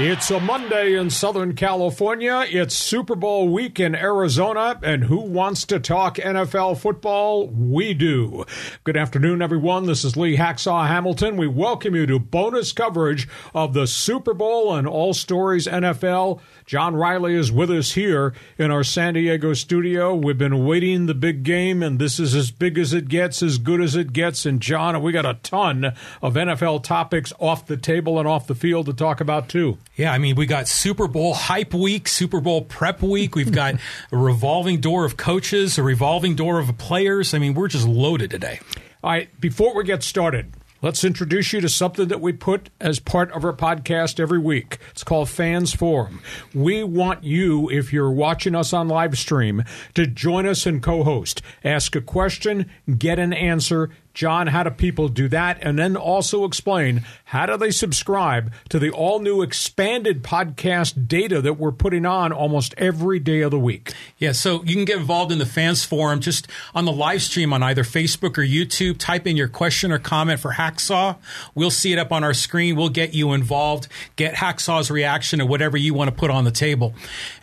It's 0.00 0.30
a 0.30 0.38
Monday 0.38 0.94
in 0.94 1.10
Southern 1.10 1.56
California. 1.56 2.46
It's 2.48 2.76
Super 2.76 3.16
Bowl 3.16 3.48
week 3.48 3.80
in 3.80 3.96
Arizona. 3.96 4.78
And 4.80 5.02
who 5.02 5.18
wants 5.18 5.64
to 5.66 5.80
talk 5.80 6.18
NFL 6.18 6.78
football? 6.78 7.48
We 7.48 7.94
do. 7.94 8.44
Good 8.84 8.96
afternoon, 8.96 9.42
everyone. 9.42 9.86
This 9.86 10.04
is 10.04 10.16
Lee 10.16 10.36
Hacksaw 10.36 10.86
Hamilton. 10.86 11.36
We 11.36 11.48
welcome 11.48 11.96
you 11.96 12.06
to 12.06 12.20
bonus 12.20 12.70
coverage 12.70 13.26
of 13.52 13.74
the 13.74 13.88
Super 13.88 14.34
Bowl 14.34 14.72
and 14.72 14.86
All 14.86 15.14
Stories 15.14 15.66
NFL. 15.66 16.40
John 16.68 16.94
Riley 16.94 17.34
is 17.34 17.50
with 17.50 17.70
us 17.70 17.92
here 17.92 18.34
in 18.58 18.70
our 18.70 18.84
San 18.84 19.14
Diego 19.14 19.54
studio. 19.54 20.14
We've 20.14 20.36
been 20.36 20.66
waiting 20.66 21.06
the 21.06 21.14
big 21.14 21.42
game, 21.42 21.82
and 21.82 21.98
this 21.98 22.20
is 22.20 22.34
as 22.34 22.50
big 22.50 22.76
as 22.76 22.92
it 22.92 23.08
gets, 23.08 23.42
as 23.42 23.56
good 23.56 23.80
as 23.80 23.96
it 23.96 24.12
gets. 24.12 24.44
And 24.44 24.60
John, 24.60 25.00
we 25.00 25.10
got 25.10 25.24
a 25.24 25.38
ton 25.42 25.94
of 26.20 26.34
NFL 26.34 26.82
topics 26.84 27.32
off 27.38 27.64
the 27.64 27.78
table 27.78 28.18
and 28.18 28.28
off 28.28 28.46
the 28.46 28.54
field 28.54 28.84
to 28.84 28.92
talk 28.92 29.22
about, 29.22 29.48
too. 29.48 29.78
Yeah, 29.96 30.12
I 30.12 30.18
mean, 30.18 30.36
we 30.36 30.44
got 30.44 30.68
Super 30.68 31.08
Bowl 31.08 31.32
hype 31.32 31.72
week, 31.72 32.06
Super 32.06 32.38
Bowl 32.38 32.60
prep 32.60 33.00
week. 33.00 33.34
We've 33.34 33.50
got 33.50 33.76
a 34.12 34.18
revolving 34.18 34.82
door 34.82 35.06
of 35.06 35.16
coaches, 35.16 35.78
a 35.78 35.82
revolving 35.82 36.34
door 36.34 36.58
of 36.58 36.76
players. 36.76 37.32
I 37.32 37.38
mean, 37.38 37.54
we're 37.54 37.68
just 37.68 37.88
loaded 37.88 38.30
today. 38.30 38.60
All 39.02 39.10
right, 39.10 39.40
before 39.40 39.74
we 39.74 39.84
get 39.84 40.02
started, 40.02 40.52
Let's 40.80 41.02
introduce 41.02 41.52
you 41.52 41.60
to 41.62 41.68
something 41.68 42.06
that 42.06 42.20
we 42.20 42.32
put 42.32 42.70
as 42.80 43.00
part 43.00 43.32
of 43.32 43.44
our 43.44 43.52
podcast 43.52 44.20
every 44.20 44.38
week. 44.38 44.78
It's 44.92 45.02
called 45.02 45.28
Fans 45.28 45.74
Forum. 45.74 46.22
We 46.54 46.84
want 46.84 47.24
you, 47.24 47.68
if 47.68 47.92
you're 47.92 48.12
watching 48.12 48.54
us 48.54 48.72
on 48.72 48.86
live 48.86 49.18
stream, 49.18 49.64
to 49.94 50.06
join 50.06 50.46
us 50.46 50.66
and 50.66 50.80
co 50.80 51.02
host. 51.02 51.42
Ask 51.64 51.96
a 51.96 52.00
question, 52.00 52.70
get 52.96 53.18
an 53.18 53.32
answer, 53.32 53.90
John, 54.18 54.48
how 54.48 54.64
do 54.64 54.70
people 54.70 55.06
do 55.06 55.28
that? 55.28 55.58
And 55.62 55.78
then 55.78 55.94
also 55.94 56.44
explain 56.44 57.04
how 57.26 57.46
do 57.46 57.56
they 57.56 57.70
subscribe 57.70 58.52
to 58.68 58.80
the 58.80 58.90
all 58.90 59.20
new 59.20 59.42
expanded 59.42 60.24
podcast 60.24 61.06
data 61.06 61.40
that 61.40 61.52
we're 61.52 61.70
putting 61.70 62.04
on 62.04 62.32
almost 62.32 62.74
every 62.76 63.20
day 63.20 63.42
of 63.42 63.52
the 63.52 63.60
week? 63.60 63.92
Yeah, 64.16 64.32
so 64.32 64.64
you 64.64 64.74
can 64.74 64.84
get 64.84 64.98
involved 64.98 65.30
in 65.30 65.38
the 65.38 65.46
fans 65.46 65.84
forum 65.84 66.18
just 66.18 66.48
on 66.74 66.84
the 66.84 66.90
live 66.90 67.22
stream 67.22 67.52
on 67.52 67.62
either 67.62 67.84
Facebook 67.84 68.36
or 68.36 68.42
YouTube. 68.42 68.98
Type 68.98 69.24
in 69.24 69.36
your 69.36 69.46
question 69.46 69.92
or 69.92 70.00
comment 70.00 70.40
for 70.40 70.50
Hacksaw. 70.50 71.14
We'll 71.54 71.70
see 71.70 71.92
it 71.92 71.98
up 72.00 72.10
on 72.10 72.24
our 72.24 72.34
screen. 72.34 72.74
We'll 72.74 72.88
get 72.88 73.14
you 73.14 73.34
involved, 73.34 73.86
get 74.16 74.34
Hacksaw's 74.34 74.90
reaction 74.90 75.38
to 75.38 75.46
whatever 75.46 75.76
you 75.76 75.94
want 75.94 76.10
to 76.10 76.16
put 76.16 76.32
on 76.32 76.42
the 76.42 76.50
table. 76.50 76.92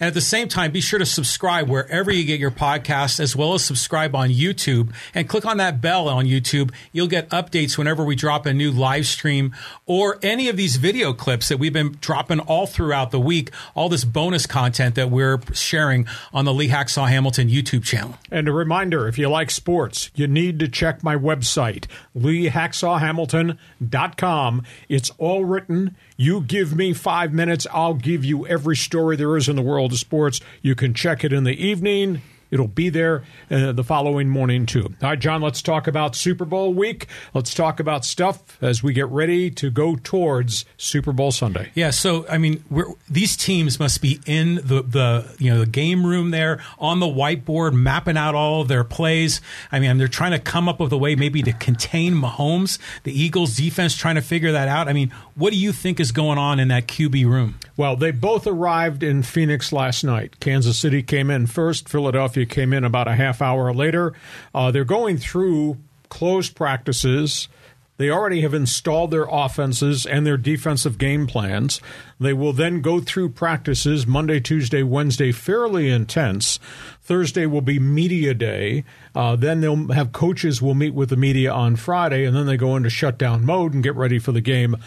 And 0.01 0.09
at 0.09 0.13
the 0.13 0.19
same 0.19 0.49
time, 0.49 0.73
be 0.73 0.81
sure 0.81 0.99
to 0.99 1.05
subscribe 1.05 1.69
wherever 1.69 2.11
you 2.11 2.25
get 2.25 2.41
your 2.41 2.51
podcast, 2.51 3.21
as 3.21 3.33
well 3.33 3.53
as 3.53 3.63
subscribe 3.63 4.13
on 4.13 4.29
YouTube 4.29 4.93
and 5.13 5.29
click 5.29 5.45
on 5.45 5.55
that 5.55 5.79
bell 5.79 6.09
on 6.09 6.25
YouTube 6.25 6.64
YouTube. 6.65 6.73
You'll 6.91 7.07
get 7.07 7.29
updates 7.29 7.77
whenever 7.77 8.03
we 8.03 8.15
drop 8.15 8.45
a 8.45 8.53
new 8.53 8.71
live 8.71 9.05
stream 9.05 9.55
or 9.85 10.17
any 10.21 10.49
of 10.49 10.57
these 10.57 10.75
video 10.77 11.13
clips 11.13 11.49
that 11.49 11.57
we've 11.57 11.73
been 11.73 11.97
dropping 12.01 12.39
all 12.39 12.65
throughout 12.67 13.11
the 13.11 13.19
week, 13.19 13.51
all 13.73 13.89
this 13.89 14.05
bonus 14.05 14.45
content 14.45 14.93
that 14.95 15.11
we're 15.11 15.39
sharing 15.53 16.07
on 16.33 16.45
the 16.45 16.53
Lee 16.53 16.69
Hacksaw 16.69 17.09
Hamilton 17.09 17.49
YouTube 17.49 17.83
channel. 17.83 18.17
And 18.31 18.47
a 18.47 18.51
reminder 18.51 19.07
if 19.07 19.17
you 19.17 19.27
like 19.29 19.49
sports, 19.51 20.11
you 20.15 20.27
need 20.27 20.59
to 20.59 20.67
check 20.67 21.03
my 21.03 21.15
website, 21.15 21.85
leehacksawhamilton.com. 22.17 24.63
It's 24.89 25.11
all 25.17 25.45
written. 25.45 25.95
You 26.17 26.41
give 26.41 26.75
me 26.75 26.93
five 26.93 27.33
minutes, 27.33 27.67
I'll 27.71 27.93
give 27.93 28.23
you 28.23 28.47
every 28.47 28.77
story 28.77 29.15
there 29.15 29.37
is 29.37 29.49
in 29.49 29.55
the 29.55 29.61
world 29.61 29.91
of 29.91 29.99
sports. 29.99 30.41
You 30.61 30.75
can 30.75 30.93
check 30.93 31.23
it 31.23 31.33
in 31.33 31.43
the 31.43 31.65
evening 31.65 32.21
It'll 32.55 32.67
be 32.67 32.87
there 32.87 33.23
uh, 33.51 33.73
the 33.73 33.83
following 33.83 34.29
morning, 34.29 34.65
too. 34.65 34.85
All 34.85 35.09
right, 35.09 35.19
John, 35.19 35.41
let's 35.41 35.61
talk 35.61 35.87
about 35.87 36.15
Super 36.15 36.45
Bowl 36.45 36.73
week. 36.73 37.07
Let's 37.33 37.53
talk 37.53 37.81
about 37.81 38.05
stuff 38.05 38.57
as 38.63 38.81
we 38.81 38.93
get 38.93 39.07
ready 39.09 39.51
to 39.51 39.69
go 39.69 39.97
towards 39.97 40.63
Super 40.77 41.11
Bowl 41.11 41.33
Sunday. 41.33 41.71
Yeah, 41.75 41.89
so, 41.89 42.25
I 42.29 42.37
mean, 42.37 42.63
these 43.09 43.35
teams 43.35 43.77
must 43.77 44.01
be 44.01 44.21
in 44.25 44.55
the, 44.55 44.81
the, 44.81 45.35
you 45.37 45.53
know, 45.53 45.59
the 45.59 45.65
game 45.65 46.05
room 46.05 46.31
there 46.31 46.63
on 46.79 47.01
the 47.01 47.07
whiteboard, 47.07 47.73
mapping 47.73 48.15
out 48.15 48.35
all 48.35 48.61
of 48.61 48.69
their 48.69 48.85
plays. 48.85 49.41
I 49.69 49.81
mean, 49.81 49.97
they're 49.97 50.07
trying 50.07 50.31
to 50.31 50.39
come 50.39 50.69
up 50.69 50.79
with 50.79 50.93
a 50.93 50.97
way 50.97 51.15
maybe 51.15 51.43
to 51.43 51.51
contain 51.51 52.13
Mahomes. 52.13 52.79
The 53.03 53.11
Eagles 53.11 53.57
defense 53.57 53.97
trying 53.97 54.15
to 54.15 54.21
figure 54.21 54.53
that 54.53 54.69
out. 54.69 54.87
I 54.87 54.93
mean, 54.93 55.11
what 55.35 55.51
do 55.51 55.59
you 55.59 55.71
think 55.71 55.99
is 55.99 56.11
going 56.11 56.37
on 56.37 56.59
in 56.59 56.69
that 56.69 56.87
QB 56.87 57.25
room? 57.25 57.59
Well, 57.77 57.95
they 57.95 58.11
both 58.11 58.47
arrived 58.47 59.03
in 59.03 59.21
Phoenix 59.21 59.73
last 59.73 60.03
night. 60.03 60.39
Kansas 60.39 60.79
City 60.79 61.03
came 61.03 61.29
in 61.29 61.47
first, 61.47 61.89
Philadelphia 61.89 62.45
came 62.45 62.71
in 62.73 62.83
about 62.83 63.07
a 63.07 63.15
half 63.15 63.41
hour 63.41 63.73
later. 63.73 64.13
Uh, 64.53 64.71
they're 64.71 64.85
going 64.85 65.17
through 65.17 65.77
closed 66.09 66.55
practices. 66.55 67.49
They 67.97 68.09
already 68.09 68.41
have 68.41 68.53
installed 68.53 69.11
their 69.11 69.27
offenses 69.29 70.05
and 70.05 70.25
their 70.25 70.37
defensive 70.37 70.97
game 70.97 71.27
plans. 71.27 71.79
They 72.19 72.33
will 72.33 72.53
then 72.53 72.81
go 72.81 73.01
through 73.01 73.29
practices 73.29 74.07
Monday, 74.07 74.39
Tuesday, 74.39 74.83
Wednesday, 74.83 75.33
fairly 75.33 75.89
intense. 75.89 76.59
Thursday 77.01 77.45
will 77.45 77.61
be 77.61 77.77
media 77.77 78.33
day. 78.33 78.85
Uh, 79.13 79.35
then 79.35 79.61
they'll 79.61 79.91
have 79.93 80.11
coaches 80.11 80.61
will 80.61 80.73
meet 80.73 80.93
with 80.93 81.09
the 81.09 81.17
media 81.17 81.51
on 81.51 81.75
Friday, 81.75 82.23
and 82.23 82.35
then 82.35 82.45
they 82.45 82.57
go 82.57 82.75
into 82.75 82.89
shutdown 82.89 83.45
mode 83.45 83.73
and 83.73 83.83
get 83.83 83.95
ready 83.95 84.17
for 84.17 84.31
the 84.31 84.41
game 84.41 84.77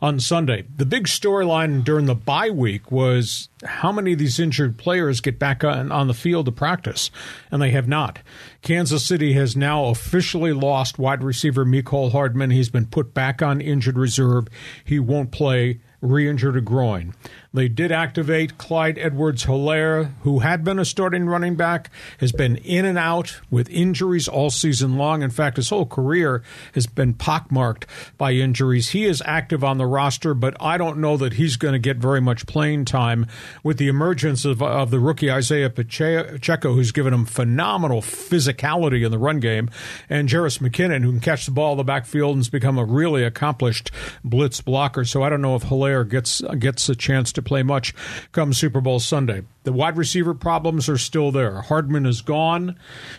on 0.00 0.18
Sunday. 0.18 0.64
The 0.76 0.86
big 0.86 1.04
storyline 1.04 1.84
during 1.84 2.06
the 2.06 2.14
bye 2.14 2.50
week 2.50 2.90
was 2.90 3.48
how 3.64 3.92
many 3.92 4.14
of 4.14 4.18
these 4.18 4.40
injured 4.40 4.78
players 4.78 5.20
get 5.20 5.38
back 5.38 5.62
on, 5.62 5.92
on 5.92 6.08
the 6.08 6.14
field 6.14 6.46
to 6.46 6.52
practice, 6.52 7.10
and 7.50 7.60
they 7.60 7.70
have 7.70 7.86
not. 7.86 8.20
Kansas 8.62 9.06
City 9.06 9.34
has 9.34 9.54
now 9.54 9.86
officially 9.86 10.52
lost 10.52 10.98
wide 10.98 11.22
receiver 11.22 11.64
Mecole 11.64 12.12
Hardman. 12.12 12.50
He's 12.50 12.70
been 12.70 12.86
put 12.86 13.12
back 13.12 13.42
on 13.42 13.60
injured 13.60 13.98
reserve. 13.98 14.48
He 14.84 14.98
won't 14.98 15.30
play 15.30 15.80
re 16.00 16.28
injured 16.28 16.56
a 16.56 16.60
groin. 16.60 17.14
They 17.54 17.68
did 17.68 17.90
activate 17.90 18.58
Clyde 18.58 18.98
Edwards 18.98 19.46
Helaire, 19.46 20.12
who 20.20 20.40
had 20.40 20.64
been 20.64 20.78
a 20.78 20.84
starting 20.84 21.26
running 21.26 21.56
back, 21.56 21.90
has 22.18 22.30
been 22.30 22.56
in 22.56 22.84
and 22.84 22.98
out 22.98 23.40
with 23.50 23.70
injuries 23.70 24.28
all 24.28 24.50
season 24.50 24.98
long. 24.98 25.22
In 25.22 25.30
fact, 25.30 25.56
his 25.56 25.70
whole 25.70 25.86
career 25.86 26.42
has 26.74 26.86
been 26.86 27.14
pockmarked 27.14 27.86
by 28.18 28.32
injuries. 28.32 28.90
He 28.90 29.06
is 29.06 29.22
active 29.24 29.64
on 29.64 29.78
the 29.78 29.86
roster, 29.86 30.34
but 30.34 30.56
I 30.60 30.76
don't 30.76 30.98
know 30.98 31.16
that 31.16 31.34
he's 31.34 31.56
going 31.56 31.72
to 31.72 31.78
get 31.78 31.96
very 31.96 32.20
much 32.20 32.46
playing 32.46 32.84
time 32.84 33.26
with 33.62 33.78
the 33.78 33.88
emergence 33.88 34.44
of, 34.44 34.62
of 34.62 34.90
the 34.90 35.00
rookie 35.00 35.30
Isaiah 35.30 35.70
Pacheco, 35.70 36.74
who's 36.74 36.92
given 36.92 37.14
him 37.14 37.24
phenomenal 37.24 38.02
physicality 38.02 39.04
in 39.04 39.10
the 39.10 39.18
run 39.18 39.40
game, 39.40 39.70
and 40.10 40.28
Jerick 40.28 40.58
McKinnon, 40.58 41.02
who 41.02 41.12
can 41.12 41.20
catch 41.20 41.46
the 41.46 41.52
ball 41.52 41.72
in 41.72 41.78
the 41.78 41.84
backfield 41.84 42.32
and 42.32 42.40
has 42.40 42.50
become 42.50 42.76
a 42.78 42.84
really 42.84 43.24
accomplished 43.24 43.90
blitz 44.22 44.60
blocker. 44.60 45.04
So 45.04 45.22
I 45.22 45.30
don't 45.30 45.42
know 45.42 45.56
if 45.56 45.64
Helaire 45.64 46.08
gets 46.08 46.42
gets 46.58 46.88
a 46.88 46.94
chance 46.94 47.32
to 47.32 47.37
play 47.42 47.62
much 47.62 47.94
come 48.32 48.52
Super 48.52 48.80
Bowl 48.80 49.00
Sunday. 49.00 49.42
The 49.64 49.72
wide 49.72 49.96
receiver 49.98 50.32
problems 50.32 50.88
are 50.88 50.96
still 50.96 51.30
there. 51.30 51.60
Hardman 51.60 52.06
is 52.06 52.22
gone. 52.22 52.76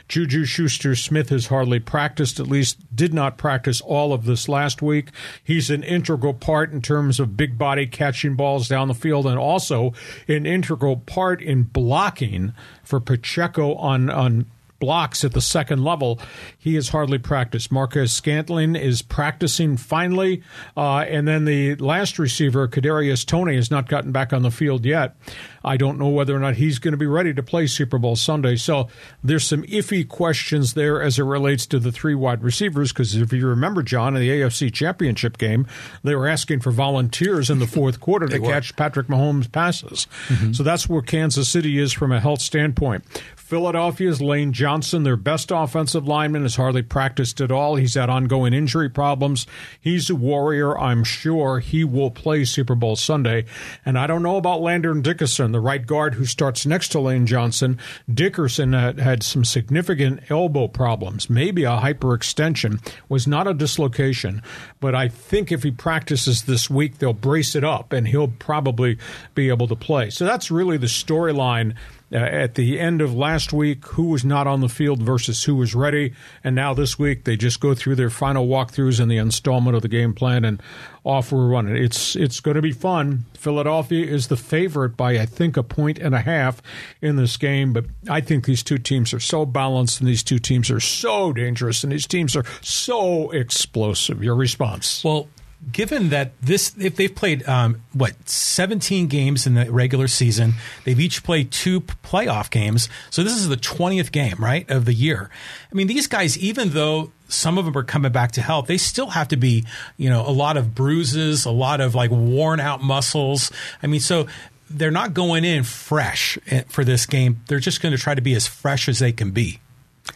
Juju 0.07 0.45
Schuster 0.45 0.95
Smith 0.95 1.29
has 1.29 1.47
hardly 1.47 1.79
practiced, 1.79 2.39
at 2.39 2.47
least 2.47 2.95
did 2.95 3.13
not 3.13 3.37
practice 3.37 3.81
all 3.81 4.13
of 4.13 4.25
this 4.25 4.49
last 4.49 4.81
week. 4.81 5.09
He's 5.43 5.69
an 5.69 5.83
integral 5.83 6.33
part 6.33 6.71
in 6.71 6.81
terms 6.81 7.19
of 7.19 7.37
big 7.37 7.57
body 7.57 7.85
catching 7.85 8.35
balls 8.35 8.67
down 8.67 8.87
the 8.87 8.95
field 8.95 9.27
and 9.27 9.37
also 9.37 9.93
an 10.27 10.45
integral 10.45 10.97
part 10.97 11.41
in 11.41 11.63
blocking 11.63 12.53
for 12.83 12.99
Pacheco 12.99 13.75
on, 13.75 14.09
on 14.09 14.47
blocks 14.79 15.23
at 15.23 15.33
the 15.33 15.41
second 15.41 15.83
level, 15.83 16.19
he 16.57 16.75
has 16.75 16.89
hardly 16.89 17.17
practiced. 17.17 17.71
Marquez 17.71 18.11
Scantling 18.11 18.75
is 18.75 19.01
practicing 19.01 19.77
finally, 19.77 20.41
uh, 20.75 20.99
and 20.99 21.27
then 21.27 21.45
the 21.45 21.75
last 21.75 22.17
receiver, 22.19 22.67
Kadarius 22.67 23.25
Toney, 23.25 23.55
has 23.55 23.69
not 23.69 23.87
gotten 23.87 24.11
back 24.11 24.33
on 24.33 24.41
the 24.41 24.51
field 24.51 24.85
yet. 24.85 25.15
I 25.63 25.77
don't 25.77 25.97
know 25.97 26.09
whether 26.09 26.35
or 26.35 26.39
not 26.39 26.55
he's 26.55 26.79
going 26.79 26.91
to 26.91 26.97
be 26.97 27.07
ready 27.07 27.33
to 27.33 27.43
play 27.43 27.67
Super 27.67 27.97
Bowl 27.97 28.15
Sunday. 28.15 28.55
So 28.55 28.87
there's 29.23 29.45
some 29.45 29.63
iffy 29.63 30.07
questions 30.07 30.73
there 30.73 31.01
as 31.01 31.19
it 31.19 31.23
relates 31.23 31.65
to 31.67 31.79
the 31.79 31.91
three 31.91 32.15
wide 32.15 32.43
receivers. 32.43 32.91
Because 32.91 33.15
if 33.15 33.33
you 33.33 33.47
remember, 33.47 33.83
John, 33.83 34.15
in 34.15 34.21
the 34.21 34.29
AFC 34.29 34.73
Championship 34.73 35.37
game, 35.37 35.67
they 36.03 36.15
were 36.15 36.27
asking 36.27 36.59
for 36.61 36.71
volunteers 36.71 37.49
in 37.49 37.59
the 37.59 37.67
fourth 37.79 37.99
quarter 37.99 38.27
to 38.27 38.39
were. 38.39 38.47
catch 38.47 38.75
Patrick 38.75 39.07
Mahomes' 39.07 39.51
passes. 39.51 40.07
Mm-hmm. 40.27 40.53
So 40.53 40.63
that's 40.63 40.87
where 40.87 41.01
Kansas 41.01 41.49
City 41.49 41.77
is 41.79 41.93
from 41.93 42.11
a 42.11 42.19
health 42.19 42.41
standpoint. 42.41 43.03
Philadelphia's 43.35 44.21
Lane 44.21 44.53
Johnson 44.53 45.03
their 45.03 45.17
best 45.17 45.51
offensive 45.51 46.07
lineman, 46.07 46.43
has 46.43 46.55
hardly 46.55 46.83
practiced 46.83 47.41
at 47.41 47.51
all. 47.51 47.75
He's 47.75 47.95
had 47.95 48.09
ongoing 48.09 48.53
injury 48.53 48.89
problems. 48.89 49.47
He's 49.81 50.09
a 50.09 50.15
warrior. 50.15 50.77
I'm 50.77 51.03
sure 51.03 51.59
he 51.59 51.83
will 51.83 52.11
play 52.11 52.45
Super 52.45 52.75
Bowl 52.75 52.95
Sunday. 52.95 53.45
And 53.85 53.97
I 53.97 54.05
don't 54.05 54.23
know 54.23 54.37
about 54.37 54.61
Landon 54.61 55.01
Dickerson, 55.01 55.48
the 55.51 55.59
right 55.59 55.85
guard 55.85 56.15
who 56.15 56.25
starts 56.25 56.65
next 56.65 56.89
to 56.89 56.99
Lane 56.99 57.25
Johnson. 57.25 57.79
Dickerson 58.11 58.73
had, 58.73 58.99
had 58.99 59.23
some 59.23 59.45
significant 59.45 60.29
elbow 60.29 60.67
problems, 60.67 61.29
maybe 61.29 61.63
a 61.63 61.77
hyperextension, 61.77 62.79
was 63.07 63.27
not 63.27 63.47
a 63.47 63.53
dislocation. 63.53 64.41
But 64.79 64.95
I 64.95 65.07
think 65.07 65.51
if 65.51 65.63
he 65.63 65.71
practices 65.71 66.43
this 66.43 66.69
week, 66.69 66.97
they'll 66.97 67.13
brace 67.13 67.55
it 67.55 67.63
up 67.63 67.93
and 67.93 68.07
he'll 68.07 68.33
probably 68.39 68.97
be 69.35 69.49
able 69.49 69.67
to 69.67 69.75
play. 69.75 70.09
So 70.09 70.25
that's 70.25 70.51
really 70.51 70.77
the 70.77 70.87
storyline 70.87 71.75
uh, 72.11 72.17
at 72.17 72.55
the 72.55 72.79
end 72.79 73.01
of 73.01 73.13
last 73.13 73.53
week 73.53 73.85
who 73.87 74.07
was 74.07 74.25
not 74.25 74.47
on 74.47 74.61
the 74.61 74.69
field 74.69 75.01
versus 75.01 75.43
who 75.43 75.55
was 75.55 75.75
ready. 75.75 76.13
And 76.43 76.55
now 76.55 76.73
this 76.73 76.97
week 76.97 77.23
they 77.23 77.37
just 77.37 77.59
go 77.59 77.75
through 77.75 77.95
their 77.95 78.09
final 78.09 78.47
walkthroughs 78.47 78.99
and 78.99 79.11
the 79.11 79.17
installment 79.17 79.75
of 79.75 79.81
the 79.81 79.87
game 79.87 80.13
plan 80.13 80.43
and 80.43 80.61
off 81.03 81.31
we're 81.31 81.47
running. 81.47 81.75
It's 81.75 82.15
it's 82.15 82.39
going 82.39 82.55
to 82.55 82.61
be 82.61 82.71
fun. 82.71 83.25
Philadelphia 83.37 84.05
is 84.05 84.27
the 84.27 84.37
favorite 84.37 84.97
by 84.97 85.19
I 85.19 85.25
think 85.25 85.55
a 85.55 85.63
point 85.63 85.99
and 85.99 86.13
a 86.13 86.21
half 86.21 86.61
in 87.01 87.15
this 87.15 87.37
game, 87.37 87.73
but 87.73 87.85
I 88.09 88.21
think 88.21 88.45
these 88.45 88.63
two 88.63 88.77
teams 88.77 89.13
are 89.13 89.19
so 89.19 89.45
balanced 89.45 89.99
and 89.99 90.09
these 90.09 90.23
two 90.23 90.39
teams 90.39 90.69
are 90.69 90.79
so 90.79 91.31
dangerous 91.31 91.83
and 91.83 91.91
these 91.91 92.07
teams 92.07 92.35
are 92.35 92.45
so 92.61 93.31
explosive. 93.31 94.23
Your 94.23 94.35
response? 94.35 95.03
Well, 95.03 95.27
given 95.71 96.09
that 96.09 96.39
this, 96.41 96.73
if 96.77 96.95
they've 96.95 97.13
played 97.13 97.47
um, 97.47 97.81
what 97.93 98.29
17 98.29 99.07
games 99.07 99.45
in 99.45 99.55
the 99.55 99.71
regular 99.71 100.07
season, 100.07 100.53
they've 100.85 100.99
each 100.99 101.23
played 101.23 101.51
two 101.51 101.81
playoff 101.81 102.49
games. 102.49 102.89
So 103.09 103.23
this 103.23 103.33
is 103.33 103.49
the 103.49 103.57
20th 103.57 104.11
game, 104.11 104.35
right, 104.39 104.69
of 104.69 104.85
the 104.85 104.93
year. 104.93 105.29
I 105.71 105.75
mean, 105.75 105.87
these 105.87 106.07
guys, 106.07 106.37
even 106.37 106.69
though 106.69 107.11
some 107.27 107.57
of 107.57 107.65
them 107.65 107.77
are 107.77 107.83
coming 107.83 108.11
back 108.11 108.31
to 108.33 108.41
health, 108.41 108.67
they 108.67 108.77
still 108.77 109.09
have 109.11 109.27
to 109.29 109.37
be, 109.37 109.65
you 109.97 110.09
know, 110.09 110.25
a 110.25 110.31
lot 110.31 110.57
of 110.57 110.73
bruises, 110.73 111.45
a 111.45 111.51
lot 111.51 111.81
of 111.81 111.93
like 111.93 112.11
worn 112.11 112.59
out 112.59 112.81
muscles. 112.81 113.51
I 113.83 113.87
mean, 113.87 113.99
so 113.99 114.27
they're 114.69 114.91
not 114.91 115.13
going 115.13 115.43
in 115.43 115.63
fresh 115.63 116.37
eh, 116.47 116.63
for 116.67 116.83
this 116.83 117.05
game. 117.05 117.41
They're 117.47 117.59
just 117.59 117.81
going 117.81 117.91
to 117.91 117.97
try 117.97 118.15
to 118.15 118.21
be 118.21 118.33
as 118.33 118.47
fresh 118.47 118.87
as 118.87 118.99
they 118.99 119.11
can 119.11 119.31
be. 119.31 119.59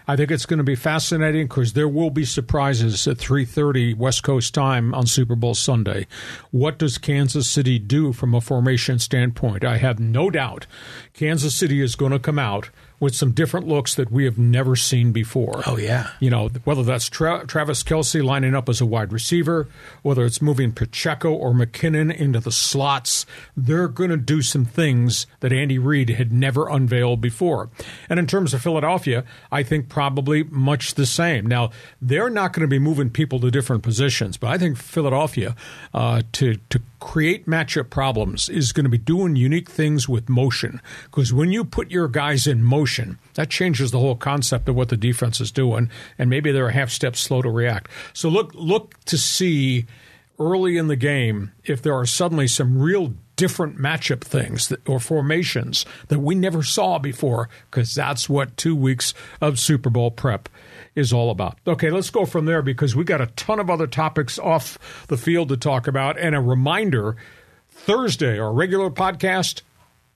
I 0.07 0.15
think 0.15 0.31
it's 0.31 0.45
going 0.45 0.57
to 0.57 0.63
be 0.63 0.75
fascinating 0.75 1.47
because 1.47 1.73
there 1.73 1.87
will 1.87 2.09
be 2.09 2.25
surprises 2.25 3.07
at 3.07 3.17
3:30 3.17 3.95
West 3.95 4.23
Coast 4.23 4.53
time 4.53 4.93
on 4.93 5.05
Super 5.05 5.35
Bowl 5.35 5.55
Sunday. 5.55 6.07
What 6.51 6.77
does 6.77 6.97
Kansas 6.97 7.49
City 7.49 7.79
do 7.79 8.13
from 8.13 8.33
a 8.33 8.41
formation 8.41 8.99
standpoint? 8.99 9.63
I 9.63 9.77
have 9.77 9.99
no 9.99 10.29
doubt 10.29 10.67
Kansas 11.13 11.55
City 11.55 11.81
is 11.81 11.95
going 11.95 12.11
to 12.11 12.19
come 12.19 12.39
out 12.39 12.69
with 13.03 13.15
some 13.15 13.31
different 13.31 13.67
looks 13.67 13.95
that 13.95 14.09
we 14.09 14.23
have 14.23 14.37
never 14.37 14.75
seen 14.75 15.11
before. 15.11 15.61
Oh, 15.67 15.77
yeah. 15.77 16.09
You 16.19 16.29
know, 16.29 16.47
whether 16.63 16.83
that's 16.83 17.09
Tra- 17.09 17.45
Travis 17.45 17.83
Kelce 17.83 18.23
lining 18.23 18.55
up 18.55 18.69
as 18.69 18.79
a 18.79 18.85
wide 18.85 19.11
receiver, 19.11 19.67
whether 20.01 20.25
it's 20.25 20.41
moving 20.41 20.71
Pacheco 20.71 21.33
or 21.33 21.53
McKinnon 21.53 22.15
into 22.15 22.39
the 22.39 22.51
slots, 22.51 23.25
they're 23.57 23.89
going 23.89 24.09
to 24.09 24.17
do 24.17 24.41
some 24.41 24.63
things 24.65 25.27
that 25.41 25.51
Andy 25.51 25.77
Reid 25.77 26.09
had 26.11 26.31
never 26.31 26.69
unveiled 26.69 27.19
before. 27.19 27.69
And 28.09 28.19
in 28.19 28.25
terms 28.25 28.53
of 28.53 28.61
Philadelphia, 28.61 29.25
I 29.51 29.63
think 29.63 29.89
probably 29.89 30.43
much 30.43 30.95
the 30.95 31.05
same. 31.05 31.45
Now, 31.45 31.71
they're 32.01 32.29
not 32.29 32.53
going 32.53 32.61
to 32.61 32.67
be 32.67 32.79
moving 32.79 33.09
people 33.09 33.39
to 33.41 33.51
different 33.51 33.83
positions, 33.83 34.37
but 34.37 34.49
I 34.49 34.57
think 34.57 34.77
Philadelphia, 34.77 35.55
uh, 35.93 36.21
to, 36.33 36.55
to 36.69 36.81
create 37.03 37.45
matchup 37.45 37.89
problems, 37.89 38.47
is 38.47 38.71
going 38.71 38.85
to 38.85 38.89
be 38.89 38.97
doing 38.97 39.35
unique 39.35 39.69
things 39.69 40.07
with 40.07 40.29
motion. 40.29 40.81
Because 41.03 41.33
when 41.33 41.51
you 41.51 41.65
put 41.65 41.91
your 41.91 42.07
guys 42.07 42.47
in 42.47 42.63
motion. 42.63 43.19
That 43.33 43.49
changes 43.49 43.91
the 43.91 43.99
whole 43.99 44.15
concept 44.15 44.69
of 44.69 44.75
what 44.75 44.89
the 44.89 44.97
defense 44.97 45.41
is 45.41 45.51
doing, 45.51 45.89
and 46.17 46.29
maybe 46.29 46.51
they're 46.51 46.69
a 46.69 46.73
half 46.73 46.89
step 46.89 47.15
slow 47.15 47.41
to 47.41 47.49
react. 47.49 47.91
So 48.13 48.29
look 48.29 48.53
look 48.53 49.03
to 49.05 49.17
see 49.17 49.85
early 50.39 50.77
in 50.77 50.87
the 50.87 50.95
game 50.95 51.51
if 51.63 51.81
there 51.81 51.93
are 51.93 52.05
suddenly 52.05 52.47
some 52.47 52.79
real 52.79 53.13
different 53.35 53.77
matchup 53.77 54.21
things 54.21 54.67
that, 54.69 54.87
or 54.87 54.99
formations 54.99 55.85
that 56.07 56.19
we 56.19 56.35
never 56.35 56.63
saw 56.63 56.99
before, 56.99 57.49
because 57.69 57.93
that's 57.93 58.29
what 58.29 58.57
two 58.57 58.75
weeks 58.75 59.13
of 59.41 59.59
Super 59.59 59.89
Bowl 59.89 60.11
prep 60.11 60.49
is 60.95 61.11
all 61.11 61.31
about. 61.31 61.57
Okay, 61.65 61.89
let's 61.89 62.09
go 62.09 62.25
from 62.25 62.45
there 62.45 62.61
because 62.61 62.95
we 62.95 63.03
got 63.03 63.21
a 63.21 63.27
ton 63.27 63.59
of 63.59 63.69
other 63.69 63.87
topics 63.87 64.37
off 64.37 64.77
the 65.07 65.17
field 65.17 65.49
to 65.49 65.57
talk 65.57 65.87
about. 65.87 66.17
And 66.17 66.35
a 66.35 66.41
reminder 66.41 67.15
Thursday, 67.69 68.39
our 68.39 68.53
regular 68.53 68.89
podcast, 68.89 69.61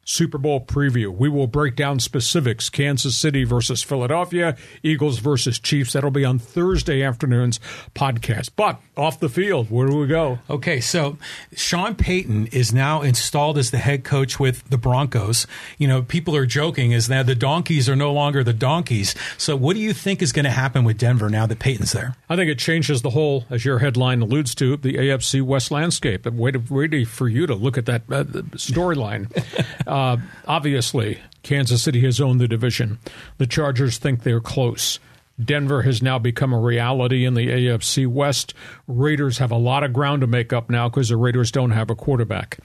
Super 0.07 0.37
Bowl 0.37 0.61
preview. 0.61 1.13
We 1.13 1.27
will 1.27 1.47
break 1.47 1.75
down 1.75 1.99
specifics 1.99 2.69
Kansas 2.69 3.17
City 3.17 3.43
versus 3.43 3.83
Philadelphia, 3.83 4.55
Eagles 4.81 5.19
versus 5.19 5.59
Chiefs. 5.59 5.91
That'll 5.91 6.11
be 6.11 6.23
on 6.23 6.39
Thursday 6.39 7.03
afternoon's 7.03 7.59
podcast. 7.93 8.51
But 8.55 8.79
off 8.95 9.19
the 9.19 9.27
field, 9.27 9.69
where 9.69 9.85
do 9.85 9.97
we 9.97 10.07
go? 10.07 10.39
Okay, 10.49 10.79
so 10.79 11.17
Sean 11.53 11.93
Payton 11.93 12.47
is 12.47 12.73
now 12.73 13.01
installed 13.01 13.57
as 13.57 13.71
the 13.71 13.79
head 13.79 14.05
coach 14.05 14.39
with 14.39 14.67
the 14.69 14.77
Broncos. 14.77 15.45
You 15.77 15.89
know, 15.89 16.01
people 16.01 16.37
are 16.37 16.45
joking 16.45 16.93
is 16.93 17.09
that 17.09 17.25
the 17.25 17.35
Donkeys 17.35 17.89
are 17.89 17.95
no 17.95 18.13
longer 18.13 18.45
the 18.45 18.53
Donkeys. 18.53 19.13
So, 19.37 19.57
what 19.57 19.75
do 19.75 19.81
you 19.81 19.91
think 19.91 20.21
is 20.21 20.31
going 20.31 20.45
to 20.45 20.51
happen 20.51 20.85
with 20.85 20.97
Denver 20.97 21.29
now 21.29 21.45
that 21.47 21.59
Payton's 21.59 21.91
there? 21.91 22.15
I 22.29 22.37
think 22.37 22.49
it 22.49 22.59
changes 22.59 23.01
the 23.01 23.09
whole, 23.09 23.43
as 23.49 23.65
your 23.65 23.79
headline 23.79 24.21
alludes 24.21 24.55
to, 24.55 24.77
the 24.77 24.93
AFC 24.93 25.41
West 25.41 25.69
landscape. 25.69 26.25
Wait, 26.25 26.69
wait 26.71 27.05
for 27.09 27.27
you 27.27 27.45
to 27.45 27.55
look 27.55 27.77
at 27.77 27.85
that 27.87 28.03
uh, 28.09 28.23
storyline. 28.55 29.27
Uh, 29.97 30.17
obviously, 30.47 31.19
Kansas 31.41 31.81
City 31.81 32.01
has 32.01 32.21
owned 32.21 32.39
the 32.39 32.47
division. 32.47 32.99
The 33.39 33.47
Chargers 33.47 33.97
think 33.97 34.21
they're 34.21 34.39
close. 34.39 34.99
Denver 35.43 35.81
has 35.81 36.03
now 36.03 36.19
become 36.19 36.53
a 36.53 36.59
reality 36.59 37.25
in 37.25 37.33
the 37.33 37.47
AFC 37.47 38.05
West. 38.05 38.53
Raiders 38.87 39.39
have 39.39 39.49
a 39.49 39.57
lot 39.57 39.83
of 39.83 39.93
ground 39.93 40.21
to 40.21 40.27
make 40.27 40.53
up 40.53 40.69
now 40.69 40.87
because 40.87 41.09
the 41.09 41.17
Raiders 41.17 41.51
don't 41.51 41.71
have 41.71 41.89
a 41.89 41.95
quarterback. 41.95 42.59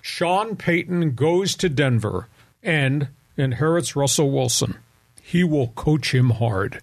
Sean 0.00 0.56
Payton 0.56 1.14
goes 1.14 1.54
to 1.56 1.68
Denver 1.68 2.26
and 2.62 3.08
inherits 3.36 3.94
Russell 3.94 4.30
Wilson. 4.30 4.78
He 5.22 5.44
will 5.44 5.68
coach 5.68 6.14
him 6.14 6.30
hard. 6.30 6.80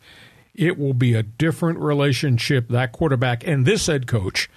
It 0.53 0.77
will 0.77 0.93
be 0.93 1.15
a 1.15 1.23
different 1.23 1.79
relationship, 1.79 2.67
that 2.69 2.91
quarterback 2.91 3.45
and 3.47 3.65
this 3.65 3.87
head 3.87 4.05
coach, 4.05 4.51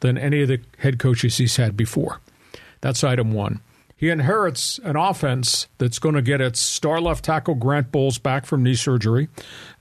than 0.00 0.18
any 0.18 0.42
of 0.42 0.48
the 0.48 0.60
head 0.78 0.98
coaches 0.98 1.36
he's 1.36 1.58
had 1.58 1.76
before. 1.76 2.18
That's 2.80 3.04
item 3.04 3.32
one. 3.32 3.60
He 4.00 4.08
inherits 4.08 4.80
an 4.82 4.96
offense 4.96 5.66
that's 5.76 5.98
going 5.98 6.14
to 6.14 6.22
get 6.22 6.40
its 6.40 6.58
star 6.58 7.02
left 7.02 7.22
tackle 7.22 7.54
Garett 7.54 7.92
Bolles 7.92 8.16
back 8.16 8.46
from 8.46 8.62
knee 8.62 8.74
surgery, 8.74 9.28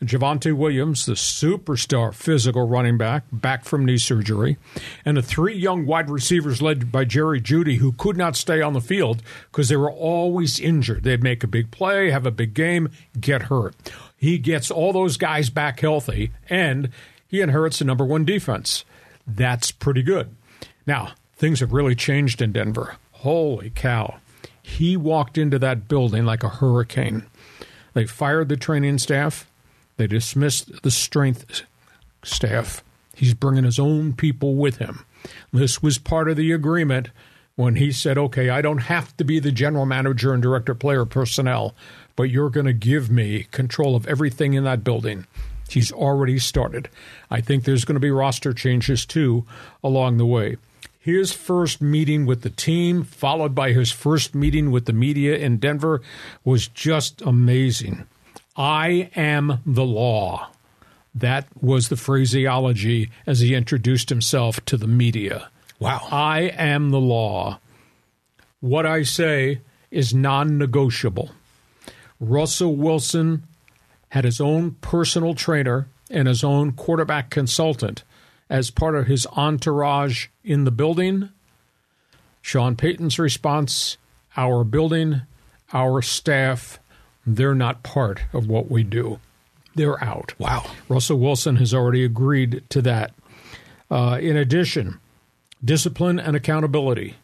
Javonte 0.03 0.51
Williams, 0.51 1.05
the 1.05 1.13
superstar 1.13 2.13
physical 2.13 2.67
running 2.67 2.97
back, 2.97 3.23
back 3.31 3.63
from 3.63 3.85
knee 3.85 3.97
surgery, 3.97 4.57
and 5.05 5.15
the 5.15 5.21
three 5.21 5.55
young 5.55 5.85
wide 5.85 6.09
receivers 6.09 6.61
led 6.61 6.91
by 6.91 7.05
Jerry 7.05 7.39
Jeudy, 7.39 7.77
who 7.77 7.93
could 7.93 8.17
not 8.17 8.35
stay 8.35 8.61
on 8.61 8.73
the 8.73 8.81
field 8.81 9.23
because 9.53 9.69
they 9.69 9.77
were 9.77 9.89
always 9.89 10.59
injured. 10.59 11.03
They'd 11.03 11.23
make 11.23 11.45
a 11.45 11.47
big 11.47 11.71
play, 11.71 12.09
have 12.09 12.25
a 12.25 12.31
big 12.31 12.53
game, 12.53 12.89
get 13.17 13.43
hurt. 13.43 13.73
He 14.17 14.37
gets 14.37 14.69
all 14.69 14.91
those 14.91 15.15
guys 15.15 15.49
back 15.49 15.79
healthy, 15.79 16.31
and 16.49 16.89
he 17.25 17.39
inherits 17.39 17.79
the 17.79 17.85
number 17.85 18.03
one 18.03 18.25
defense. 18.25 18.83
That's 19.25 19.71
pretty 19.71 20.03
good. 20.03 20.35
Now, 20.85 21.13
things 21.37 21.61
have 21.61 21.71
really 21.71 21.95
changed 21.95 22.41
in 22.41 22.51
Denver. 22.51 22.97
Holy 23.19 23.69
cow. 23.69 24.19
He 24.61 24.95
walked 24.95 25.37
into 25.37 25.59
that 25.59 25.87
building 25.87 26.25
like 26.25 26.43
a 26.43 26.49
hurricane. 26.49 27.25
They 27.93 28.05
fired 28.05 28.47
the 28.49 28.55
training 28.55 28.99
staff, 28.99 29.49
they 29.97 30.07
dismissed 30.07 30.83
the 30.83 30.91
strength 30.91 31.63
staff. 32.23 32.83
He's 33.13 33.33
bringing 33.33 33.65
his 33.65 33.79
own 33.79 34.13
people 34.13 34.55
with 34.55 34.77
him. 34.77 35.05
This 35.51 35.83
was 35.83 35.97
part 35.97 36.29
of 36.29 36.37
the 36.37 36.53
agreement 36.53 37.09
when 37.57 37.75
he 37.75 37.91
said, 37.91 38.17
okay, 38.17 38.49
I 38.49 38.61
don't 38.61 38.83
have 38.83 39.17
to 39.17 39.25
be 39.25 39.39
the 39.39 39.51
general 39.51 39.85
manager 39.85 40.33
and 40.33 40.41
director 40.41 40.73
player 40.73 41.03
personnel, 41.03 41.75
but 42.15 42.29
you're 42.29 42.49
going 42.49 42.67
to 42.67 42.73
give 42.73 43.09
me 43.09 43.47
control 43.51 43.97
of 43.97 44.07
everything 44.07 44.53
in 44.53 44.63
that 44.63 44.85
building. 44.85 45.27
He's 45.67 45.91
already 45.91 46.39
started. 46.39 46.87
I 47.29 47.41
think 47.41 47.65
there's 47.65 47.83
going 47.83 47.97
to 47.97 47.99
be 47.99 48.11
roster 48.11 48.53
changes 48.53 49.05
too 49.05 49.45
along 49.83 50.15
the 50.15 50.25
way. 50.25 50.55
His 51.09 51.33
first 51.33 51.81
meeting 51.81 52.27
with 52.27 52.43
the 52.43 52.51
team, 52.51 53.03
followed 53.03 53.55
by 53.55 53.71
his 53.71 53.91
first 53.91 54.35
meeting 54.35 54.69
with 54.69 54.85
the 54.85 54.93
media 54.93 55.37
in 55.37 55.57
Denver, 55.57 56.01
was 56.43 56.67
just 56.67 57.23
amazing. 57.23 58.05
I 58.55 59.09
am 59.15 59.57
the 59.65 59.85
law. 59.85 60.49
That 61.15 61.47
was 61.59 61.89
the 61.89 61.97
phraseology 61.97 63.09
as 63.25 63.39
he 63.39 63.55
introduced 63.55 64.09
himself 64.09 64.63
to 64.65 64.77
the 64.77 64.87
media. 64.87 65.49
Wow. 65.79 66.07
I 66.11 66.41
am 66.41 66.91
the 66.91 66.99
law. 66.99 67.59
What 68.59 68.85
I 68.85 69.01
say 69.01 69.61
is 69.89 70.13
non 70.13 70.59
negotiable. 70.59 71.31
Russell 72.19 72.75
Wilson 72.75 73.47
had 74.09 74.25
his 74.25 74.39
own 74.39 74.75
personal 74.81 75.33
trainer 75.33 75.87
and 76.11 76.27
his 76.27 76.43
own 76.43 76.73
quarterback 76.73 77.31
consultant 77.31 78.03
as 78.49 78.71
part 78.71 78.95
of 78.95 79.07
his 79.07 79.27
entourage 79.35 80.27
in 80.43 80.63
the 80.63 80.71
building. 80.71 81.29
Sean 82.41 82.75
Payton's 82.75 83.19
response 83.19 83.97
our 84.37 84.63
building, 84.63 85.21
our 85.73 86.01
staff, 86.01 86.79
they're 87.25 87.55
not 87.55 87.83
part 87.83 88.21
of 88.33 88.47
what 88.47 88.71
we 88.71 88.83
do. 88.83 89.19
they're 89.75 90.03
out. 90.03 90.33
Wow. 90.39 90.65
Russell 90.87 91.19
Wilson 91.19 91.57
has 91.57 91.73
already 91.73 92.03
agreed 92.03 92.63
to 92.69 92.81
that. 92.81 93.13
Uh, 93.89 94.17
in 94.21 94.35
addition, 94.35 94.99
discipline 95.63 96.19
and 96.19 96.35
accountability. 96.35 97.15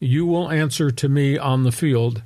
You 0.00 0.26
will 0.26 0.50
answer 0.50 0.90
to 0.90 1.08
me 1.08 1.38
on 1.38 1.64
the 1.64 1.72
field 1.72 2.22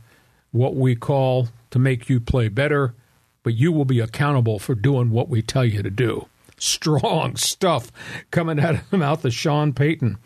what 0.50 0.74
we 0.74 0.96
call 0.96 1.48
to 1.70 1.78
make 1.78 2.08
you 2.08 2.20
play 2.20 2.48
better, 2.48 2.94
but 3.42 3.54
you 3.54 3.70
will 3.72 3.84
be 3.84 4.00
accountable 4.00 4.58
for 4.58 4.74
doing 4.74 5.10
what 5.10 5.28
we 5.28 5.42
tell 5.42 5.64
you 5.64 5.82
to 5.82 5.90
do. 5.90 6.26
Strong 6.58 7.36
stuff 7.36 7.90
coming 8.30 8.60
out 8.60 8.74
of 8.74 8.90
the 8.90 8.98
mouth 8.98 9.24
of 9.24 9.32
Sean 9.32 9.72
Payton. 9.72 10.18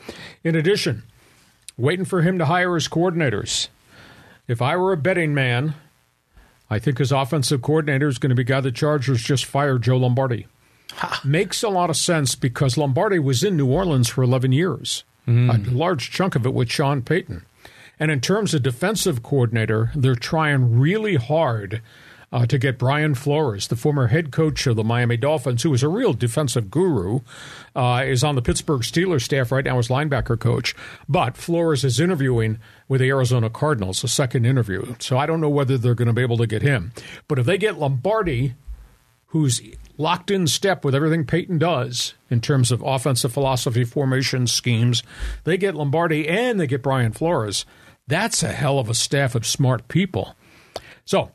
In 0.43 0.57
addition, 0.57 1.05
waiting 1.77 2.05
for 2.05 2.23
him 2.23 2.39
to 2.39 2.47
hire 2.47 2.75
his 2.75 2.89
coordinators. 2.89 3.69
If 4.49 4.61
I 4.61 4.77
were 4.77 4.93
a 4.93 4.97
betting 4.97 5.35
man, 5.35 5.75
I 6.69 6.79
think 6.79 6.99
his 6.99 7.13
offensive 7.13 7.63
coordinator 7.63 8.09
is 8.09 8.19
going 8.19 8.31
to 8.31 8.37
be 8.37 8.45
guy 8.45 8.61
the 8.61 8.73
Chargers 8.73 9.23
just 9.23 9.45
fired 9.45 9.83
Joe 9.83 9.99
Lombardi. 9.99 10.47
Makes 11.25 11.63
a 11.63 11.69
lot 11.69 11.91
of 11.91 11.97
sense 11.97 12.35
because 12.35 12.77
Lombardi 12.77 13.19
was 13.19 13.43
in 13.43 13.57
New 13.57 13.71
Orleans 13.71 14.09
for 14.09 14.23
11 14.23 14.53
years, 14.53 15.05
mm-hmm. 15.27 15.51
a 15.51 15.79
large 15.79 16.11
chunk 16.11 16.35
of 16.35 16.45
it 16.45 16.55
with 16.55 16.71
Sean 16.71 17.03
Payton. 17.03 17.45
And 17.99 18.11
in 18.11 18.21
terms 18.21 18.53
of 18.53 18.63
defensive 18.63 19.23
coordinator, 19.23 19.91
they're 19.95 20.15
trying 20.15 20.79
really 20.79 21.17
hard 21.17 21.83
uh, 22.33 22.47
to 22.47 22.59
get 22.59 22.79
Brian 22.79 23.15
Flores, 23.15 23.69
the 23.69 23.77
former 23.77 24.07
head 24.07 24.33
coach 24.33 24.67
of 24.67 24.77
the 24.77 24.85
Miami 24.85 25.17
Dolphins, 25.17 25.63
who 25.63 25.75
is 25.75 25.83
a 25.83 25.89
real 25.89 26.15
defensive 26.15 26.71
guru, 26.71 27.21
uh, 27.77 28.03
is 28.07 28.25
on 28.25 28.35
the 28.35 28.43
Pittsburgh 28.43 28.81
Steelers 28.81 29.23
staff 29.23 29.53
right 29.53 29.65
now 29.65 29.79
as 29.79 29.89
linebacker 29.89 30.39
coach. 30.39 30.75
But 31.09 31.37
Flores 31.37 31.85
is 31.85 32.01
interviewing 32.01 32.59
with 32.89 33.01
the 33.01 33.09
Arizona 33.09 33.51
Cardinals, 33.51 34.03
a 34.03 34.09
second 34.09 34.47
interview. 34.47 34.95
So 34.99 35.19
I 35.19 35.27
don't 35.27 35.41
know 35.41 35.49
whether 35.49 35.77
they're 35.77 35.95
going 35.95 36.09
to 36.09 36.15
be 36.15 36.23
able 36.23 36.39
to 36.39 36.47
get 36.47 36.63
him. 36.63 36.93
But 37.29 37.39
if 37.39 37.47
they 37.47 37.59
get 37.59 37.79
Lombardi, 37.79 38.55
who's 39.27 39.61
locked 39.99 40.31
in 40.31 40.47
step 40.47 40.85
with 40.85 40.95
everything 40.95 41.25
Payton 41.25 41.59
does 41.59 42.15
in 42.31 42.41
terms 42.41 42.73
of 42.73 42.83
offensive 42.83 43.33
philosophy, 43.33 43.85
formation, 43.85 44.47
schemes, 44.47 45.03
they 45.45 45.57
get 45.57 45.75
Lombardi 45.75 46.29
and 46.29 46.59
they 46.59 46.67
get 46.67 46.83
Brian 46.83 47.13
Flores. 47.13 47.67
That's 48.07 48.43
a 48.43 48.53
hell 48.53 48.79
of 48.79 48.89
a 48.89 48.95
staff 48.95 49.35
of 49.35 49.47
smart 49.47 49.89
people. 49.89 50.35
So 51.05 51.31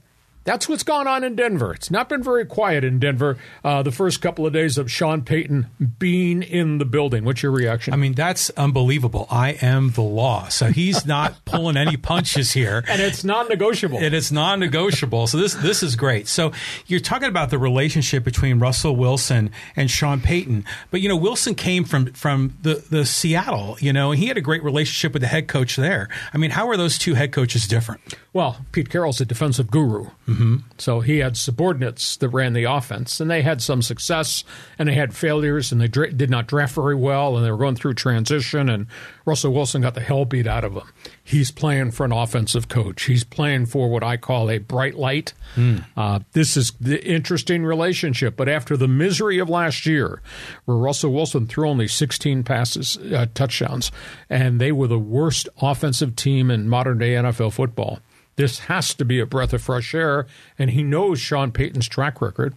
that's 0.47 0.69
what's 0.69 0.83
gone 0.83 1.07
on 1.07 1.25
in 1.25 1.35
Denver. 1.35 1.73
It's 1.73 1.91
not 1.91 2.07
been 2.07 2.23
very 2.23 2.45
quiet 2.45 2.85
in 2.85 2.99
Denver 2.99 3.37
uh, 3.65 3.83
the 3.83 3.91
first 3.91 4.21
couple 4.21 4.45
of 4.45 4.53
days 4.53 4.77
of 4.77 4.89
Sean 4.89 5.21
Payton 5.21 5.67
being 5.99 6.41
in 6.41 6.77
the 6.77 6.85
building. 6.85 7.25
What's 7.25 7.43
your 7.43 7.51
reaction? 7.51 7.93
I 7.93 7.97
mean, 7.97 8.13
that's 8.13 8.49
unbelievable. 8.51 9.27
I 9.29 9.57
am 9.61 9.91
the 9.91 10.03
law. 10.03 10.47
So 10.47 10.67
he's 10.67 11.05
not 11.05 11.43
pulling 11.43 11.75
any 11.75 11.97
punches 11.97 12.53
here. 12.53 12.85
and 12.87 13.01
it's 13.01 13.25
non 13.25 13.49
negotiable. 13.49 13.97
And 13.97 14.15
it's 14.15 14.31
non 14.31 14.61
negotiable. 14.61 15.27
So 15.27 15.37
this 15.37 15.53
this 15.55 15.83
is 15.83 15.97
great. 15.97 16.29
So 16.29 16.53
you're 16.85 17.01
talking 17.01 17.27
about 17.27 17.49
the 17.49 17.59
relationship 17.59 18.23
between 18.23 18.57
Russell 18.59 18.95
Wilson 18.95 19.51
and 19.75 19.91
Sean 19.91 20.21
Payton. 20.21 20.63
But 20.91 21.01
you 21.01 21.09
know, 21.09 21.17
Wilson 21.17 21.55
came 21.55 21.83
from 21.83 22.13
from 22.13 22.57
the, 22.61 22.85
the 22.89 23.05
Seattle, 23.05 23.75
you 23.81 23.91
know, 23.91 24.11
and 24.11 24.19
he 24.19 24.29
had 24.29 24.37
a 24.37 24.41
great 24.41 24.63
relationship 24.63 25.11
with 25.11 25.23
the 25.23 25.27
head 25.27 25.49
coach 25.49 25.75
there. 25.75 26.07
I 26.33 26.37
mean, 26.37 26.51
how 26.51 26.69
are 26.69 26.77
those 26.77 26.97
two 26.97 27.15
head 27.15 27.33
coaches 27.33 27.67
different? 27.67 28.15
Well, 28.37 28.63
Pete 28.71 28.91
Carroll's 28.91 29.19
a 29.19 29.25
defensive 29.25 29.71
guru. 29.71 30.11
Mm-hmm. 30.27 30.57
So 30.77 30.99
he 30.99 31.17
had 31.17 31.35
subordinates 31.35 32.15
that 32.17 32.29
ran 32.29 32.53
the 32.53 32.65
offense, 32.65 33.19
and 33.19 33.31
they 33.31 33.41
had 33.41 33.63
some 33.63 33.81
success, 33.81 34.43
and 34.77 34.87
they 34.87 34.93
had 34.93 35.15
failures, 35.15 35.71
and 35.71 35.81
they 35.81 35.87
dra- 35.87 36.11
did 36.11 36.29
not 36.29 36.45
draft 36.45 36.75
very 36.75 36.93
well, 36.93 37.35
and 37.35 37.43
they 37.43 37.49
were 37.49 37.57
going 37.57 37.75
through 37.75 37.95
transition, 37.95 38.69
and 38.69 38.85
Russell 39.25 39.53
Wilson 39.53 39.81
got 39.81 39.95
the 39.95 40.01
hell 40.01 40.23
beat 40.23 40.45
out 40.45 40.63
of 40.63 40.73
him. 40.73 40.83
He's 41.23 41.49
playing 41.49 41.89
for 41.93 42.05
an 42.05 42.11
offensive 42.11 42.67
coach. 42.67 43.05
He's 43.05 43.23
playing 43.23 43.65
for 43.65 43.89
what 43.89 44.03
I 44.03 44.17
call 44.17 44.51
a 44.51 44.59
bright 44.59 44.93
light. 44.93 45.33
Mm. 45.55 45.85
Uh, 45.97 46.19
this 46.33 46.55
is 46.55 46.73
the 46.79 47.03
interesting 47.03 47.65
relationship. 47.65 48.37
But 48.37 48.49
after 48.49 48.77
the 48.77 48.87
misery 48.87 49.39
of 49.39 49.49
last 49.49 49.87
year, 49.87 50.21
where 50.65 50.77
Russell 50.77 51.11
Wilson 51.11 51.47
threw 51.47 51.67
only 51.67 51.87
16 51.87 52.43
passes, 52.43 52.97
uh, 52.97 53.25
touchdowns, 53.33 53.91
and 54.29 54.61
they 54.61 54.71
were 54.71 54.87
the 54.87 54.99
worst 54.99 55.49
offensive 55.59 56.15
team 56.15 56.51
in 56.51 56.69
modern 56.69 56.99
day 56.99 57.13
NFL 57.13 57.53
football, 57.53 57.99
this 58.37 58.59
has 58.59 58.93
to 58.93 59.03
be 59.03 59.19
a 59.19 59.25
breath 59.25 59.51
of 59.51 59.61
fresh 59.61 59.93
air. 59.93 60.25
And 60.57 60.69
he 60.69 60.83
knows 60.83 61.19
Sean 61.19 61.51
Payton's 61.51 61.87
track 61.87 62.21
record. 62.21 62.55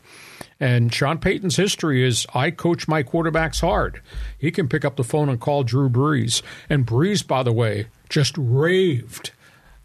And 0.60 0.94
Sean 0.94 1.18
Payton's 1.18 1.56
history 1.56 2.06
is 2.06 2.26
I 2.34 2.50
coach 2.50 2.86
my 2.86 3.02
quarterbacks 3.02 3.60
hard. 3.60 4.00
He 4.38 4.50
can 4.50 4.68
pick 4.68 4.84
up 4.84 4.96
the 4.96 5.04
phone 5.04 5.28
and 5.28 5.40
call 5.40 5.64
Drew 5.64 5.88
Brees. 5.88 6.42
And 6.68 6.86
Brees, 6.86 7.26
by 7.26 7.42
the 7.42 7.52
way, 7.52 7.86
just 8.08 8.34
raved 8.36 9.32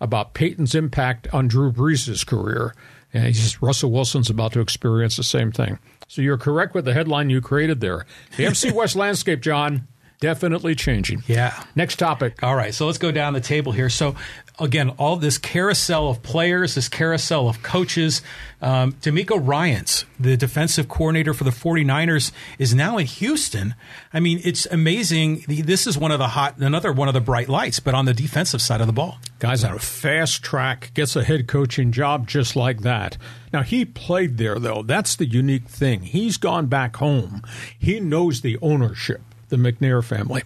about 0.02 0.34
Payton's 0.34 0.76
impact 0.76 1.28
on 1.34 1.48
Drew 1.48 1.72
Brees' 1.72 2.26
career. 2.26 2.76
And 3.14 3.28
he's 3.28 3.62
Russell 3.62 3.92
Wilson's 3.92 4.30
about 4.30 4.52
to 4.54 4.60
experience 4.60 5.16
the 5.16 5.24
same 5.24 5.54
thing. 5.54 5.80
So 6.10 6.22
you're 6.22 6.38
correct 6.38 6.76
with 6.76 6.84
the 6.84 6.94
headline 6.94 7.30
you 7.30 7.40
created 7.40 7.80
there. 7.80 8.06
The 8.36 8.44
AFC 8.44 8.72
West 8.74 8.98
landscape, 8.98 9.40
John, 9.40 9.88
definitely 10.20 10.76
changing. 10.76 11.24
Yeah. 11.28 11.64
Next 11.76 11.98
topic. 11.98 12.44
All 12.44 12.56
right. 12.56 12.74
So 12.74 12.86
let's 12.86 12.98
go 12.98 13.12
down 13.12 13.34
the 13.34 13.42
table 13.42 13.72
here. 13.72 13.90
So 13.90 14.16
again, 14.60 14.90
all 14.92 15.18
this 15.18 15.38
carousel 15.38 16.10
of 16.10 16.24
players, 16.24 16.76
this 16.76 16.90
carousel 16.90 17.48
of 17.48 17.62
coaches. 17.64 18.22
Um, 18.62 18.94
DeMeco 18.94 19.40
Ryans, 19.46 20.06
the 20.20 20.38
defensive 20.38 20.88
coordinator 20.88 21.34
for 21.34 21.44
the 21.44 21.52
49ers, 21.52 22.32
is 22.58 22.74
now 22.74 22.98
in 22.98 23.06
Houston. 23.06 23.76
I 24.14 24.20
mean, 24.20 24.42
it's 24.44 24.66
amazing. 24.68 25.46
This 25.48 25.86
is 25.86 25.98
one 25.98 26.12
of 26.12 26.20
the 26.20 26.30
hot, 26.30 26.58
another 26.58 26.92
one 26.92 27.08
of 27.08 27.14
the 27.14 27.22
bright 27.22 27.50
lights, 27.50 27.80
but 27.80 27.94
on 27.94 28.06
the 28.06 28.14
defensive 28.14 28.62
side 28.62 28.82
of 28.82 28.88
the 28.88 28.94
ball. 28.94 29.20
Guys 29.40 29.64
on 29.64 29.76
a 29.76 29.80
fast 29.80 30.44
track, 30.44 30.92
gets 30.94 31.16
a 31.16 31.24
head 31.24 31.48
coaching 31.48 31.92
job 31.92 32.28
just 32.28 32.56
like 32.56 32.82
that. 32.82 33.18
Now, 33.54 33.62
he 33.62 33.86
played 33.86 34.38
there, 34.38 34.60
though. 34.60 34.84
That's 34.84 35.16
the 35.16 35.26
unique 35.26 35.68
thing. 35.68 36.02
He's 36.02 36.38
gone 36.38 36.68
back 36.68 36.96
home. 36.98 37.44
He 37.78 38.00
knows 38.00 38.42
the 38.42 38.58
ownership, 38.62 39.22
the 39.50 39.58
McNair 39.58 40.04
family. 40.04 40.44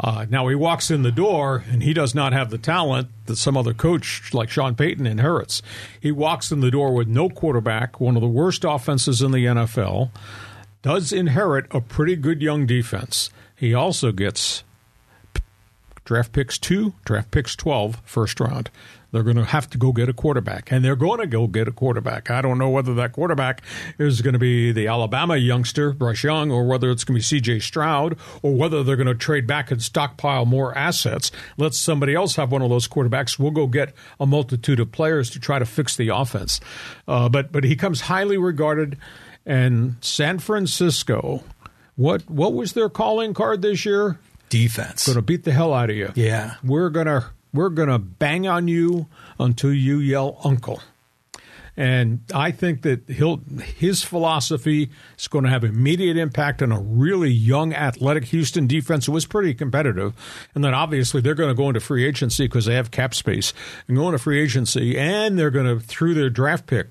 Uh, 0.00 0.26
now 0.28 0.46
he 0.46 0.54
walks 0.54 0.90
in 0.90 1.02
the 1.02 1.10
door 1.10 1.64
and 1.70 1.82
he 1.82 1.92
does 1.92 2.14
not 2.14 2.32
have 2.32 2.50
the 2.50 2.58
talent 2.58 3.08
that 3.26 3.36
some 3.36 3.56
other 3.56 3.74
coach 3.74 4.32
like 4.32 4.48
Sean 4.48 4.74
Payton 4.74 5.06
inherits. 5.06 5.60
He 6.00 6.12
walks 6.12 6.52
in 6.52 6.60
the 6.60 6.70
door 6.70 6.94
with 6.94 7.08
no 7.08 7.28
quarterback, 7.28 8.00
one 8.00 8.14
of 8.14 8.22
the 8.22 8.28
worst 8.28 8.64
offenses 8.64 9.22
in 9.22 9.32
the 9.32 9.44
NFL, 9.44 10.10
does 10.82 11.12
inherit 11.12 11.66
a 11.72 11.80
pretty 11.80 12.14
good 12.14 12.40
young 12.40 12.64
defense. 12.64 13.30
He 13.56 13.74
also 13.74 14.12
gets 14.12 14.62
draft 16.04 16.32
picks 16.32 16.58
two, 16.58 16.94
draft 17.04 17.32
picks 17.32 17.56
12, 17.56 18.00
first 18.04 18.38
round. 18.38 18.70
They're 19.10 19.22
going 19.22 19.36
to 19.36 19.44
have 19.44 19.70
to 19.70 19.78
go 19.78 19.92
get 19.92 20.08
a 20.08 20.12
quarterback, 20.12 20.70
and 20.70 20.84
they're 20.84 20.96
going 20.96 21.20
to 21.20 21.26
go 21.26 21.46
get 21.46 21.66
a 21.66 21.72
quarterback. 21.72 22.30
I 22.30 22.42
don't 22.42 22.58
know 22.58 22.68
whether 22.68 22.94
that 22.94 23.12
quarterback 23.12 23.62
is 23.98 24.20
going 24.20 24.34
to 24.34 24.38
be 24.38 24.70
the 24.70 24.86
Alabama 24.86 25.36
youngster, 25.36 25.92
Bryce 25.92 26.22
Young, 26.22 26.50
or 26.50 26.66
whether 26.66 26.90
it's 26.90 27.04
going 27.04 27.14
to 27.14 27.18
be 27.18 27.22
C.J. 27.22 27.60
Stroud, 27.60 28.18
or 28.42 28.54
whether 28.54 28.82
they're 28.82 28.96
going 28.96 29.06
to 29.06 29.14
trade 29.14 29.46
back 29.46 29.70
and 29.70 29.82
stockpile 29.82 30.44
more 30.44 30.76
assets. 30.76 31.32
Let 31.56 31.74
somebody 31.74 32.14
else 32.14 32.36
have 32.36 32.52
one 32.52 32.60
of 32.60 32.68
those 32.68 32.86
quarterbacks. 32.86 33.38
We'll 33.38 33.50
go 33.50 33.66
get 33.66 33.94
a 34.20 34.26
multitude 34.26 34.80
of 34.80 34.92
players 34.92 35.30
to 35.30 35.40
try 35.40 35.58
to 35.58 35.66
fix 35.66 35.96
the 35.96 36.08
offense. 36.08 36.60
Uh, 37.06 37.28
but 37.30 37.50
but 37.50 37.64
he 37.64 37.76
comes 37.76 38.02
highly 38.02 38.36
regarded, 38.36 38.98
and 39.46 39.96
San 40.02 40.38
Francisco. 40.38 41.44
What 41.96 42.28
what 42.30 42.52
was 42.52 42.74
their 42.74 42.88
calling 42.88 43.34
card 43.34 43.62
this 43.62 43.84
year? 43.84 44.18
Defense. 44.50 45.06
Going 45.06 45.16
to 45.16 45.22
beat 45.22 45.44
the 45.44 45.52
hell 45.52 45.74
out 45.74 45.90
of 45.90 45.96
you. 45.96 46.12
Yeah. 46.14 46.54
We're 46.62 46.90
going 46.90 47.06
to 47.06 47.26
we're 47.52 47.70
going 47.70 47.88
to 47.88 47.98
bang 47.98 48.46
on 48.46 48.68
you 48.68 49.06
until 49.38 49.72
you 49.72 49.98
yell 49.98 50.40
uncle. 50.44 50.80
And 51.76 52.22
I 52.34 52.50
think 52.50 52.82
that 52.82 53.08
he'll, 53.08 53.40
his 53.76 54.02
philosophy 54.02 54.90
is 55.16 55.28
going 55.28 55.44
to 55.44 55.50
have 55.50 55.62
immediate 55.62 56.16
impact 56.16 56.60
on 56.60 56.72
a 56.72 56.80
really 56.80 57.30
young, 57.30 57.72
athletic 57.72 58.24
Houston 58.24 58.66
defense 58.66 59.06
who 59.06 59.12
was 59.12 59.26
pretty 59.26 59.54
competitive. 59.54 60.12
And 60.56 60.64
then 60.64 60.74
obviously 60.74 61.20
they're 61.20 61.36
going 61.36 61.50
to 61.50 61.54
go 61.54 61.68
into 61.68 61.78
free 61.78 62.04
agency 62.04 62.46
because 62.46 62.64
they 62.64 62.74
have 62.74 62.90
cap 62.90 63.14
space 63.14 63.52
and 63.86 63.96
go 63.96 64.06
into 64.06 64.18
free 64.18 64.42
agency, 64.42 64.98
and 64.98 65.38
they're 65.38 65.52
going 65.52 65.66
to, 65.66 65.78
through 65.78 66.14
their 66.14 66.30
draft 66.30 66.66
pick, 66.66 66.88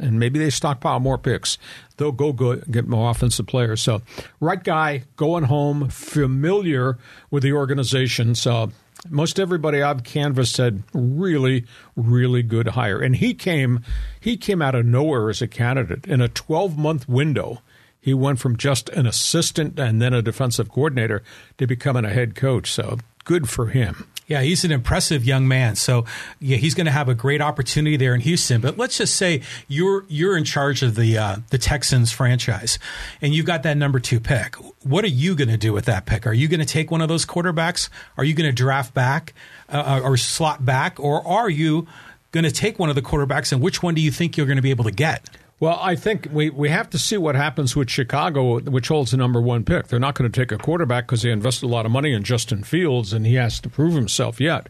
and 0.00 0.20
maybe 0.20 0.38
they 0.38 0.50
stockpile 0.50 1.00
more 1.00 1.18
picks. 1.18 1.58
They'll 1.96 2.12
go, 2.12 2.32
go 2.32 2.56
get 2.70 2.86
more 2.86 3.10
offensive 3.10 3.48
players. 3.48 3.82
So, 3.82 4.02
right 4.40 4.62
guy, 4.62 5.02
going 5.16 5.44
home, 5.44 5.88
familiar 5.88 6.96
with 7.32 7.42
the 7.42 7.54
organization. 7.54 8.36
So, 8.36 8.70
most 9.08 9.38
everybody 9.38 9.82
I've 9.82 10.04
canvassed 10.04 10.54
said 10.54 10.82
really, 10.92 11.64
really 11.96 12.42
good 12.42 12.68
hire. 12.68 13.00
And 13.00 13.16
he 13.16 13.34
came, 13.34 13.82
he 14.20 14.36
came 14.36 14.60
out 14.60 14.74
of 14.74 14.86
nowhere 14.86 15.30
as 15.30 15.42
a 15.42 15.48
candidate 15.48 16.06
in 16.06 16.20
a 16.20 16.28
12 16.28 16.76
month 16.76 17.08
window. 17.08 17.62
He 18.00 18.14
went 18.14 18.38
from 18.38 18.56
just 18.56 18.88
an 18.90 19.06
assistant 19.06 19.78
and 19.78 20.00
then 20.00 20.14
a 20.14 20.22
defensive 20.22 20.70
coordinator 20.70 21.22
to 21.58 21.66
becoming 21.66 22.04
a 22.04 22.10
head 22.10 22.34
coach. 22.34 22.70
So 22.70 22.98
good 23.24 23.48
for 23.48 23.66
him. 23.66 24.06
Yeah, 24.28 24.42
he's 24.42 24.62
an 24.62 24.70
impressive 24.70 25.24
young 25.24 25.48
man. 25.48 25.74
So 25.74 26.04
yeah, 26.38 26.58
he's 26.58 26.74
going 26.74 26.84
to 26.84 26.92
have 26.92 27.08
a 27.08 27.14
great 27.14 27.40
opportunity 27.40 27.96
there 27.96 28.14
in 28.14 28.20
Houston. 28.20 28.60
But 28.60 28.76
let's 28.76 28.98
just 28.98 29.16
say 29.16 29.40
you're 29.68 30.04
you're 30.08 30.36
in 30.36 30.44
charge 30.44 30.82
of 30.82 30.94
the 30.94 31.16
uh, 31.16 31.36
the 31.48 31.56
Texans 31.56 32.12
franchise, 32.12 32.78
and 33.22 33.34
you've 33.34 33.46
got 33.46 33.62
that 33.62 33.78
number 33.78 33.98
two 33.98 34.20
pick. 34.20 34.54
What 34.84 35.02
are 35.04 35.08
you 35.08 35.34
going 35.34 35.48
to 35.48 35.56
do 35.56 35.72
with 35.72 35.86
that 35.86 36.04
pick? 36.04 36.26
Are 36.26 36.32
you 36.34 36.46
going 36.46 36.60
to 36.60 36.66
take 36.66 36.90
one 36.90 37.00
of 37.00 37.08
those 37.08 37.24
quarterbacks? 37.24 37.88
Are 38.18 38.24
you 38.24 38.34
going 38.34 38.48
to 38.48 38.54
draft 38.54 38.92
back 38.92 39.32
uh, 39.70 40.02
or 40.04 40.18
slot 40.18 40.62
back, 40.62 41.00
or 41.00 41.26
are 41.26 41.48
you 41.48 41.86
going 42.30 42.44
to 42.44 42.52
take 42.52 42.78
one 42.78 42.90
of 42.90 42.94
the 42.94 43.02
quarterbacks? 43.02 43.50
And 43.50 43.62
which 43.62 43.82
one 43.82 43.94
do 43.94 44.02
you 44.02 44.10
think 44.10 44.36
you're 44.36 44.46
going 44.46 44.56
to 44.56 44.62
be 44.62 44.70
able 44.70 44.84
to 44.84 44.92
get? 44.92 45.26
Well, 45.60 45.78
I 45.82 45.96
think 45.96 46.28
we, 46.30 46.50
we 46.50 46.68
have 46.68 46.88
to 46.90 46.98
see 46.98 47.16
what 47.16 47.34
happens 47.34 47.74
with 47.74 47.90
Chicago, 47.90 48.60
which 48.60 48.88
holds 48.88 49.10
the 49.10 49.16
number 49.16 49.40
one 49.40 49.64
pick. 49.64 49.88
They're 49.88 49.98
not 49.98 50.14
going 50.14 50.30
to 50.30 50.40
take 50.40 50.52
a 50.52 50.62
quarterback 50.62 51.06
because 51.06 51.22
they 51.22 51.32
invested 51.32 51.66
a 51.66 51.68
lot 51.68 51.84
of 51.84 51.90
money 51.90 52.12
in 52.12 52.22
Justin 52.22 52.62
Fields, 52.62 53.12
and 53.12 53.26
he 53.26 53.34
has 53.34 53.58
to 53.60 53.68
prove 53.68 53.94
himself 53.94 54.40
yet. 54.40 54.68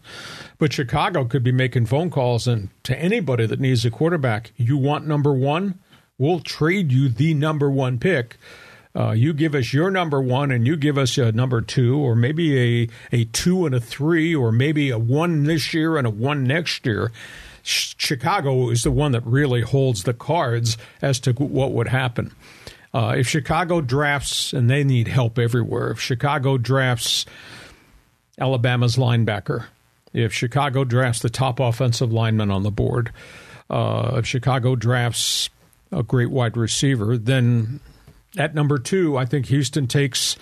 But 0.56 0.72
Chicago 0.72 1.26
could 1.26 1.42
be 1.42 1.52
making 1.52 1.86
phone 1.86 2.08
calls 2.08 2.48
and 2.48 2.70
to 2.84 2.98
anybody 2.98 3.44
that 3.44 3.60
needs 3.60 3.84
a 3.84 3.90
quarterback. 3.90 4.52
You 4.56 4.78
want 4.78 5.06
number 5.06 5.34
one? 5.34 5.78
We'll 6.16 6.40
trade 6.40 6.90
you 6.90 7.10
the 7.10 7.34
number 7.34 7.70
one 7.70 7.98
pick. 7.98 8.38
Uh, 8.96 9.10
you 9.10 9.34
give 9.34 9.54
us 9.54 9.74
your 9.74 9.90
number 9.90 10.22
one, 10.22 10.50
and 10.50 10.66
you 10.66 10.74
give 10.74 10.96
us 10.96 11.18
a 11.18 11.32
number 11.32 11.60
two, 11.60 11.98
or 11.98 12.16
maybe 12.16 12.82
a 12.82 12.88
a 13.12 13.24
two 13.26 13.66
and 13.66 13.74
a 13.74 13.80
three, 13.80 14.34
or 14.34 14.50
maybe 14.50 14.88
a 14.88 14.98
one 14.98 15.44
this 15.44 15.74
year 15.74 15.98
and 15.98 16.06
a 16.06 16.10
one 16.10 16.44
next 16.44 16.86
year 16.86 17.12
Chicago 17.68 18.70
is 18.70 18.82
the 18.82 18.90
one 18.90 19.12
that 19.12 19.24
really 19.26 19.60
holds 19.60 20.04
the 20.04 20.14
cards 20.14 20.78
as 21.02 21.20
to 21.20 21.32
what 21.32 21.72
would 21.72 21.88
happen. 21.88 22.32
Uh, 22.94 23.14
if 23.18 23.28
Chicago 23.28 23.80
drafts, 23.82 24.52
and 24.52 24.70
they 24.70 24.82
need 24.82 25.08
help 25.08 25.38
everywhere, 25.38 25.90
if 25.90 26.00
Chicago 26.00 26.56
drafts 26.56 27.26
Alabama's 28.38 28.96
linebacker, 28.96 29.66
if 30.14 30.32
Chicago 30.32 30.84
drafts 30.84 31.20
the 31.20 31.28
top 31.28 31.60
offensive 31.60 32.10
lineman 32.10 32.50
on 32.50 32.62
the 32.62 32.70
board, 32.70 33.12
uh, 33.68 34.12
if 34.16 34.26
Chicago 34.26 34.74
drafts 34.74 35.50
a 35.92 36.02
great 36.02 36.30
wide 36.30 36.56
receiver, 36.56 37.18
then 37.18 37.80
at 38.38 38.54
number 38.54 38.78
two, 38.78 39.18
I 39.18 39.26
think 39.26 39.46
Houston 39.46 39.86
takes 39.86 40.36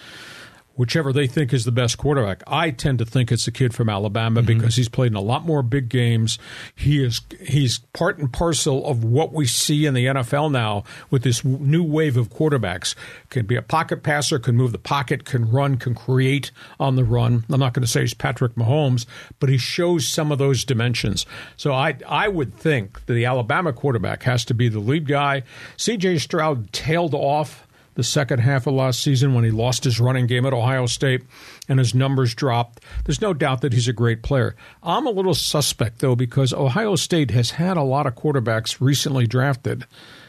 whichever 0.76 1.12
they 1.12 1.26
think 1.26 1.52
is 1.52 1.64
the 1.64 1.72
best 1.72 1.98
quarterback. 1.98 2.42
I 2.46 2.70
tend 2.70 2.98
to 3.00 3.04
think 3.04 3.32
it's 3.32 3.48
a 3.48 3.52
kid 3.52 3.74
from 3.74 3.88
Alabama 3.88 4.42
mm-hmm. 4.42 4.58
because 4.58 4.76
he's 4.76 4.88
played 4.88 5.12
in 5.12 5.16
a 5.16 5.20
lot 5.20 5.44
more 5.44 5.62
big 5.62 5.88
games. 5.88 6.38
He 6.74 7.02
is 7.02 7.20
he's 7.40 7.78
part 7.78 8.18
and 8.18 8.32
parcel 8.32 8.86
of 8.86 9.02
what 9.02 9.32
we 9.32 9.46
see 9.46 9.86
in 9.86 9.94
the 9.94 10.06
NFL 10.06 10.52
now 10.52 10.84
with 11.10 11.22
this 11.22 11.44
new 11.44 11.82
wave 11.82 12.16
of 12.16 12.30
quarterbacks. 12.30 12.94
Can 13.30 13.46
be 13.46 13.56
a 13.56 13.62
pocket 13.62 14.02
passer, 14.02 14.38
can 14.38 14.56
move 14.56 14.72
the 14.72 14.78
pocket, 14.78 15.24
can 15.24 15.50
run, 15.50 15.76
can 15.76 15.94
create 15.94 16.50
on 16.78 16.96
the 16.96 17.04
run. 17.04 17.44
I'm 17.48 17.60
not 17.60 17.74
going 17.74 17.84
to 17.84 17.90
say 17.90 18.02
he's 18.02 18.14
Patrick 18.14 18.54
Mahomes, 18.54 19.06
but 19.40 19.48
he 19.48 19.58
shows 19.58 20.06
some 20.06 20.30
of 20.30 20.38
those 20.38 20.64
dimensions. 20.64 21.26
So 21.56 21.72
I 21.72 21.96
I 22.08 22.28
would 22.28 22.54
think 22.54 23.04
that 23.06 23.14
the 23.14 23.24
Alabama 23.24 23.72
quarterback 23.72 24.22
has 24.24 24.44
to 24.46 24.54
be 24.54 24.68
the 24.68 24.80
lead 24.80 25.08
guy. 25.08 25.42
CJ 25.76 26.20
Stroud 26.20 26.72
tailed 26.72 27.14
off 27.14 27.65
the 27.96 28.04
second 28.04 28.38
half 28.38 28.66
of 28.66 28.74
last 28.74 29.02
season 29.02 29.34
when 29.34 29.42
he 29.42 29.50
lost 29.50 29.84
his 29.84 29.98
running 29.98 30.26
game 30.26 30.46
at 30.46 30.52
Ohio 30.52 30.86
State 30.86 31.22
and 31.68 31.78
his 31.78 31.94
numbers 31.94 32.34
dropped. 32.34 32.84
There's 33.04 33.20
no 33.20 33.34
doubt 33.34 33.62
that 33.62 33.72
he's 33.72 33.88
a 33.88 33.92
great 33.92 34.22
player. 34.22 34.54
I'm 34.82 35.06
a 35.06 35.10
little 35.10 35.34
suspect, 35.34 35.98
though, 35.98 36.14
because 36.14 36.52
Ohio 36.52 36.94
State 36.94 37.32
has 37.32 37.52
had 37.52 37.76
a 37.76 37.82
lot 37.82 38.06
of 38.06 38.14
quarterbacks 38.14 38.80
recently 38.80 39.26
drafted, 39.26 39.86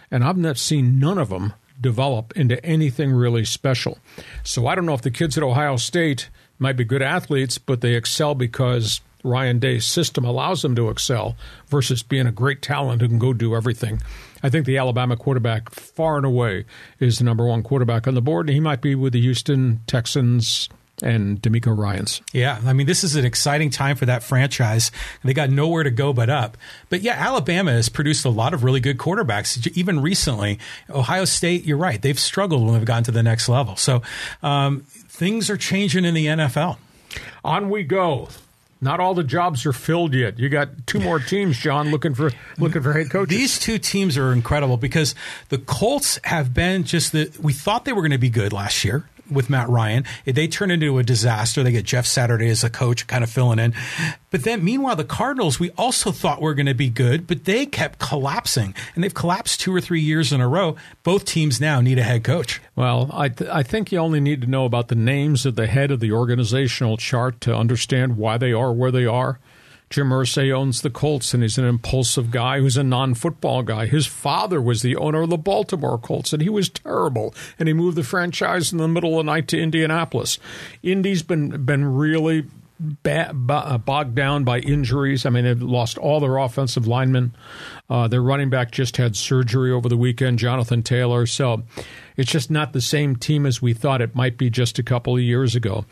and 0.10 0.24
I've 0.24 0.38
not 0.38 0.58
seen 0.58 0.98
none 0.98 1.18
of 1.18 1.30
them 1.30 1.54
develop 1.80 2.36
into 2.36 2.64
anything 2.66 3.12
really 3.12 3.46
special. 3.46 4.00
So 4.44 4.66
I 4.66 4.74
don't 4.74 4.86
know 4.86 4.94
if 4.96 5.02
the 5.02 5.12
kids 5.12 5.38
at 5.38 5.44
Ohio 5.44 5.76
State 5.76 6.30
might 6.58 6.78
be 6.78 6.86
good 6.86 7.02
athletes, 7.04 7.58
but 7.58 7.82
they 7.82 7.94
excel 7.94 8.34
because 8.34 9.02
Ryan 9.24 9.60
Day's 9.60 9.86
system 9.86 10.24
allows 10.24 10.62
them 10.62 10.76
to 10.76 10.90
excel 10.90 11.36
versus 11.68 12.02
being 12.02 12.28
a 12.28 12.32
great 12.32 12.62
talent 12.62 13.02
who 13.02 13.08
can 13.08 13.20
go 13.20 13.34
do 13.34 13.56
everything. 13.56 14.02
I 14.44 14.50
think 14.50 14.66
the 14.66 14.78
Alabama 14.78 15.18
quarterback, 15.18 15.70
far 15.72 16.18
and 16.18 16.26
away, 16.26 16.66
is 17.00 17.18
the 17.20 17.24
number 17.24 17.46
one 17.46 17.64
quarterback 17.64 18.08
on 18.08 18.16
the 18.16 18.22
board. 18.22 18.48
And 18.48 18.54
he 18.54 18.60
might 18.60 18.82
be 18.82 18.96
with 18.96 19.14
the 19.14 19.22
Houston 19.22 19.82
Texans 19.88 20.70
and 21.04 21.40
DeMeco 21.42 21.78
Ryans. 21.78 22.22
Yeah, 22.34 22.60
I 22.66 22.74
mean, 22.74 22.88
this 22.88 23.04
is 23.04 23.16
an 23.16 23.26
exciting 23.26 23.70
time 23.70 23.96
for 23.96 24.06
that 24.08 24.24
franchise. 24.24 24.92
They 25.24 25.34
got 25.34 25.50
nowhere 25.50 25.84
to 25.84 25.92
go 25.92 26.12
but 26.12 26.30
up. 26.30 26.58
But 26.90 27.02
yeah, 27.02 27.14
Alabama 27.14 27.72
has 27.72 27.90
produced 27.90 28.26
a 28.26 28.30
lot 28.30 28.54
of 28.54 28.64
really 28.64 28.80
good 28.80 28.98
quarterbacks, 28.98 29.68
even 29.78 30.02
recently. 30.02 30.60
Ohio 30.90 31.26
State, 31.26 31.66
you're 31.66 31.78
right, 31.78 32.02
they've 32.02 32.20
struggled 32.20 32.64
when 32.64 32.74
they've 32.74 32.86
gotten 32.86 33.04
to 33.06 33.12
the 33.12 33.24
next 33.24 33.48
level. 33.48 33.76
So 33.76 34.02
um, 34.42 34.82
things 34.90 35.50
are 35.50 35.58
changing 35.58 36.04
in 36.04 36.14
the 36.14 36.26
NFL. 36.26 36.78
On 37.44 37.70
we 37.70 37.84
go. 37.84 38.30
Not 38.80 39.00
all 39.00 39.14
the 39.14 39.24
jobs 39.24 39.66
are 39.66 39.74
filled 39.74 40.14
yet. 40.14 40.38
You 40.38 40.50
got 40.50 40.86
two 40.86 41.00
more 41.00 41.20
teams, 41.20 41.58
John, 41.58 41.90
looking 41.90 42.14
for 42.14 42.32
looking 42.60 42.84
for 42.84 42.94
head 42.94 43.10
coaches. 43.10 43.36
These 43.36 43.60
two 43.60 43.80
teams 43.80 44.18
are 44.18 44.32
incredible 44.32 44.78
because 44.78 45.16
the 45.50 45.58
Colts 45.58 46.20
have 46.24 46.54
been 46.54 46.84
just 46.84 47.12
the. 47.12 47.36
We 47.42 47.54
thought 47.54 47.86
they 47.86 47.94
were 47.94 48.02
going 48.02 48.12
to 48.12 48.18
be 48.18 48.30
good 48.30 48.54
last 48.54 48.84
year 48.84 49.06
with 49.32 49.50
Matt 49.50 49.70
Ryan. 49.70 50.04
They 50.26 50.48
turn 50.48 50.72
into 50.72 50.98
a 50.98 51.04
disaster. 51.04 51.64
They 51.64 51.72
get 51.72 51.86
Jeff 51.86 52.06
Saturday 52.06 52.50
as 52.50 52.64
a 52.64 52.70
coach, 52.70 53.08
kind 53.08 53.24
of 53.24 53.30
filling 53.30 53.60
in. 53.60 53.74
But 54.30 54.44
then, 54.44 54.64
meanwhile, 54.64 54.96
the 54.96 55.06
Cardinals, 55.06 55.60
we 55.60 55.72
also 55.72 56.12
thought 56.12 56.42
were 56.42 56.54
going 56.54 56.66
to 56.66 56.74
be 56.74 56.90
good, 56.90 57.28
but 57.28 57.46
they 57.46 57.66
kept 57.66 58.00
collapsing, 58.00 58.76
and 58.94 59.04
they've 59.04 59.14
collapsed 59.14 59.62
two 59.62 59.74
or 59.74 59.80
three 59.80 60.02
years 60.02 60.34
in 60.34 60.42
a 60.42 60.48
row. 60.48 60.76
Both 61.04 61.26
teams 61.26 61.62
now 61.62 61.80
need 61.82 61.98
a 61.98 62.04
head 62.04 62.24
coach. 62.24 62.62
Well, 62.76 63.10
I 63.14 63.30
th- 63.30 63.50
I 63.50 63.64
think 63.64 63.92
you 63.92 64.00
only 64.00 64.20
need 64.20 64.42
to 64.42 64.48
know 64.48 64.66
about 64.66 64.90
the 64.90 64.96
names 64.96 65.46
at 65.46 65.56
the 65.56 65.68
head 65.68 65.92
of 65.92 66.00
the 66.00 66.12
organizational 66.12 66.98
chart 66.98 67.40
to 67.42 67.56
understand 67.56 68.18
why 68.18 68.38
they 68.38 68.52
are 68.52 68.74
where 68.74 68.92
they 68.92 69.06
are. 69.06 69.40
Jim 69.90 70.10
Irsay 70.10 70.54
owns 70.54 70.82
the 70.82 70.90
Colts, 70.90 71.34
and 71.34 71.42
he's 71.42 71.58
an 71.58 71.66
impulsive 71.66 72.30
guy 72.30 72.60
who's 72.60 72.76
a 72.78 72.84
non 72.84 73.14
football 73.14 73.64
guy. 73.64 73.86
His 73.86 74.06
father 74.06 74.62
was 74.62 74.82
the 74.82 74.96
owner 74.98 75.22
of 75.22 75.30
the 75.30 75.38
Baltimore 75.38 75.98
Colts, 75.98 76.34
and 76.34 76.42
he 76.42 76.50
was 76.50 76.70
terrible. 76.70 77.34
And 77.58 77.68
he 77.68 77.74
moved 77.74 77.98
the 77.98 78.04
franchise 78.04 78.72
in 78.72 78.80
the 78.80 78.88
middle 78.88 79.20
of 79.20 79.26
the 79.26 79.32
night 79.32 79.48
to 79.50 79.62
Indianapolis. 79.62 80.40
Indy's 80.84 81.24
been 81.24 81.64
been 81.66 81.86
really 81.96 82.46
uh, 83.06 83.78
bogged 83.78 84.16
down 84.16 84.44
by 84.44 84.60
injuries. 84.60 85.26
I 85.26 85.30
mean, 85.30 85.46
they've 85.46 85.62
lost 85.62 85.98
all 85.98 86.20
their 86.20 86.38
offensive 86.38 86.86
linemen. 86.86 87.34
Uh, 87.90 88.08
their 88.08 88.22
running 88.22 88.50
back 88.50 88.72
just 88.72 88.98
had 88.98 89.16
surgery 89.16 89.72
over 89.72 89.90
the 89.90 89.98
weekend, 89.98 90.38
Jonathan 90.38 90.84
Taylor. 90.84 91.26
So 91.26 91.64
it's 92.18 92.32
just 92.32 92.52
not 92.52 92.74
the 92.74 92.82
same 92.82 93.16
team 93.16 93.46
as 93.46 93.62
we 93.62 93.74
thought 93.74 94.02
it 94.02 94.16
might 94.16 94.38
be 94.38 94.50
just 94.50 94.80
a 94.80 94.84
couple 94.84 95.16
of 95.16 95.22
years 95.22 95.56
ago. 95.56 95.86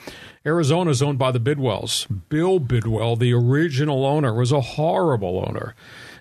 Arizona 0.46 0.90
is 0.90 1.02
owned 1.02 1.20
by 1.20 1.32
the 1.32 1.40
Bidwills. 1.40 2.08
Bill 2.30 2.60
Bidwill, 2.60 3.18
the 3.18 3.34
original 3.34 4.06
owner, 4.06 4.34
was 4.34 4.52
a 4.52 4.62
horrible 4.62 5.46
owner. 5.48 5.76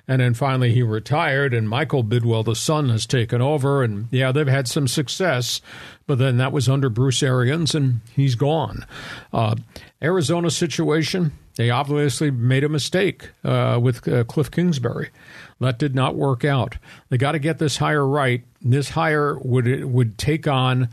And 0.07 0.21
then 0.21 0.35
finally 0.35 0.73
he 0.73 0.83
retired, 0.83 1.55
and 1.55 1.69
Michael 1.69 2.05
Bidwill, 2.05 2.45
the 2.45 2.55
son, 2.55 2.91
has 2.91 3.07
taken 3.07 3.41
over. 3.41 3.83
And 3.83 4.09
yeah, 4.11 4.33
they've 4.33 4.47
had 4.47 4.69
some 4.69 4.87
success, 4.87 5.63
but 6.07 6.19
then 6.19 6.37
that 6.37 6.53
was 6.53 6.69
under 6.69 6.91
Bruce 6.91 7.23
Arians, 7.23 7.75
and 7.75 8.03
he's 8.15 8.35
gone. 8.35 8.85
Uh, 9.33 9.55
Arizona 10.03 10.51
situation, 10.51 11.33
they 11.57 11.71
obviously 11.71 12.31
made 12.31 12.65
a 12.65 12.69
mistake 12.69 13.31
uh, 13.45 13.79
with 13.81 14.07
uh, 14.07 14.25
Cliff 14.25 14.51
Kingsbury. 14.51 15.09
That 15.61 15.79
did 15.79 15.95
not 15.95 16.17
work 16.17 16.45
out. 16.45 16.77
They 17.09 17.19
got 17.19 17.33
to 17.33 17.39
get 17.39 17.59
this 17.59 17.77
hire 17.77 18.07
right. 18.07 18.45
This 18.61 18.91
hire 18.91 19.39
would 19.39 19.85
would 19.85 20.19
take 20.19 20.47
on 20.47 20.89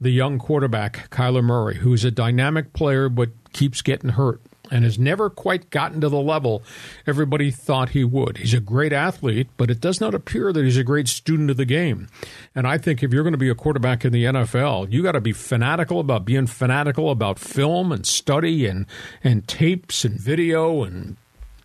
the 0.00 0.10
young 0.10 0.38
quarterback 0.38 1.10
Kyler 1.10 1.42
Murray, 1.42 1.76
who's 1.76 2.04
a 2.04 2.10
dynamic 2.10 2.72
player 2.72 3.08
but 3.08 3.30
keeps 3.52 3.82
getting 3.82 4.10
hurt 4.10 4.40
and 4.70 4.84
has 4.84 4.98
never 4.98 5.30
quite 5.30 5.70
gotten 5.70 6.00
to 6.00 6.08
the 6.08 6.20
level 6.20 6.62
everybody 7.06 7.50
thought 7.50 7.90
he 7.90 8.04
would. 8.04 8.38
He's 8.38 8.54
a 8.54 8.60
great 8.60 8.92
athlete, 8.92 9.48
but 9.56 9.70
it 9.70 9.80
does 9.80 10.00
not 10.00 10.14
appear 10.14 10.52
that 10.52 10.64
he's 10.64 10.76
a 10.76 10.84
great 10.84 11.08
student 11.08 11.50
of 11.50 11.56
the 11.56 11.64
game. 11.64 12.08
And 12.54 12.66
I 12.66 12.78
think 12.78 13.02
if 13.02 13.12
you're 13.12 13.22
going 13.22 13.32
to 13.32 13.38
be 13.38 13.50
a 13.50 13.54
quarterback 13.54 14.04
in 14.04 14.12
the 14.12 14.24
NFL, 14.24 14.92
you 14.92 15.02
got 15.02 15.12
to 15.12 15.20
be 15.20 15.32
fanatical 15.32 16.00
about 16.00 16.24
being 16.24 16.46
fanatical 16.46 17.10
about 17.10 17.38
film 17.38 17.92
and 17.92 18.06
study 18.06 18.66
and 18.66 18.86
and 19.22 19.46
tapes 19.46 20.04
and 20.04 20.18
video 20.18 20.82
and 20.82 21.16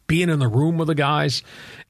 being 0.10 0.28
in 0.30 0.40
the 0.40 0.48
room 0.50 0.78
with 0.78 0.90
the 0.90 0.96
guys. 0.96 1.42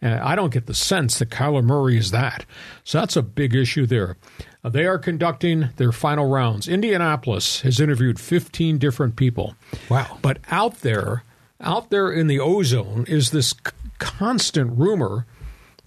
Uh, 0.03 0.19
I 0.21 0.36
don't 0.36 0.53
get 0.53 0.67
the 0.67 0.75
sense 0.75 1.17
that 1.17 1.29
Kyler 1.29 1.63
Murray 1.63 1.97
is 1.97 2.12
that. 2.12 2.45
So 2.84 2.99
that's 2.99 3.15
a 3.15 3.23
big 3.23 3.55
issue 3.55 3.88
there. 3.88 4.17
Uh, 4.63 4.69
they 4.69 4.86
are 4.86 4.99
conducting 4.99 5.69
their 5.77 5.91
final 5.91 6.29
rounds. 6.29 6.67
Indianapolis 6.67 7.62
has 7.62 7.79
interviewed 7.79 8.19
15 8.19 8.77
different 8.77 9.15
people. 9.15 9.55
Wow. 9.89 10.19
But 10.21 10.39
out 10.51 10.82
there, 10.82 11.23
out 11.62 11.89
there 11.89 12.12
in 12.12 12.27
the 12.27 12.39
ozone 12.39 13.05
is 13.08 13.32
this 13.32 13.51
c- 13.51 13.71
constant 13.97 14.77
rumor 14.77 15.25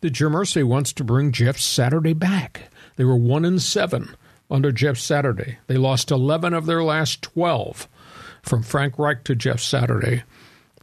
that 0.01 0.11
Jim 0.11 0.33
Irsay 0.33 0.65
wants 0.65 0.93
to 0.95 1.05
bring 1.05 1.31
Jeff 1.33 1.59
Saturday 1.59 2.15
back. 2.15 2.71
They 2.97 3.05
were 3.05 3.15
1 3.15 3.45
in 3.45 3.59
7 3.59 4.17
under 4.51 4.73
Jeff 4.73 4.97
Saturday. 4.97 5.59
They 5.67 5.77
lost 5.77 6.11
11 6.11 6.55
of 6.55 6.65
their 6.65 6.83
last 6.83 7.23
12 7.23 7.89
from 8.43 8.63
Frank 8.63 8.99
Reich 8.99 9.23
to 9.25 9.35
Jeff 9.35 9.61
Saturday. 9.61 10.25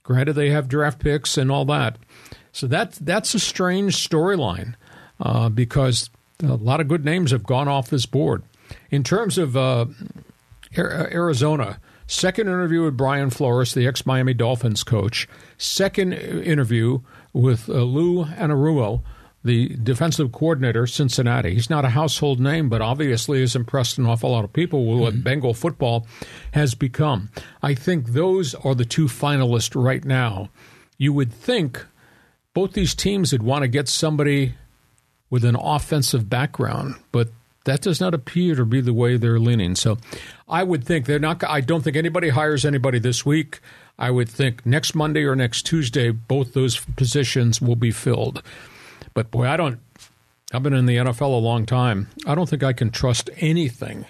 Granted, 0.09 0.33
they 0.33 0.49
have 0.49 0.67
draft 0.67 0.97
picks 0.97 1.37
and 1.37 1.51
all 1.51 1.65
that. 1.65 1.99
So 2.51 2.65
that, 2.65 2.93
that's 2.93 3.35
a 3.35 3.39
strange 3.39 3.95
storyline 3.95 4.73
uh, 5.19 5.49
because 5.49 6.09
a 6.41 6.55
lot 6.55 6.81
of 6.81 6.87
good 6.87 7.05
names 7.05 7.29
have 7.29 7.43
gone 7.43 7.67
off 7.67 7.91
this 7.91 8.07
board. 8.07 8.41
In 8.89 9.03
terms 9.03 9.37
of 9.37 9.55
uh, 9.55 9.85
Arizona, 10.75 11.79
second 12.07 12.47
interview 12.47 12.85
with 12.85 12.97
Brian 12.97 13.29
Flores, 13.29 13.75
the 13.75 13.85
ex 13.85 14.07
Miami 14.07 14.33
Dolphins 14.33 14.83
coach. 14.83 15.27
Second 15.59 16.13
interview 16.13 17.01
with 17.31 17.69
uh, 17.69 17.73
Lou 17.73 18.25
Anarumo, 18.25 19.03
the 19.43 19.69
defensive 19.81 20.31
coordinator, 20.31 20.85
Cincinnati. 20.85 21.53
He's 21.53 21.69
not 21.69 21.85
a 21.85 21.89
household 21.89 22.39
name, 22.39 22.67
but 22.67 22.81
obviously 22.81 23.39
has 23.39 23.55
impressed 23.55 23.97
an 23.97 24.05
awful 24.05 24.31
lot 24.31 24.43
of 24.43 24.51
people 24.51 24.85
with 24.85 24.99
what 24.99 25.13
mm-hmm. 25.13 25.23
Bengal 25.23 25.53
football 25.53 26.07
has 26.53 26.75
become. 26.75 27.29
I 27.63 27.73
think 27.73 28.09
those 28.09 28.53
are 28.55 28.75
the 28.75 28.85
two 28.85 29.05
finalists 29.05 29.81
right 29.81 30.03
now. 30.03 30.49
You 30.97 31.13
would 31.13 31.31
think 31.31 31.85
both 32.53 32.73
these 32.73 32.93
teams 32.93 33.31
would 33.31 33.43
want 33.43 33.61
to 33.61 33.69
get 33.69 33.87
somebody 33.87 34.55
with 35.29 35.45
an 35.45 35.55
offensive 35.55 36.29
background, 36.29 36.95
but 37.11 37.29
that 37.65 37.81
does 37.81 38.01
not 38.01 38.13
appear 38.13 38.55
to 38.55 38.65
be 38.65 38.81
the 38.81 38.93
way 38.93 39.15
they're 39.15 39.39
leaning. 39.39 39.75
So 39.75 39.97
I 40.47 40.63
would 40.63 40.83
think 40.83 41.05
they're 41.05 41.19
not, 41.19 41.43
I 41.43 41.61
don't 41.61 41.83
think 41.83 41.95
anybody 41.95 42.29
hires 42.29 42.65
anybody 42.65 42.99
this 42.99 43.25
week. 43.25 43.59
I 43.97 44.11
would 44.11 44.29
think 44.29 44.65
next 44.65 44.95
Monday 44.95 45.23
or 45.23 45.35
next 45.35 45.65
Tuesday, 45.65 46.09
both 46.09 46.53
those 46.53 46.79
positions 46.79 47.61
will 47.61 47.75
be 47.75 47.91
filled. 47.91 48.41
But 49.19 49.31
boy, 49.31 49.49
I 49.49 49.57
don't, 49.57 49.81
I've 50.53 50.63
been 50.63 50.73
in 50.73 50.85
the 50.85 50.95
NFL 50.95 51.33
a 51.33 51.43
long 51.43 51.65
time. 51.65 52.07
I 52.25 52.35
don't 52.35 52.47
think 52.47 52.63
I 52.63 52.71
can 52.71 52.89
trust 52.89 53.29
anything 53.35 54.05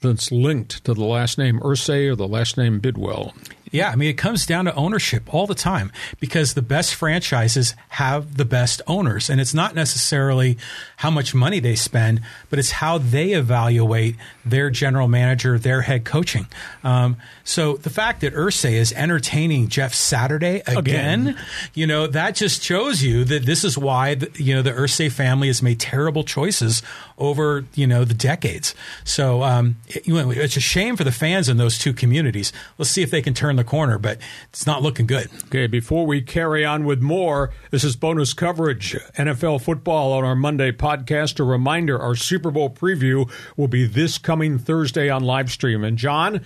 that's 0.00 0.30
linked 0.30 0.84
to 0.84 0.94
the 0.94 1.04
last 1.04 1.38
name 1.38 1.58
Irsay 1.58 2.08
or 2.08 2.14
the 2.14 2.28
last 2.28 2.56
name 2.56 2.80
Bidwill. 2.80 3.34
Yeah, 3.74 3.90
I 3.90 3.96
mean, 3.96 4.08
it 4.08 4.16
comes 4.16 4.46
down 4.46 4.66
to 4.66 4.74
ownership 4.76 5.34
all 5.34 5.48
the 5.48 5.54
time 5.56 5.90
because 6.20 6.54
the 6.54 6.62
best 6.62 6.94
franchises 6.94 7.74
have 7.88 8.36
the 8.36 8.44
best 8.44 8.80
owners. 8.86 9.28
And 9.28 9.40
it's 9.40 9.52
not 9.52 9.74
necessarily 9.74 10.58
how 10.98 11.10
much 11.10 11.34
money 11.34 11.58
they 11.58 11.74
spend, 11.74 12.20
but 12.50 12.60
it's 12.60 12.70
how 12.70 12.98
they 12.98 13.32
evaluate 13.32 14.14
their 14.44 14.70
general 14.70 15.08
manager, 15.08 15.58
their 15.58 15.82
head 15.82 16.04
coaching. 16.04 16.46
Um, 16.84 17.16
so 17.42 17.76
the 17.76 17.90
fact 17.90 18.20
that 18.20 18.32
Irsay 18.32 18.74
is 18.74 18.92
entertaining 18.92 19.66
Jeff 19.66 19.92
Saturday 19.92 20.62
again, 20.68 20.78
again, 21.28 21.38
you 21.74 21.88
know, 21.88 22.06
that 22.06 22.36
just 22.36 22.62
shows 22.62 23.02
you 23.02 23.24
that 23.24 23.44
this 23.44 23.64
is 23.64 23.76
why, 23.76 24.14
the, 24.14 24.30
you 24.36 24.54
know, 24.54 24.62
the 24.62 24.70
Irsay 24.70 25.10
family 25.10 25.48
has 25.48 25.62
made 25.62 25.80
terrible 25.80 26.22
choices 26.22 26.80
over, 27.18 27.64
you 27.74 27.88
know, 27.88 28.04
the 28.04 28.14
decades. 28.14 28.72
So 29.02 29.42
um, 29.42 29.78
it, 29.88 30.04
it's 30.06 30.56
a 30.56 30.60
shame 30.60 30.96
for 30.96 31.02
the 31.02 31.12
fans 31.12 31.48
in 31.48 31.56
those 31.56 31.76
two 31.76 31.92
communities. 31.92 32.52
Let's 32.78 32.92
see 32.92 33.02
if 33.02 33.10
they 33.10 33.20
can 33.20 33.34
turn 33.34 33.56
the 33.56 33.63
corner, 33.64 33.98
but 33.98 34.18
it's 34.50 34.66
not 34.66 34.82
looking 34.82 35.06
good. 35.06 35.28
Okay, 35.46 35.66
before 35.66 36.06
we 36.06 36.22
carry 36.22 36.64
on 36.64 36.84
with 36.84 37.02
more, 37.02 37.50
this 37.70 37.84
is 37.84 37.96
bonus 37.96 38.32
coverage 38.32 38.94
NFL 39.16 39.62
football 39.62 40.12
on 40.12 40.24
our 40.24 40.36
Monday 40.36 40.70
podcast. 40.70 41.40
A 41.40 41.44
reminder 41.44 42.00
our 42.00 42.14
Super 42.14 42.50
Bowl 42.50 42.70
preview 42.70 43.30
will 43.56 43.68
be 43.68 43.86
this 43.86 44.18
coming 44.18 44.58
Thursday 44.58 45.08
on 45.08 45.24
live 45.24 45.50
stream. 45.50 45.82
And 45.82 45.98
John, 45.98 46.44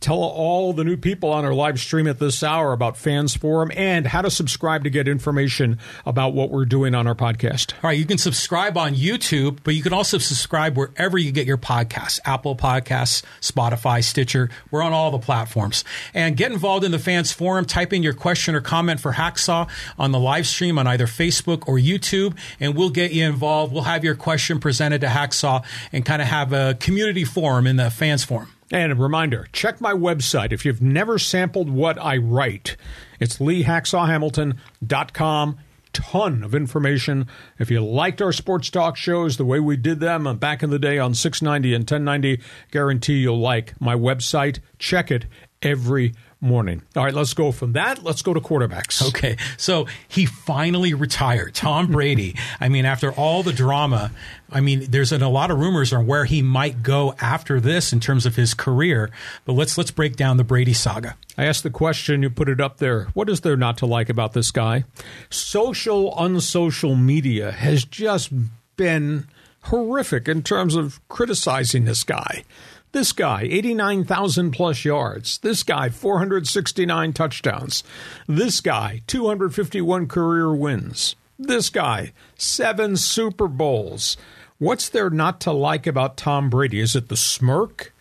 Tell 0.00 0.16
all 0.16 0.72
the 0.72 0.82
new 0.82 0.96
people 0.96 1.30
on 1.30 1.44
our 1.44 1.52
live 1.52 1.78
stream 1.78 2.06
at 2.06 2.18
this 2.18 2.42
hour 2.42 2.72
about 2.72 2.96
Fans 2.96 3.36
Forum 3.36 3.70
and 3.76 4.06
how 4.06 4.22
to 4.22 4.30
subscribe 4.30 4.84
to 4.84 4.90
get 4.90 5.06
information 5.06 5.78
about 6.06 6.32
what 6.32 6.50
we're 6.50 6.64
doing 6.64 6.94
on 6.94 7.06
our 7.06 7.14
podcast. 7.14 7.74
All 7.74 7.90
right, 7.90 7.98
you 7.98 8.06
can 8.06 8.16
subscribe 8.16 8.78
on 8.78 8.94
YouTube, 8.94 9.58
but 9.62 9.74
you 9.74 9.82
can 9.82 9.92
also 9.92 10.16
subscribe 10.16 10.78
wherever 10.78 11.18
you 11.18 11.32
get 11.32 11.46
your 11.46 11.58
podcasts 11.58 12.18
Apple 12.24 12.56
Podcasts, 12.56 13.22
Spotify, 13.42 14.02
Stitcher. 14.02 14.48
We're 14.70 14.82
on 14.82 14.94
all 14.94 15.10
the 15.10 15.18
platforms. 15.18 15.84
And 16.14 16.34
get 16.34 16.50
involved 16.50 16.84
in 16.84 16.92
the 16.92 16.98
Fans 16.98 17.30
Forum. 17.30 17.66
Type 17.66 17.92
in 17.92 18.02
your 18.02 18.14
question 18.14 18.54
or 18.54 18.62
comment 18.62 19.00
for 19.00 19.12
Hacksaw 19.12 19.68
on 19.98 20.12
the 20.12 20.18
live 20.18 20.46
stream 20.46 20.78
on 20.78 20.86
either 20.86 21.06
Facebook 21.06 21.68
or 21.68 21.76
YouTube, 21.76 22.38
and 22.58 22.74
we'll 22.74 22.88
get 22.88 23.12
you 23.12 23.26
involved. 23.26 23.74
We'll 23.74 23.82
have 23.82 24.02
your 24.02 24.14
question 24.14 24.60
presented 24.60 25.02
to 25.02 25.08
Hacksaw 25.08 25.62
and 25.92 26.06
kind 26.06 26.22
of 26.22 26.28
have 26.28 26.54
a 26.54 26.74
community 26.80 27.24
forum 27.24 27.66
in 27.66 27.76
the 27.76 27.90
Fans 27.90 28.24
Forum. 28.24 28.48
And 28.72 28.92
a 28.92 28.94
reminder 28.94 29.48
check 29.52 29.80
my 29.80 29.92
website 29.92 30.52
if 30.52 30.64
you've 30.64 30.80
never 30.80 31.18
sampled 31.18 31.70
what 31.70 32.00
I 32.00 32.16
write. 32.16 32.76
It's 33.18 33.38
leehacksawhamilton.com. 33.38 35.58
Ton 35.92 36.44
of 36.44 36.54
information. 36.54 37.26
If 37.58 37.68
you 37.68 37.84
liked 37.84 38.22
our 38.22 38.30
sports 38.30 38.70
talk 38.70 38.96
shows 38.96 39.36
the 39.36 39.44
way 39.44 39.58
we 39.58 39.76
did 39.76 39.98
them 39.98 40.24
uh, 40.24 40.34
back 40.34 40.62
in 40.62 40.70
the 40.70 40.78
day 40.78 40.98
on 40.98 41.14
690 41.14 41.74
and 41.74 41.82
1090, 41.82 42.40
guarantee 42.70 43.18
you'll 43.18 43.40
like 43.40 43.74
my 43.80 43.96
website. 43.96 44.60
Check 44.78 45.10
it 45.10 45.26
every 45.62 46.14
morning. 46.40 46.82
All 46.96 47.04
right, 47.04 47.14
let's 47.14 47.34
go 47.34 47.52
from 47.52 47.72
that. 47.72 48.02
Let's 48.02 48.22
go 48.22 48.32
to 48.32 48.40
quarterbacks. 48.40 49.06
Okay. 49.08 49.36
So 49.56 49.86
he 50.08 50.26
finally 50.26 50.94
retired. 50.94 51.54
Tom 51.54 51.88
Brady. 51.88 52.36
I 52.60 52.68
mean, 52.68 52.84
after 52.84 53.12
all 53.12 53.42
the 53.42 53.52
drama, 53.52 54.10
I 54.50 54.60
mean, 54.60 54.86
there's 54.90 55.12
a 55.12 55.28
lot 55.28 55.50
of 55.50 55.58
rumors 55.58 55.92
on 55.92 56.06
where 56.06 56.24
he 56.24 56.42
might 56.42 56.82
go 56.82 57.14
after 57.20 57.60
this 57.60 57.92
in 57.92 58.00
terms 58.00 58.26
of 58.26 58.36
his 58.36 58.54
career. 58.54 59.10
But 59.44 59.52
let's 59.52 59.76
let's 59.76 59.90
break 59.90 60.16
down 60.16 60.36
the 60.36 60.44
Brady 60.44 60.72
saga. 60.72 61.16
I 61.36 61.44
asked 61.44 61.62
the 61.62 61.70
question, 61.70 62.22
you 62.22 62.30
put 62.30 62.48
it 62.48 62.60
up 62.60 62.78
there. 62.78 63.04
What 63.14 63.28
is 63.28 63.40
there 63.40 63.56
not 63.56 63.78
to 63.78 63.86
like 63.86 64.08
about 64.08 64.32
this 64.32 64.50
guy? 64.50 64.84
Social, 65.28 66.14
unsocial 66.18 66.96
media 66.96 67.52
has 67.52 67.84
just 67.84 68.30
been 68.76 69.26
horrific 69.64 70.26
in 70.26 70.42
terms 70.42 70.74
of 70.74 71.00
criticizing 71.08 71.84
this 71.84 72.02
guy. 72.02 72.44
This 72.92 73.12
guy, 73.12 73.42
89,000 73.42 74.50
plus 74.50 74.84
yards. 74.84 75.38
This 75.38 75.62
guy, 75.62 75.90
469 75.90 77.12
touchdowns. 77.12 77.84
This 78.26 78.60
guy, 78.60 79.02
251 79.06 80.08
career 80.08 80.52
wins. 80.52 81.14
This 81.38 81.70
guy, 81.70 82.12
seven 82.36 82.96
Super 82.96 83.46
Bowls. 83.46 84.16
What's 84.58 84.88
there 84.88 85.08
not 85.08 85.40
to 85.42 85.52
like 85.52 85.86
about 85.86 86.16
Tom 86.16 86.50
Brady? 86.50 86.80
Is 86.80 86.96
it 86.96 87.08
the 87.08 87.16
smirk? 87.16 87.94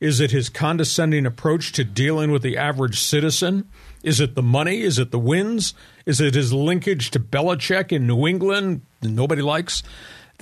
Is 0.00 0.18
it 0.18 0.32
his 0.32 0.48
condescending 0.48 1.24
approach 1.24 1.70
to 1.72 1.84
dealing 1.84 2.32
with 2.32 2.42
the 2.42 2.58
average 2.58 2.98
citizen? 2.98 3.68
Is 4.02 4.20
it 4.20 4.34
the 4.34 4.42
money? 4.42 4.80
Is 4.80 4.98
it 4.98 5.12
the 5.12 5.18
wins? 5.20 5.74
Is 6.04 6.20
it 6.20 6.34
his 6.34 6.52
linkage 6.52 7.12
to 7.12 7.20
Belichick 7.20 7.92
in 7.92 8.08
New 8.08 8.26
England? 8.26 8.80
Nobody 9.00 9.42
likes. 9.42 9.84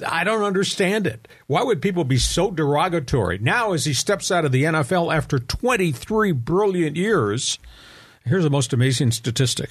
I 0.06 0.24
don't 0.24 0.42
understand 0.42 1.06
it. 1.06 1.28
Why 1.46 1.62
would 1.62 1.82
people 1.82 2.04
be 2.04 2.18
so 2.18 2.50
derogatory? 2.50 3.38
Now, 3.38 3.72
as 3.72 3.84
he 3.84 3.92
steps 3.92 4.30
out 4.30 4.44
of 4.44 4.52
the 4.52 4.64
NFL 4.64 5.14
after 5.14 5.38
23 5.38 6.32
brilliant 6.32 6.96
years, 6.96 7.58
here's 8.24 8.44
the 8.44 8.50
most 8.50 8.72
amazing 8.72 9.10
statistic 9.10 9.70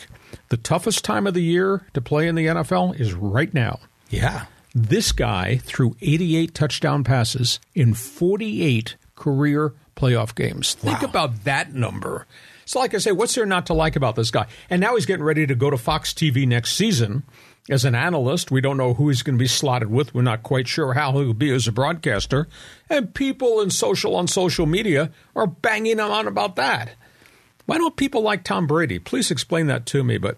the 0.49 0.57
toughest 0.57 1.05
time 1.05 1.27
of 1.27 1.33
the 1.33 1.43
year 1.43 1.85
to 1.93 2.01
play 2.01 2.27
in 2.27 2.35
the 2.35 2.47
NFL 2.47 2.99
is 2.99 3.13
right 3.13 3.53
now. 3.53 3.79
Yeah. 4.09 4.45
This 4.73 5.11
guy 5.11 5.57
threw 5.57 5.95
88 6.01 6.53
touchdown 6.53 7.03
passes 7.03 7.59
in 7.73 7.93
48 7.93 8.95
career 9.15 9.73
playoff 9.95 10.35
games. 10.35 10.75
Think 10.75 11.01
about 11.01 11.43
that 11.43 11.73
number. 11.73 12.25
So, 12.65 12.79
like 12.79 12.93
I 12.93 12.99
say, 12.99 13.11
what's 13.11 13.33
there 13.33 13.47
not 13.47 13.65
to 13.67 13.73
like 13.73 13.95
about 13.95 14.15
this 14.15 14.29
guy? 14.29 14.45
And 14.69 14.79
now 14.79 14.95
he's 14.95 15.07
getting 15.07 15.25
ready 15.25 15.47
to 15.47 15.55
go 15.55 15.71
to 15.71 15.77
Fox 15.77 16.13
TV 16.13 16.47
next 16.47 16.75
season 16.75 17.23
as 17.69 17.85
an 17.85 17.95
analyst. 17.95 18.51
We 18.51 18.61
don't 18.61 18.77
know 18.77 18.95
who 18.95 19.09
he's 19.09 19.21
going 19.21 19.37
to 19.37 19.41
be 19.41 19.47
slotted 19.47 19.89
with. 19.89 20.13
We're 20.13 20.21
not 20.23 20.43
quite 20.43 20.67
sure 20.67 20.93
how 20.93 21.11
he'll 21.13 21.33
be 21.33 21.51
as 21.51 21.67
a 21.67 21.71
broadcaster. 21.71 22.47
And 22.89 23.13
people 23.13 23.61
in 23.61 23.69
social 23.69 24.15
on 24.15 24.27
social 24.27 24.65
media 24.65 25.11
are 25.35 25.47
banging 25.47 25.99
on 25.99 26.27
about 26.27 26.55
that. 26.55 26.91
Why 27.65 27.77
don't 27.77 27.95
people 27.95 28.21
like 28.21 28.43
Tom 28.43 28.65
Brady? 28.65 28.99
Please 28.99 29.29
explain 29.29 29.67
that 29.67 29.85
to 29.87 30.03
me. 30.03 30.17
But 30.17 30.37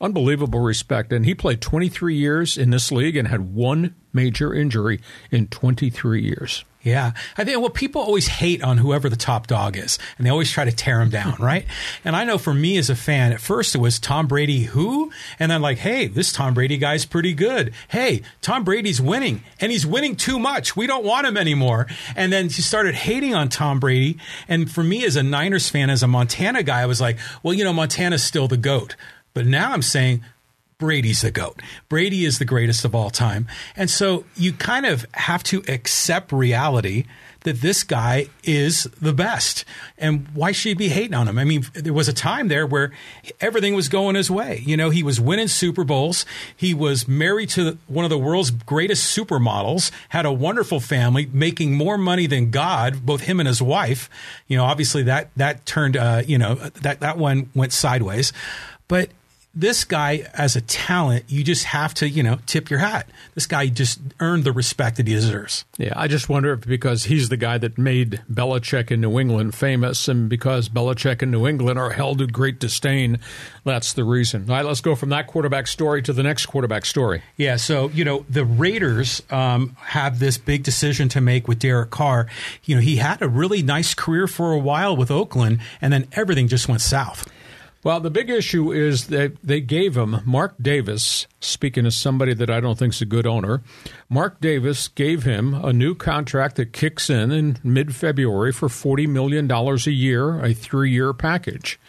unbelievable 0.00 0.60
respect. 0.60 1.12
And 1.12 1.26
he 1.26 1.34
played 1.34 1.60
23 1.60 2.14
years 2.14 2.56
in 2.56 2.70
this 2.70 2.90
league 2.90 3.16
and 3.16 3.28
had 3.28 3.54
one 3.54 3.94
major 4.12 4.54
injury 4.54 5.00
in 5.30 5.48
23 5.48 6.22
years. 6.22 6.64
Yeah. 6.82 7.12
I 7.36 7.44
think, 7.44 7.60
well, 7.60 7.68
people 7.68 8.00
always 8.00 8.26
hate 8.26 8.62
on 8.62 8.78
whoever 8.78 9.10
the 9.10 9.16
top 9.16 9.46
dog 9.46 9.76
is, 9.76 9.98
and 10.16 10.26
they 10.26 10.30
always 10.30 10.50
try 10.50 10.64
to 10.64 10.72
tear 10.72 11.00
him 11.00 11.10
down, 11.20 11.36
right? 11.38 11.66
And 12.04 12.16
I 12.16 12.24
know 12.24 12.38
for 12.38 12.54
me 12.54 12.78
as 12.78 12.88
a 12.88 12.96
fan, 12.96 13.32
at 13.32 13.40
first 13.40 13.74
it 13.74 13.78
was 13.78 13.98
Tom 13.98 14.26
Brady 14.26 14.64
who? 14.64 15.12
And 15.38 15.50
then 15.50 15.60
like, 15.60 15.78
hey, 15.78 16.06
this 16.06 16.32
Tom 16.32 16.54
Brady 16.54 16.78
guy's 16.78 17.04
pretty 17.04 17.34
good. 17.34 17.72
Hey, 17.88 18.22
Tom 18.40 18.64
Brady's 18.64 19.00
winning, 19.00 19.42
and 19.60 19.70
he's 19.70 19.86
winning 19.86 20.16
too 20.16 20.38
much. 20.38 20.74
We 20.74 20.86
don't 20.86 21.04
want 21.04 21.26
him 21.26 21.36
anymore. 21.36 21.86
And 22.16 22.32
then 22.32 22.48
she 22.48 22.62
started 22.62 22.94
hating 22.94 23.34
on 23.34 23.48
Tom 23.50 23.78
Brady. 23.78 24.18
And 24.48 24.70
for 24.70 24.82
me 24.82 25.04
as 25.04 25.16
a 25.16 25.22
Niners 25.22 25.68
fan, 25.68 25.90
as 25.90 26.02
a 26.02 26.08
Montana 26.08 26.62
guy, 26.62 26.80
I 26.80 26.86
was 26.86 27.00
like, 27.00 27.18
well, 27.42 27.52
you 27.52 27.64
know, 27.64 27.72
Montana's 27.72 28.22
still 28.22 28.48
the 28.48 28.56
GOAT. 28.56 28.96
But 29.34 29.46
now 29.46 29.72
I'm 29.72 29.82
saying, 29.82 30.24
Brady's 30.80 31.20
the 31.20 31.30
GOAT. 31.30 31.60
Brady 31.88 32.24
is 32.24 32.40
the 32.40 32.44
greatest 32.44 32.84
of 32.84 32.94
all 32.94 33.10
time. 33.10 33.46
And 33.76 33.88
so 33.88 34.24
you 34.34 34.52
kind 34.52 34.86
of 34.86 35.06
have 35.14 35.44
to 35.44 35.62
accept 35.68 36.32
reality 36.32 37.04
that 37.42 37.60
this 37.60 37.84
guy 37.84 38.26
is 38.42 38.84
the 39.00 39.12
best. 39.12 39.64
And 39.98 40.26
why 40.34 40.52
should 40.52 40.70
you 40.70 40.76
be 40.76 40.88
hating 40.88 41.14
on 41.14 41.28
him? 41.28 41.38
I 41.38 41.44
mean, 41.44 41.64
there 41.74 41.92
was 41.92 42.08
a 42.08 42.12
time 42.12 42.48
there 42.48 42.66
where 42.66 42.92
everything 43.40 43.74
was 43.74 43.88
going 43.88 44.14
his 44.14 44.30
way. 44.30 44.62
You 44.64 44.76
know, 44.76 44.90
he 44.90 45.02
was 45.02 45.20
winning 45.20 45.48
Super 45.48 45.84
Bowls. 45.84 46.26
He 46.56 46.74
was 46.74 47.08
married 47.08 47.50
to 47.50 47.78
one 47.86 48.04
of 48.04 48.10
the 48.10 48.18
world's 48.18 48.50
greatest 48.50 49.16
supermodels, 49.16 49.90
had 50.10 50.26
a 50.26 50.32
wonderful 50.32 50.80
family, 50.80 51.28
making 51.32 51.74
more 51.74 51.96
money 51.96 52.26
than 52.26 52.50
God, 52.50 53.06
both 53.06 53.22
him 53.22 53.40
and 53.40 53.46
his 53.46 53.62
wife. 53.62 54.10
You 54.46 54.56
know, 54.58 54.64
obviously 54.64 55.02
that, 55.04 55.30
that 55.36 55.64
turned, 55.66 55.96
uh, 55.96 56.22
you 56.26 56.38
know, 56.38 56.54
that, 56.54 57.00
that 57.00 57.16
one 57.16 57.50
went 57.54 57.72
sideways. 57.72 58.32
But 58.88 59.10
this 59.52 59.84
guy 59.84 60.28
as 60.32 60.54
a 60.54 60.60
talent, 60.60 61.24
you 61.28 61.42
just 61.42 61.64
have 61.64 61.92
to, 61.94 62.08
you 62.08 62.22
know, 62.22 62.38
tip 62.46 62.70
your 62.70 62.78
hat. 62.78 63.08
This 63.34 63.46
guy 63.46 63.66
just 63.66 63.98
earned 64.20 64.44
the 64.44 64.52
respect 64.52 64.96
that 64.98 65.08
he 65.08 65.14
deserves. 65.14 65.64
Yeah, 65.76 65.92
I 65.96 66.06
just 66.06 66.28
wonder 66.28 66.52
if 66.52 66.60
because 66.66 67.04
he's 67.04 67.30
the 67.30 67.36
guy 67.36 67.58
that 67.58 67.76
made 67.76 68.22
Belichick 68.32 68.92
in 68.92 69.00
New 69.00 69.18
England 69.18 69.56
famous, 69.56 70.06
and 70.06 70.28
because 70.28 70.68
Belichick 70.68 71.22
in 71.22 71.32
New 71.32 71.48
England 71.48 71.78
are 71.78 71.90
held 71.90 72.20
in 72.20 72.28
great 72.28 72.60
disdain, 72.60 73.18
that's 73.64 73.92
the 73.92 74.04
reason. 74.04 74.48
All 74.48 74.56
right, 74.56 74.64
let's 74.64 74.80
go 74.80 74.94
from 74.94 75.08
that 75.08 75.26
quarterback 75.26 75.66
story 75.66 76.00
to 76.02 76.12
the 76.12 76.22
next 76.22 76.46
quarterback 76.46 76.86
story. 76.86 77.22
Yeah, 77.36 77.56
so 77.56 77.88
you 77.88 78.04
know 78.04 78.24
the 78.28 78.44
Raiders 78.44 79.20
um, 79.30 79.76
have 79.80 80.20
this 80.20 80.38
big 80.38 80.62
decision 80.62 81.08
to 81.10 81.20
make 81.20 81.48
with 81.48 81.58
Derek 81.58 81.90
Carr. 81.90 82.28
You 82.64 82.76
know, 82.76 82.82
he 82.82 82.96
had 82.96 83.20
a 83.20 83.28
really 83.28 83.62
nice 83.62 83.94
career 83.94 84.28
for 84.28 84.52
a 84.52 84.58
while 84.58 84.96
with 84.96 85.10
Oakland, 85.10 85.58
and 85.80 85.92
then 85.92 86.06
everything 86.12 86.46
just 86.46 86.68
went 86.68 86.82
south. 86.82 87.28
Well, 87.82 88.00
the 88.00 88.10
big 88.10 88.28
issue 88.28 88.72
is 88.72 89.06
that 89.06 89.40
they 89.42 89.62
gave 89.62 89.96
him 89.96 90.20
Mark 90.26 90.54
Davis. 90.60 91.26
Speaking 91.40 91.86
as 91.86 91.96
somebody 91.96 92.34
that 92.34 92.50
I 92.50 92.60
don't 92.60 92.78
think 92.78 92.92
is 92.92 93.00
a 93.00 93.06
good 93.06 93.26
owner, 93.26 93.62
Mark 94.10 94.38
Davis 94.38 94.88
gave 94.88 95.22
him 95.22 95.54
a 95.54 95.72
new 95.72 95.94
contract 95.94 96.56
that 96.56 96.74
kicks 96.74 97.08
in 97.08 97.32
in 97.32 97.56
mid-February 97.64 98.52
for 98.52 98.68
forty 98.68 99.06
million 99.06 99.46
dollars 99.46 99.86
a 99.86 99.92
year, 99.92 100.44
a 100.44 100.52
three-year 100.52 101.14
package. 101.14 101.80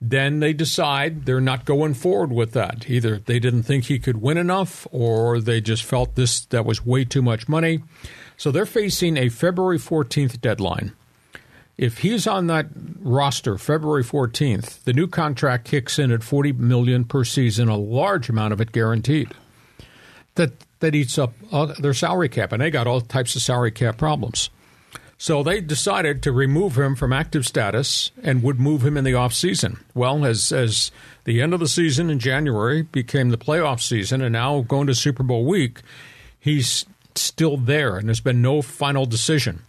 Then 0.00 0.38
they 0.38 0.52
decide 0.52 1.24
they're 1.24 1.40
not 1.40 1.64
going 1.64 1.94
forward 1.94 2.30
with 2.30 2.52
that. 2.52 2.88
Either 2.88 3.18
they 3.18 3.40
didn't 3.40 3.62
think 3.64 3.86
he 3.86 3.98
could 3.98 4.22
win 4.22 4.36
enough, 4.36 4.86
or 4.92 5.40
they 5.40 5.60
just 5.60 5.82
felt 5.82 6.14
this 6.14 6.44
that 6.46 6.64
was 6.64 6.86
way 6.86 7.04
too 7.04 7.22
much 7.22 7.48
money. 7.48 7.82
So 8.36 8.52
they're 8.52 8.66
facing 8.66 9.16
a 9.16 9.28
February 9.28 9.78
14th 9.78 10.40
deadline. 10.40 10.92
If 11.76 11.98
he's 11.98 12.26
on 12.26 12.46
that 12.46 12.66
roster 13.00 13.58
February 13.58 14.04
14th, 14.04 14.84
the 14.84 14.92
new 14.92 15.08
contract 15.08 15.64
kicks 15.64 15.98
in 15.98 16.12
at 16.12 16.22
40 16.22 16.52
million 16.52 17.04
per 17.04 17.24
season, 17.24 17.68
a 17.68 17.76
large 17.76 18.28
amount 18.28 18.52
of 18.52 18.60
it 18.60 18.72
guaranteed. 18.72 19.32
That 20.36 20.52
that 20.80 20.94
eats 20.94 21.18
up 21.18 21.32
their 21.78 21.94
salary 21.94 22.28
cap, 22.28 22.52
and 22.52 22.60
they 22.60 22.70
got 22.70 22.86
all 22.86 23.00
types 23.00 23.34
of 23.34 23.42
salary 23.42 23.70
cap 23.70 23.96
problems. 23.96 24.50
So 25.16 25.42
they 25.42 25.60
decided 25.60 26.22
to 26.22 26.32
remove 26.32 26.76
him 26.76 26.96
from 26.96 27.12
active 27.12 27.46
status 27.46 28.10
and 28.22 28.42
would 28.42 28.60
move 28.60 28.84
him 28.84 28.96
in 28.96 29.04
the 29.04 29.14
off 29.14 29.32
season. 29.32 29.82
Well, 29.94 30.24
as 30.24 30.52
as 30.52 30.90
the 31.24 31.40
end 31.40 31.54
of 31.54 31.60
the 31.60 31.68
season 31.68 32.10
in 32.10 32.18
January 32.18 32.82
became 32.82 33.30
the 33.30 33.38
playoff 33.38 33.80
season, 33.80 34.20
and 34.20 34.32
now 34.32 34.60
going 34.62 34.86
to 34.88 34.94
Super 34.94 35.22
Bowl 35.22 35.44
week, 35.44 35.80
he's 36.38 36.84
still 37.14 37.56
there, 37.56 37.96
and 37.96 38.08
there's 38.08 38.20
been 38.20 38.42
no 38.42 38.60
final 38.60 39.06
decision. 39.06 39.62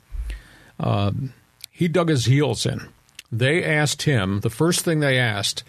Um, 0.79 1.33
he 1.75 1.89
dug 1.89 2.07
his 2.07 2.23
heels 2.23 2.65
in. 2.65 2.87
They 3.29 3.61
asked 3.61 4.03
him, 4.03 4.39
the 4.39 4.49
first 4.49 4.85
thing 4.85 5.01
they 5.01 5.19
asked, 5.19 5.65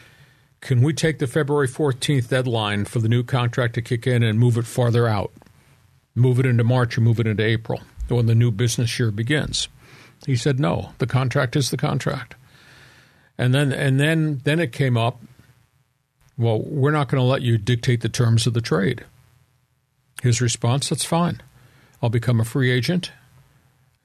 can 0.60 0.80
we 0.80 0.92
take 0.92 1.18
the 1.18 1.26
February 1.26 1.66
14th 1.66 2.28
deadline 2.28 2.84
for 2.84 3.00
the 3.00 3.08
new 3.08 3.24
contract 3.24 3.74
to 3.74 3.82
kick 3.82 4.06
in 4.06 4.22
and 4.22 4.38
move 4.38 4.56
it 4.56 4.66
farther 4.66 5.08
out? 5.08 5.32
Move 6.14 6.38
it 6.38 6.46
into 6.46 6.62
March 6.62 6.96
or 6.96 7.00
move 7.00 7.18
it 7.18 7.26
into 7.26 7.42
April 7.42 7.80
when 8.06 8.26
the 8.26 8.36
new 8.36 8.52
business 8.52 9.00
year 9.00 9.10
begins? 9.10 9.66
He 10.24 10.36
said 10.36 10.60
no. 10.60 10.92
The 10.98 11.08
contract 11.08 11.56
is 11.56 11.70
the 11.70 11.76
contract. 11.76 12.36
And 13.36 13.52
then 13.52 13.72
and 13.72 13.98
then 13.98 14.42
then 14.44 14.60
it 14.60 14.70
came 14.70 14.96
up, 14.96 15.20
well, 16.38 16.60
we're 16.60 16.92
not 16.92 17.08
going 17.08 17.20
to 17.20 17.26
let 17.28 17.42
you 17.42 17.58
dictate 17.58 18.02
the 18.02 18.08
terms 18.08 18.46
of 18.46 18.54
the 18.54 18.60
trade. 18.60 19.04
His 20.22 20.40
response, 20.40 20.88
that's 20.88 21.04
fine. 21.04 21.42
I'll 22.00 22.10
become 22.10 22.40
a 22.40 22.44
free 22.44 22.70
agent 22.70 23.10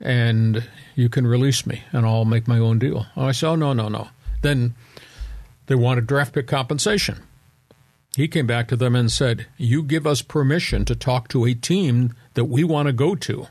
and 0.01 0.67
you 0.95 1.09
can 1.09 1.27
release 1.27 1.65
me 1.65 1.83
and 1.91 2.05
I'll 2.05 2.25
make 2.25 2.47
my 2.47 2.59
own 2.59 2.79
deal. 2.79 3.05
Oh, 3.15 3.25
I 3.25 3.31
said, 3.31 3.49
oh, 3.49 3.55
no, 3.55 3.73
no, 3.73 3.87
no. 3.87 4.09
Then 4.41 4.75
they 5.67 5.75
wanted 5.75 6.07
draft 6.07 6.33
pick 6.33 6.47
compensation. 6.47 7.21
He 8.15 8.27
came 8.27 8.45
back 8.45 8.67
to 8.67 8.75
them 8.75 8.95
and 8.95 9.11
said, 9.11 9.47
You 9.57 9.83
give 9.83 10.05
us 10.05 10.21
permission 10.21 10.83
to 10.85 10.95
talk 10.95 11.29
to 11.29 11.45
a 11.45 11.53
team 11.53 12.13
that 12.33 12.45
we 12.45 12.63
want 12.63 12.87
to 12.87 12.93
go 12.93 13.15
to. 13.15 13.39
And 13.39 13.47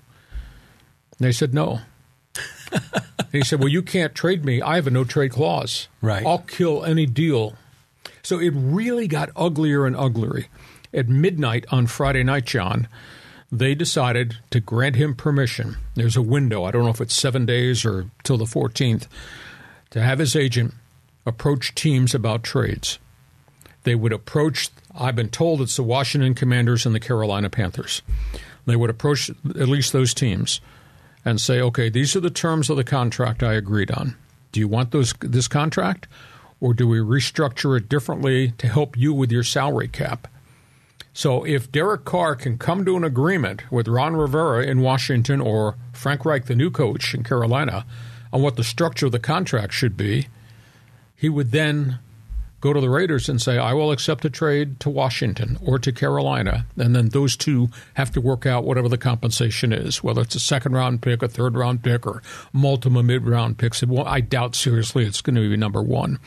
they 1.18 1.32
said, 1.32 1.54
No. 1.54 1.80
he 3.32 3.42
said, 3.42 3.60
Well, 3.60 3.68
you 3.68 3.82
can't 3.82 4.14
trade 4.14 4.44
me. 4.44 4.60
I 4.60 4.76
have 4.76 4.86
a 4.86 4.90
no 4.90 5.04
trade 5.04 5.32
clause. 5.32 5.88
Right. 6.02 6.26
I'll 6.26 6.40
kill 6.40 6.84
any 6.84 7.06
deal. 7.06 7.54
So 8.22 8.38
it 8.38 8.50
really 8.54 9.08
got 9.08 9.30
uglier 9.34 9.86
and 9.86 9.96
uglier. 9.96 10.44
At 10.92 11.08
midnight 11.08 11.64
on 11.70 11.86
Friday 11.86 12.24
night, 12.24 12.44
John, 12.44 12.88
they 13.52 13.74
decided 13.74 14.36
to 14.50 14.60
grant 14.60 14.96
him 14.96 15.14
permission. 15.14 15.76
There's 15.94 16.16
a 16.16 16.22
window, 16.22 16.64
I 16.64 16.70
don't 16.70 16.84
know 16.84 16.90
if 16.90 17.00
it's 17.00 17.14
seven 17.14 17.46
days 17.46 17.84
or 17.84 18.10
till 18.22 18.38
the 18.38 18.44
14th, 18.44 19.06
to 19.90 20.00
have 20.00 20.18
his 20.18 20.36
agent 20.36 20.74
approach 21.26 21.74
teams 21.74 22.14
about 22.14 22.42
trades. 22.44 22.98
They 23.82 23.94
would 23.94 24.12
approach, 24.12 24.68
I've 24.94 25.16
been 25.16 25.30
told 25.30 25.60
it's 25.60 25.76
the 25.76 25.82
Washington 25.82 26.34
Commanders 26.34 26.86
and 26.86 26.94
the 26.94 27.00
Carolina 27.00 27.50
Panthers. 27.50 28.02
They 28.66 28.76
would 28.76 28.90
approach 28.90 29.30
at 29.30 29.68
least 29.68 29.92
those 29.92 30.14
teams 30.14 30.60
and 31.24 31.40
say, 31.40 31.60
okay, 31.60 31.88
these 31.88 32.14
are 32.14 32.20
the 32.20 32.30
terms 32.30 32.70
of 32.70 32.76
the 32.76 32.84
contract 32.84 33.42
I 33.42 33.54
agreed 33.54 33.90
on. 33.90 34.16
Do 34.52 34.60
you 34.60 34.68
want 34.68 34.90
those 34.90 35.14
this 35.20 35.48
contract? 35.48 36.06
Or 36.60 36.74
do 36.74 36.86
we 36.86 36.98
restructure 36.98 37.76
it 37.76 37.88
differently 37.88 38.52
to 38.58 38.68
help 38.68 38.96
you 38.96 39.12
with 39.12 39.32
your 39.32 39.44
salary 39.44 39.88
cap? 39.88 40.28
So 41.20 41.44
if 41.44 41.70
Derek 41.70 42.06
Carr 42.06 42.34
can 42.34 42.56
come 42.56 42.86
to 42.86 42.96
an 42.96 43.04
agreement 43.04 43.70
with 43.70 43.86
Ron 43.88 44.16
Rivera 44.16 44.64
in 44.64 44.80
Washington 44.80 45.38
or 45.38 45.76
Frank 45.92 46.24
Reich, 46.24 46.46
the 46.46 46.54
new 46.54 46.70
coach 46.70 47.12
in 47.12 47.24
Carolina, 47.24 47.84
on 48.32 48.40
what 48.40 48.56
the 48.56 48.64
structure 48.64 49.04
of 49.04 49.12
the 49.12 49.18
contract 49.18 49.74
should 49.74 49.98
be, 49.98 50.28
he 51.14 51.28
would 51.28 51.50
then 51.50 51.98
go 52.62 52.72
to 52.72 52.80
the 52.80 52.88
Raiders 52.88 53.28
and 53.28 53.38
say, 53.38 53.58
I 53.58 53.74
will 53.74 53.92
accept 53.92 54.24
a 54.24 54.30
trade 54.30 54.80
to 54.80 54.88
Washington 54.88 55.58
or 55.62 55.78
to 55.80 55.92
Carolina. 55.92 56.64
And 56.78 56.96
then 56.96 57.10
those 57.10 57.36
two 57.36 57.68
have 57.92 58.10
to 58.12 58.20
work 58.22 58.46
out 58.46 58.64
whatever 58.64 58.88
the 58.88 58.96
compensation 58.96 59.74
is, 59.74 60.02
whether 60.02 60.22
it's 60.22 60.36
a 60.36 60.40
second 60.40 60.72
round 60.72 61.02
pick, 61.02 61.22
a 61.22 61.28
third 61.28 61.54
round 61.54 61.82
pick, 61.82 62.06
or 62.06 62.22
multiple 62.54 63.02
mid 63.02 63.26
round 63.26 63.58
picks. 63.58 63.84
I 64.06 64.22
doubt 64.22 64.54
seriously 64.54 65.04
it's 65.04 65.20
going 65.20 65.36
to 65.36 65.46
be 65.50 65.58
number 65.58 65.82
one. 65.82 66.18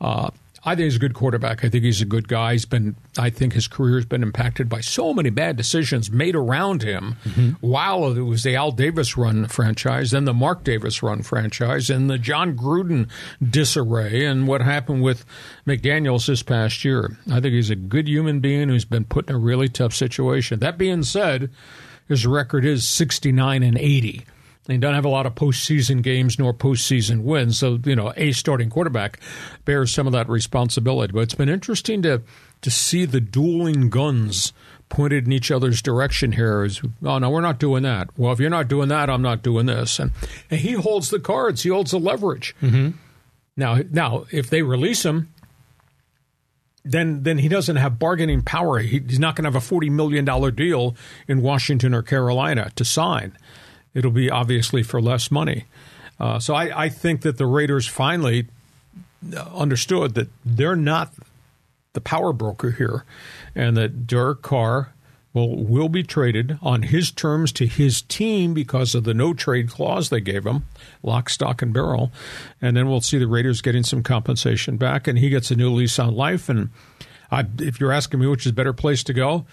Uh, 0.00 0.30
I 0.66 0.74
think 0.74 0.84
he's 0.84 0.96
a 0.96 1.00
good 1.00 1.14
quarterback. 1.14 1.64
I 1.64 1.68
think 1.68 1.84
he's 1.84 2.00
a 2.00 2.06
good 2.06 2.26
guy. 2.26 2.52
He's 2.52 2.64
been, 2.64 2.96
I 3.18 3.28
think 3.28 3.52
his 3.52 3.68
career 3.68 3.96
has 3.96 4.06
been 4.06 4.22
impacted 4.22 4.68
by 4.68 4.80
so 4.80 5.12
many 5.12 5.28
bad 5.28 5.56
decisions 5.56 6.10
made 6.10 6.34
around 6.34 6.82
him 6.82 7.16
mm-hmm. 7.24 7.50
while 7.60 8.12
it 8.12 8.20
was 8.22 8.44
the 8.44 8.56
Al 8.56 8.70
Davis 8.70 9.16
run 9.16 9.46
franchise, 9.46 10.12
then 10.12 10.24
the 10.24 10.32
Mark 10.32 10.64
Davis 10.64 11.02
run 11.02 11.22
franchise, 11.22 11.90
and 11.90 12.08
the 12.08 12.18
Jon 12.18 12.56
Gruden 12.56 13.08
disarray, 13.42 14.24
and 14.24 14.48
what 14.48 14.62
happened 14.62 15.02
with 15.02 15.26
McDaniels 15.66 16.26
this 16.26 16.42
past 16.42 16.84
year. 16.84 17.16
I 17.30 17.40
think 17.40 17.54
he's 17.54 17.70
a 17.70 17.76
good 17.76 18.08
human 18.08 18.40
being 18.40 18.68
who's 18.68 18.86
been 18.86 19.04
put 19.04 19.28
in 19.28 19.34
a 19.34 19.38
really 19.38 19.68
tough 19.68 19.94
situation. 19.94 20.60
That 20.60 20.78
being 20.78 21.02
said, 21.02 21.50
his 22.08 22.26
record 22.26 22.64
is 22.64 22.88
69 22.88 23.62
and 23.62 23.76
80. 23.76 24.24
He 24.66 24.78
don't 24.78 24.94
have 24.94 25.04
a 25.04 25.10
lot 25.10 25.26
of 25.26 25.34
postseason 25.34 26.02
games 26.02 26.38
nor 26.38 26.54
postseason 26.54 27.22
wins, 27.22 27.58
so 27.58 27.78
you 27.84 27.94
know 27.94 28.14
a 28.16 28.32
starting 28.32 28.70
quarterback 28.70 29.20
bears 29.64 29.92
some 29.92 30.06
of 30.06 30.14
that 30.14 30.28
responsibility. 30.28 31.12
But 31.12 31.20
it's 31.20 31.34
been 31.34 31.50
interesting 31.50 32.00
to 32.02 32.22
to 32.62 32.70
see 32.70 33.04
the 33.04 33.20
dueling 33.20 33.90
guns 33.90 34.54
pointed 34.88 35.26
in 35.26 35.32
each 35.32 35.50
other's 35.50 35.82
direction 35.82 36.32
here. 36.32 36.64
Is 36.64 36.80
oh 37.04 37.18
no, 37.18 37.28
we're 37.28 37.42
not 37.42 37.58
doing 37.58 37.82
that. 37.82 38.08
Well, 38.16 38.32
if 38.32 38.40
you're 38.40 38.48
not 38.48 38.68
doing 38.68 38.88
that, 38.88 39.10
I'm 39.10 39.20
not 39.22 39.42
doing 39.42 39.66
this, 39.66 39.98
and, 39.98 40.12
and 40.50 40.60
he 40.60 40.72
holds 40.72 41.10
the 41.10 41.20
cards. 41.20 41.62
He 41.62 41.68
holds 41.68 41.90
the 41.90 42.00
leverage. 42.00 42.56
Mm-hmm. 42.62 42.96
Now, 43.56 43.80
now 43.90 44.24
if 44.30 44.48
they 44.48 44.62
release 44.62 45.04
him, 45.04 45.28
then 46.86 47.22
then 47.22 47.36
he 47.36 47.48
doesn't 47.48 47.76
have 47.76 47.98
bargaining 47.98 48.40
power. 48.40 48.78
He, 48.78 49.00
he's 49.00 49.18
not 49.18 49.36
going 49.36 49.44
to 49.44 49.48
have 49.48 49.56
a 49.56 49.60
forty 49.60 49.90
million 49.90 50.24
dollar 50.24 50.50
deal 50.50 50.96
in 51.28 51.42
Washington 51.42 51.92
or 51.92 52.00
Carolina 52.00 52.70
to 52.76 52.84
sign 52.84 53.36
it'll 53.94 54.10
be 54.10 54.30
obviously 54.30 54.82
for 54.82 55.00
less 55.00 55.30
money. 55.30 55.64
Uh, 56.18 56.38
so 56.38 56.54
I, 56.54 56.84
I 56.84 56.88
think 56.88 57.22
that 57.22 57.38
the 57.38 57.46
Raiders 57.46 57.86
finally 57.86 58.46
understood 59.52 60.14
that 60.14 60.28
they're 60.44 60.76
not 60.76 61.12
the 61.94 62.00
power 62.00 62.32
broker 62.32 62.72
here, 62.72 63.04
and 63.54 63.76
that 63.76 64.06
Derek 64.06 64.42
Carr 64.42 64.92
will 65.32 65.56
will 65.56 65.88
be 65.88 66.02
traded 66.02 66.58
on 66.62 66.82
his 66.82 67.10
terms 67.10 67.52
to 67.52 67.66
his 67.66 68.02
team 68.02 68.54
because 68.54 68.94
of 68.94 69.04
the 69.04 69.14
no 69.14 69.34
trade 69.34 69.68
clause 69.68 70.08
they 70.08 70.20
gave 70.20 70.44
him, 70.44 70.64
lock, 71.02 71.28
stock, 71.30 71.62
and 71.62 71.72
barrel, 71.72 72.12
and 72.60 72.76
then 72.76 72.88
we'll 72.88 73.00
see 73.00 73.18
the 73.18 73.26
Raiders 73.26 73.60
getting 73.60 73.82
some 73.82 74.02
compensation 74.02 74.76
back, 74.76 75.08
and 75.08 75.18
he 75.18 75.30
gets 75.30 75.50
a 75.50 75.56
new 75.56 75.70
lease 75.70 75.98
on 75.98 76.14
life. 76.14 76.48
And 76.48 76.70
I, 77.30 77.44
if 77.58 77.80
you're 77.80 77.92
asking 77.92 78.20
me 78.20 78.26
which 78.26 78.46
is 78.46 78.50
a 78.50 78.54
better 78.54 78.72
place 78.72 79.02
to 79.04 79.12
go, 79.12 79.46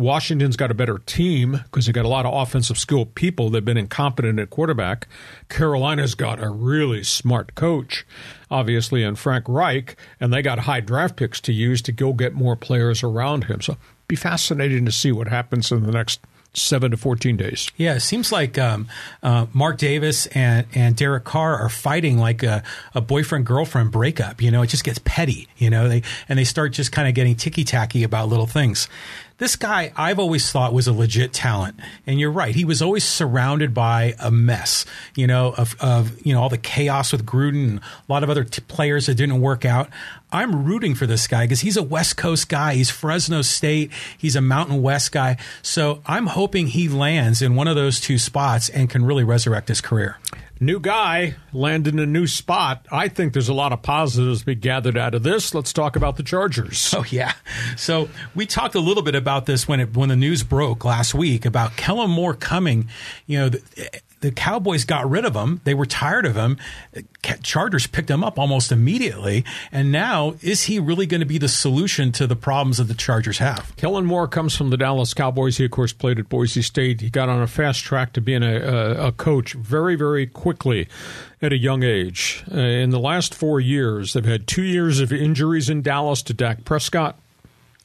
Washington's 0.00 0.56
got 0.56 0.70
a 0.70 0.74
better 0.74 0.98
team 0.98 1.60
because 1.64 1.86
they've 1.86 1.94
got 1.94 2.04
a 2.04 2.08
lot 2.08 2.26
of 2.26 2.34
offensive 2.34 2.78
skilled 2.78 3.14
people. 3.14 3.50
They've 3.50 3.64
been 3.64 3.76
incompetent 3.76 4.38
at 4.38 4.50
quarterback. 4.50 5.06
Carolina's 5.48 6.14
got 6.14 6.42
a 6.42 6.48
really 6.48 7.04
smart 7.04 7.54
coach, 7.54 8.06
obviously, 8.50 9.04
and 9.04 9.18
Frank 9.18 9.44
Reich, 9.48 9.96
and 10.18 10.32
they 10.32 10.42
got 10.42 10.60
high 10.60 10.80
draft 10.80 11.16
picks 11.16 11.40
to 11.42 11.52
use 11.52 11.82
to 11.82 11.92
go 11.92 12.12
get 12.12 12.34
more 12.34 12.56
players 12.56 13.02
around 13.02 13.44
him. 13.44 13.60
So 13.60 13.76
be 14.08 14.16
fascinating 14.16 14.84
to 14.86 14.92
see 14.92 15.12
what 15.12 15.28
happens 15.28 15.70
in 15.70 15.84
the 15.84 15.92
next 15.92 16.20
seven 16.52 16.90
to 16.90 16.96
14 16.96 17.36
days. 17.36 17.70
Yeah, 17.76 17.94
it 17.94 18.00
seems 18.00 18.32
like 18.32 18.58
um, 18.58 18.88
uh, 19.22 19.46
Mark 19.52 19.78
Davis 19.78 20.26
and, 20.28 20.66
and 20.74 20.96
Derek 20.96 21.24
Carr 21.24 21.56
are 21.56 21.68
fighting 21.68 22.18
like 22.18 22.42
a, 22.42 22.62
a 22.94 23.00
boyfriend 23.00 23.46
girlfriend 23.46 23.92
breakup. 23.92 24.42
You 24.42 24.50
know, 24.50 24.62
it 24.62 24.66
just 24.66 24.84
gets 24.84 24.98
petty, 25.04 25.48
you 25.58 25.70
know, 25.70 25.88
they, 25.88 26.02
and 26.28 26.38
they 26.38 26.44
start 26.44 26.72
just 26.72 26.90
kind 26.90 27.06
of 27.06 27.14
getting 27.14 27.36
ticky 27.36 27.62
tacky 27.62 28.02
about 28.02 28.28
little 28.28 28.48
things 28.48 28.88
this 29.40 29.56
guy 29.56 29.90
I've 29.96 30.18
always 30.18 30.52
thought 30.52 30.72
was 30.72 30.86
a 30.86 30.92
legit 30.92 31.32
talent. 31.32 31.80
And 32.06 32.20
you're 32.20 32.30
right. 32.30 32.54
He 32.54 32.64
was 32.64 32.82
always 32.82 33.02
surrounded 33.02 33.74
by 33.74 34.14
a 34.20 34.30
mess, 34.30 34.84
you 35.16 35.26
know, 35.26 35.54
of, 35.56 35.74
of 35.80 36.24
you 36.24 36.34
know, 36.34 36.42
all 36.42 36.50
the 36.50 36.58
chaos 36.58 37.10
with 37.10 37.24
Gruden 37.26 37.68
and 37.68 37.78
a 37.78 38.12
lot 38.12 38.22
of 38.22 38.30
other 38.30 38.44
t- 38.44 38.62
players 38.68 39.06
that 39.06 39.14
didn't 39.14 39.40
work 39.40 39.64
out. 39.64 39.88
I'm 40.30 40.64
rooting 40.64 40.94
for 40.94 41.06
this 41.06 41.26
guy 41.26 41.44
because 41.44 41.60
he's 41.60 41.78
a 41.78 41.82
West 41.82 42.18
Coast 42.18 42.48
guy. 42.50 42.74
He's 42.74 42.90
Fresno 42.90 43.40
State. 43.42 43.90
He's 44.16 44.36
a 44.36 44.42
Mountain 44.42 44.82
West 44.82 45.10
guy. 45.10 45.38
So 45.62 46.02
I'm 46.06 46.26
hoping 46.26 46.68
he 46.68 46.88
lands 46.88 47.40
in 47.42 47.56
one 47.56 47.66
of 47.66 47.76
those 47.76 47.98
two 47.98 48.18
spots 48.18 48.68
and 48.68 48.90
can 48.90 49.04
really 49.04 49.24
resurrect 49.24 49.68
his 49.68 49.80
career. 49.80 50.18
New 50.62 50.78
guy 50.78 51.36
landed 51.54 51.94
in 51.94 52.00
a 52.00 52.06
new 52.06 52.26
spot. 52.26 52.86
I 52.92 53.08
think 53.08 53.32
there's 53.32 53.48
a 53.48 53.54
lot 53.54 53.72
of 53.72 53.80
positives 53.80 54.40
to 54.40 54.46
be 54.46 54.54
gathered 54.54 54.98
out 54.98 55.14
of 55.14 55.22
this. 55.22 55.54
Let's 55.54 55.72
talk 55.72 55.96
about 55.96 56.16
the 56.16 56.22
Chargers. 56.22 56.94
Oh 56.94 57.04
yeah. 57.08 57.32
So 57.76 58.10
we 58.34 58.44
talked 58.44 58.74
a 58.74 58.80
little 58.80 59.02
bit 59.02 59.14
about 59.14 59.46
this 59.46 59.66
when 59.66 59.80
it 59.80 59.96
when 59.96 60.10
the 60.10 60.16
news 60.16 60.42
broke 60.42 60.84
last 60.84 61.14
week 61.14 61.46
about 61.46 61.76
Kellen 61.76 62.10
Moore 62.10 62.34
coming. 62.34 62.88
You 63.26 63.38
know, 63.38 63.50
the, 64.20 64.30
Cowboys 64.30 64.84
got 64.84 65.08
rid 65.08 65.24
of 65.24 65.34
him. 65.34 65.60
They 65.64 65.74
were 65.74 65.86
tired 65.86 66.26
of 66.26 66.36
him. 66.36 66.58
Chargers 67.42 67.86
picked 67.86 68.10
him 68.10 68.24
up 68.24 68.38
almost 68.38 68.72
immediately. 68.72 69.44
And 69.70 69.92
now, 69.92 70.34
is 70.40 70.64
he 70.64 70.78
really 70.78 71.06
going 71.06 71.20
to 71.20 71.26
be 71.26 71.38
the 71.38 71.48
solution 71.48 72.12
to 72.12 72.26
the 72.26 72.36
problems 72.36 72.78
that 72.78 72.84
the 72.84 72.94
Chargers 72.94 73.38
have? 73.38 73.74
Kellen 73.76 74.06
Moore 74.06 74.28
comes 74.28 74.56
from 74.56 74.70
the 74.70 74.76
Dallas 74.76 75.14
Cowboys. 75.14 75.56
He, 75.56 75.64
of 75.64 75.70
course, 75.70 75.92
played 75.92 76.18
at 76.18 76.28
Boise 76.28 76.62
State. 76.62 77.00
He 77.00 77.10
got 77.10 77.28
on 77.28 77.42
a 77.42 77.46
fast 77.46 77.82
track 77.82 78.12
to 78.14 78.20
being 78.20 78.42
a, 78.42 78.56
a, 78.56 79.08
a 79.08 79.12
coach 79.12 79.54
very, 79.54 79.96
very 79.96 80.26
quickly 80.26 80.88
at 81.42 81.52
a 81.52 81.58
young 81.58 81.82
age. 81.82 82.44
Uh, 82.50 82.58
in 82.58 82.90
the 82.90 83.00
last 83.00 83.34
four 83.34 83.60
years, 83.60 84.12
they've 84.12 84.24
had 84.24 84.46
two 84.46 84.62
years 84.62 85.00
of 85.00 85.12
injuries 85.12 85.68
in 85.70 85.82
Dallas 85.82 86.22
to 86.22 86.34
Dak 86.34 86.64
Prescott. 86.64 87.18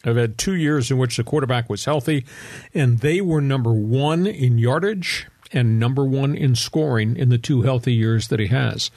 I've 0.04 0.18
had 0.18 0.38
two 0.38 0.54
years 0.54 0.92
in 0.92 0.98
which 0.98 1.18
the 1.18 1.24
quarterback 1.24 1.70
was 1.70 1.86
healthy, 1.86 2.26
and 2.74 3.00
they 3.00 3.22
were 3.22 3.42
number 3.42 3.74
one 3.74 4.28
in 4.28 4.60
yardage 4.60 5.28
and 5.56 5.80
number 5.80 6.06
one 6.06 6.36
in 6.36 6.56
scoring 6.56 7.16
in 7.16 7.30
the 7.30 7.38
two 7.38 7.64
healthy 7.64 7.94
years 7.94 8.28
that 8.28 8.40
he 8.40 8.48
has. 8.48 8.92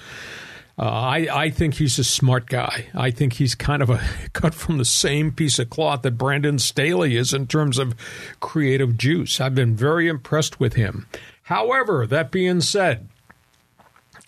Uh, 0.78 0.82
I, 0.82 1.28
I 1.32 1.50
think 1.50 1.74
he's 1.74 1.98
a 1.98 2.04
smart 2.04 2.46
guy. 2.46 2.86
I 2.94 3.10
think 3.10 3.32
he's 3.32 3.56
kind 3.56 3.82
of 3.82 3.90
a 3.90 4.00
cut 4.32 4.54
from 4.54 4.78
the 4.78 4.84
same 4.84 5.32
piece 5.32 5.58
of 5.58 5.70
cloth 5.70 6.02
that 6.02 6.18
Brandon 6.18 6.58
Staley 6.58 7.16
is 7.16 7.34
in 7.34 7.46
terms 7.46 7.78
of 7.78 7.96
creative 8.38 8.96
juice. 8.96 9.40
I've 9.40 9.56
been 9.56 9.74
very 9.74 10.06
impressed 10.06 10.60
with 10.60 10.74
him. 10.74 11.06
However, 11.44 12.06
that 12.06 12.30
being 12.30 12.60
said, 12.60 13.08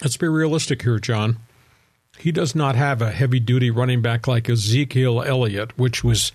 let's 0.02 0.16
be 0.16 0.26
realistic 0.26 0.82
here, 0.82 0.98
John. 0.98 1.36
He 2.18 2.32
does 2.32 2.54
not 2.54 2.74
have 2.74 3.00
a 3.00 3.12
heavy 3.12 3.40
duty 3.40 3.70
running 3.70 4.02
back 4.02 4.26
like 4.26 4.48
Ezekiel 4.48 5.22
Elliott, 5.22 5.78
which 5.78 6.02
was 6.02 6.32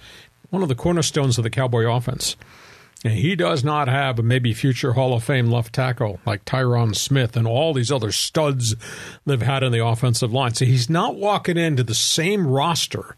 one 0.50 0.64
of 0.64 0.70
the 0.70 0.76
cornerstones 0.76 1.38
of 1.38 1.44
the 1.44 1.50
Cowboy 1.50 1.84
offense. 1.84 2.38
And 3.06 3.14
he 3.14 3.36
does 3.36 3.64
not 3.64 3.88
have 3.88 4.18
a 4.18 4.24
maybe 4.24 4.52
future 4.52 4.94
Hall 4.94 5.14
of 5.14 5.24
Fame 5.24 5.52
left 5.52 5.76
tackle 5.76 6.20
like 6.26 6.44
Tyron 6.44 6.96
Smith 6.96 7.38
and 7.38 7.46
all 7.46 7.72
these 7.72 7.92
other 7.92 8.12
studs 8.12 8.74
they've 9.28 9.40
had 9.40 9.62
in 9.62 9.72
the 9.72 9.86
offensive 9.86 10.34
line. 10.34 10.56
So 10.56 10.66
he's 10.66 10.90
not 10.90 11.16
walking 11.16 11.56
into 11.56 11.84
the 11.84 11.94
same 11.94 12.48
roster 12.48 13.16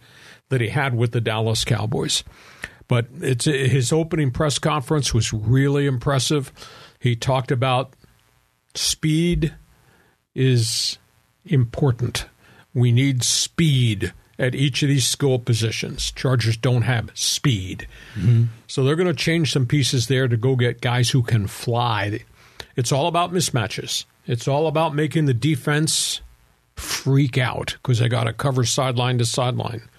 that 0.49 0.59
he 0.59 0.67
had 0.67 0.93
with 0.93 1.13
the 1.13 1.21
Dallas 1.21 1.63
Cowboys. 1.63 2.25
But 2.89 3.07
it's 3.21 3.45
his 3.45 3.93
opening 3.93 4.29
press 4.31 4.59
conference 4.59 5.13
was 5.13 5.31
really 5.31 5.85
impressive. 5.85 6.51
He 6.99 7.15
talked 7.15 7.49
about 7.49 7.93
speed 8.75 9.55
is 10.35 10.97
important. 11.45 12.25
We 12.73 12.91
need 12.91 13.23
speed 13.23 14.11
at 14.39 14.55
each 14.55 14.83
of 14.83 14.89
these 14.89 15.07
skill 15.07 15.39
positions. 15.39 16.11
Chargers 16.11 16.57
don't 16.57 16.83
have 16.83 17.09
speed. 17.13 17.87
Mm-hmm. 18.15 18.45
So 18.67 18.83
they're 18.83 18.95
going 18.95 19.07
to 19.07 19.13
change 19.13 19.51
some 19.51 19.65
pieces 19.65 20.07
there 20.07 20.27
to 20.27 20.37
go 20.37 20.55
get 20.55 20.81
guys 20.81 21.09
who 21.09 21.23
can 21.23 21.47
fly. 21.47 22.19
It's 22.75 22.91
all 22.91 23.07
about 23.07 23.33
mismatches. 23.33 24.05
It's 24.25 24.47
all 24.47 24.67
about 24.67 24.93
making 24.93 25.25
the 25.25 25.33
defense 25.33 26.21
freak 26.75 27.37
out 27.37 27.77
because 27.81 27.99
they 27.99 28.09
got 28.09 28.25
to 28.25 28.33
cover 28.33 28.63
sideline 28.63 29.17
to 29.17 29.25
sideline. 29.25 29.89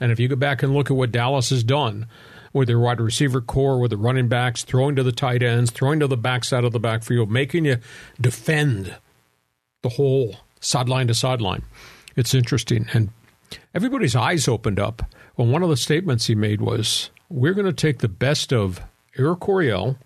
And 0.00 0.10
if 0.10 0.18
you 0.18 0.28
go 0.28 0.36
back 0.36 0.62
and 0.62 0.74
look 0.74 0.90
at 0.90 0.96
what 0.96 1.12
Dallas 1.12 1.50
has 1.50 1.62
done 1.62 2.06
with 2.52 2.68
their 2.68 2.78
wide 2.78 3.00
receiver 3.00 3.40
corps, 3.40 3.78
with 3.78 3.90
the 3.90 3.96
running 3.96 4.28
backs, 4.28 4.64
throwing 4.64 4.96
to 4.96 5.02
the 5.02 5.12
tight 5.12 5.42
ends, 5.42 5.70
throwing 5.70 6.00
to 6.00 6.06
the 6.06 6.16
backside 6.16 6.64
of 6.64 6.72
the 6.72 6.80
backfield, 6.80 7.30
making 7.30 7.64
you 7.64 7.78
defend 8.20 8.96
the 9.82 9.90
whole 9.90 10.36
sideline 10.60 11.08
to 11.08 11.14
sideline. 11.14 11.62
It's 12.16 12.34
interesting. 12.34 12.86
And 12.92 13.10
everybody's 13.74 14.16
eyes 14.16 14.48
opened 14.48 14.80
up 14.80 15.02
when 15.36 15.50
one 15.50 15.62
of 15.62 15.68
the 15.68 15.76
statements 15.76 16.26
he 16.26 16.34
made 16.34 16.60
was, 16.60 17.10
We're 17.28 17.54
going 17.54 17.66
to 17.66 17.72
take 17.72 17.98
the 17.98 18.08
best 18.08 18.52
of 18.52 18.80
Air 19.18 19.34
Coryell 19.34 19.98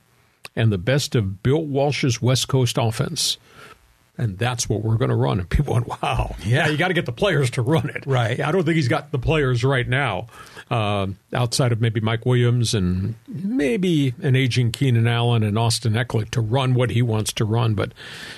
and 0.54 0.72
the 0.72 0.78
best 0.78 1.14
of 1.14 1.42
Bill 1.42 1.62
Walsh's 1.62 2.22
West 2.22 2.48
Coast 2.48 2.78
offense. 2.78 3.36
And 4.18 4.38
that's 4.38 4.66
what 4.66 4.82
we're 4.82 4.96
going 4.96 5.10
to 5.10 5.16
run. 5.16 5.40
And 5.40 5.48
people 5.48 5.74
went, 5.74 5.88
wow. 5.88 6.34
Yeah, 6.44 6.68
you 6.68 6.78
got 6.78 6.88
to 6.88 6.94
get 6.94 7.04
the 7.04 7.12
players 7.12 7.50
to 7.50 7.62
run 7.62 7.90
it. 7.90 8.04
Right. 8.06 8.40
I 8.40 8.50
don't 8.50 8.64
think 8.64 8.76
he's 8.76 8.88
got 8.88 9.12
the 9.12 9.18
players 9.18 9.62
right 9.62 9.86
now, 9.86 10.28
uh, 10.70 11.08
outside 11.34 11.70
of 11.70 11.82
maybe 11.82 12.00
Mike 12.00 12.24
Williams 12.24 12.72
and 12.72 13.14
maybe 13.28 14.14
an 14.22 14.34
aging 14.34 14.72
Keenan 14.72 15.06
Allen 15.06 15.42
and 15.42 15.58
Austin 15.58 15.92
Ekeler 15.92 16.30
to 16.30 16.40
run 16.40 16.72
what 16.72 16.90
he 16.90 17.02
wants 17.02 17.32
to 17.34 17.44
run. 17.44 17.74
But 17.74 17.92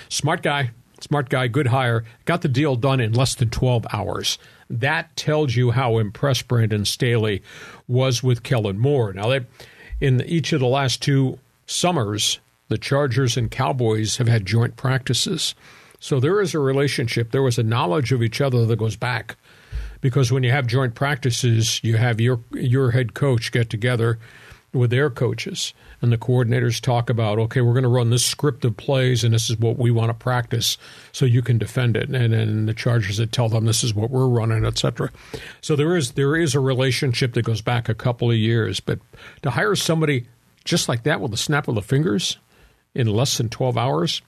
smart 0.08 0.42
guy, 0.42 0.70
smart 1.00 1.28
guy, 1.28 1.46
good 1.46 1.68
hire. 1.68 2.04
Got 2.24 2.42
the 2.42 2.48
deal 2.48 2.74
done 2.74 2.98
in 2.98 3.12
less 3.12 3.36
than 3.36 3.50
12 3.50 3.86
hours. 3.92 4.36
That 4.70 5.14
tells 5.16 5.56
you 5.56 5.70
how 5.70 5.98
impressed 5.98 6.48
Brandon 6.48 6.84
Staley 6.84 7.42
was 7.86 8.22
with 8.22 8.42
Kellen 8.42 8.78
Moore. 8.78 9.12
Now, 9.12 9.28
they, 9.28 9.40
in 10.00 10.20
each 10.22 10.52
of 10.52 10.60
the 10.60 10.66
last 10.66 11.02
two 11.02 11.38
summers, 11.66 12.38
the 12.68 12.78
Chargers 12.78 13.36
and 13.36 13.50
Cowboys 13.50 14.18
have 14.18 14.28
had 14.28 14.44
joint 14.44 14.76
practices. 14.76 15.54
So 16.00 16.20
there 16.20 16.40
is 16.40 16.54
a 16.54 16.58
relationship. 16.58 17.30
There 17.30 17.42
was 17.42 17.58
a 17.58 17.62
knowledge 17.62 18.12
of 18.12 18.22
each 18.22 18.40
other 18.40 18.66
that 18.66 18.78
goes 18.78 18.96
back. 18.96 19.36
Because 20.00 20.30
when 20.30 20.44
you 20.44 20.52
have 20.52 20.66
joint 20.66 20.94
practices, 20.94 21.82
you 21.82 21.96
have 21.96 22.20
your 22.20 22.38
your 22.52 22.92
head 22.92 23.14
coach 23.14 23.50
get 23.50 23.68
together 23.68 24.18
with 24.72 24.90
their 24.90 25.10
coaches 25.10 25.74
and 26.00 26.12
the 26.12 26.18
coordinators 26.18 26.80
talk 26.80 27.10
about 27.10 27.38
okay 27.38 27.60
we're 27.60 27.72
going 27.72 27.82
to 27.82 27.88
run 27.88 28.10
this 28.10 28.24
script 28.24 28.64
of 28.64 28.76
plays 28.76 29.24
and 29.24 29.34
this 29.34 29.50
is 29.50 29.58
what 29.58 29.78
we 29.78 29.90
want 29.90 30.08
to 30.08 30.14
practice 30.14 30.78
so 31.12 31.24
you 31.24 31.42
can 31.42 31.58
defend 31.58 31.96
it. 31.96 32.08
And 32.08 32.32
then 32.32 32.66
the 32.66 32.74
chargers 32.74 33.16
that 33.16 33.32
tell 33.32 33.48
them 33.48 33.64
this 33.64 33.82
is 33.82 33.94
what 33.94 34.10
we're 34.10 34.28
running 34.28 34.64
etc 34.64 35.10
so 35.60 35.76
there 35.76 35.96
is 35.96 36.12
there 36.12 36.36
is 36.36 36.54
a 36.54 36.60
relationship 36.60 37.34
that 37.34 37.42
goes 37.42 37.60
back 37.60 37.88
a 37.88 37.94
couple 37.94 38.30
of 38.30 38.36
years 38.36 38.80
but 38.80 38.98
to 39.42 39.50
hire 39.50 39.74
somebody 39.74 40.26
just 40.64 40.88
like 40.88 41.04
that 41.04 41.20
with 41.20 41.32
a 41.32 41.38
snap 41.38 41.68
of 41.68 41.74
the 41.74 41.82
fingers 41.82 42.38
in 42.94 43.06
less 43.06 43.38
than 43.38 43.48
12 43.48 43.76
hours 43.76 44.22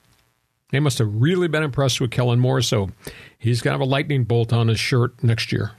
they 0.71 0.79
must 0.79 0.99
have 0.99 1.21
really 1.21 1.47
been 1.47 1.63
impressed 1.63 2.01
with 2.01 2.11
Kellen 2.11 2.39
Moore, 2.39 2.61
so 2.61 2.89
he's 3.37 3.61
going 3.61 3.73
to 3.73 3.79
have 3.79 3.87
a 3.87 3.91
lightning 3.91 4.23
bolt 4.23 4.51
on 4.53 4.69
his 4.69 4.79
shirt 4.79 5.21
next 5.21 5.51
year. 5.51 5.71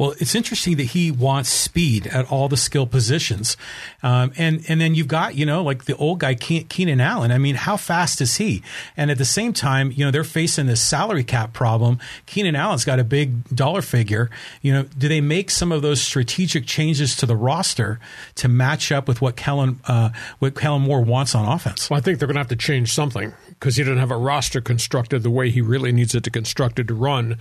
Well, 0.00 0.14
it's 0.18 0.34
interesting 0.34 0.78
that 0.78 0.84
he 0.84 1.10
wants 1.10 1.50
speed 1.50 2.06
at 2.06 2.32
all 2.32 2.48
the 2.48 2.56
skill 2.56 2.86
positions, 2.86 3.58
um, 4.02 4.32
and 4.38 4.64
and 4.66 4.80
then 4.80 4.94
you've 4.94 5.08
got 5.08 5.34
you 5.34 5.44
know 5.44 5.62
like 5.62 5.84
the 5.84 5.94
old 5.96 6.20
guy 6.20 6.34
Keenan 6.34 7.02
Allen. 7.02 7.30
I 7.30 7.36
mean, 7.36 7.54
how 7.54 7.76
fast 7.76 8.22
is 8.22 8.36
he? 8.36 8.62
And 8.96 9.10
at 9.10 9.18
the 9.18 9.26
same 9.26 9.52
time, 9.52 9.92
you 9.92 10.02
know 10.02 10.10
they're 10.10 10.24
facing 10.24 10.64
this 10.64 10.80
salary 10.80 11.22
cap 11.22 11.52
problem. 11.52 11.98
Keenan 12.24 12.56
Allen's 12.56 12.86
got 12.86 12.98
a 12.98 13.04
big 13.04 13.54
dollar 13.54 13.82
figure. 13.82 14.30
You 14.62 14.72
know, 14.72 14.82
do 14.84 15.06
they 15.06 15.20
make 15.20 15.50
some 15.50 15.70
of 15.70 15.82
those 15.82 16.00
strategic 16.00 16.64
changes 16.64 17.14
to 17.16 17.26
the 17.26 17.36
roster 17.36 18.00
to 18.36 18.48
match 18.48 18.90
up 18.90 19.06
with 19.06 19.20
what 19.20 19.36
Kellen 19.36 19.80
uh, 19.86 20.08
what 20.38 20.54
Kellen 20.54 20.80
Moore 20.80 21.02
wants 21.02 21.34
on 21.34 21.44
offense? 21.44 21.90
Well, 21.90 21.98
I 21.98 22.00
think 22.00 22.18
they're 22.18 22.26
going 22.26 22.36
to 22.36 22.40
have 22.40 22.48
to 22.48 22.56
change 22.56 22.94
something 22.94 23.34
because 23.50 23.76
he 23.76 23.82
doesn't 23.82 23.98
have 23.98 24.10
a 24.10 24.16
roster 24.16 24.62
constructed 24.62 25.22
the 25.22 25.30
way 25.30 25.50
he 25.50 25.60
really 25.60 25.92
needs 25.92 26.14
it 26.14 26.24
to 26.24 26.30
constructed 26.30 26.88
to 26.88 26.94
run 26.94 27.36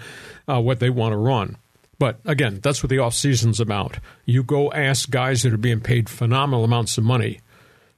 uh, 0.46 0.60
what 0.60 0.82
they 0.82 0.90
want 0.90 1.14
to 1.14 1.18
run. 1.18 1.56
But 2.00 2.20
again, 2.26 2.60
that's 2.64 2.82
what 2.82 2.90
the 2.90 3.00
off 3.00 3.14
season's 3.14 3.60
about. 3.60 4.00
You 4.26 4.42
go 4.42 4.72
ask 4.72 5.10
guys 5.10 5.44
that 5.44 5.54
are 5.54 5.58
being 5.58 5.82
paid 5.82 6.10
phenomenal 6.10 6.64
amounts 6.64 6.98
of 6.98 7.04
money, 7.04 7.42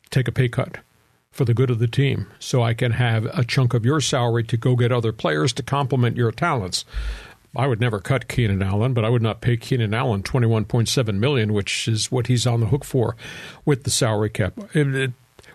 take 0.10 0.28
a 0.28 0.32
pay 0.32 0.50
cut 0.50 0.80
for 1.32 1.46
the 1.46 1.54
good 1.54 1.70
of 1.70 1.80
the 1.80 1.88
team, 1.88 2.28
so 2.40 2.62
I 2.62 2.74
can 2.74 2.92
have 2.92 3.26
a 3.26 3.46
chunk 3.46 3.74
of 3.74 3.86
your 3.86 4.02
salary 4.02 4.44
to 4.44 4.58
go 4.58 4.76
get 4.76 4.92
other 4.92 5.14
players 5.14 5.54
to 5.54 5.64
complement 5.64 6.18
your 6.18 6.32
talents. 6.32 6.84
I 7.56 7.68
would 7.68 7.80
never 7.80 8.00
cut 8.00 8.28
Keenan 8.28 8.64
Allen, 8.64 8.94
but 8.94 9.06
I 9.06 9.10
would 9.10 9.22
not 9.22 9.40
pay 9.40 9.56
Keenan 9.56 9.94
Allen 9.94 10.24
twenty 10.24 10.48
one 10.48 10.66
point 10.66 10.90
seven 10.90 11.20
million, 11.20 11.54
which 11.54 11.88
is 11.88 12.12
what 12.12 12.28
he's 12.28 12.48
on 12.48 12.60
the 12.60 12.68
hook 12.68 12.84
for 12.84 13.16
with 13.66 13.84
the 13.84 13.92
salary 13.92 14.30
cap. 14.30 14.54
It, 14.74 14.88
it, 14.96 15.12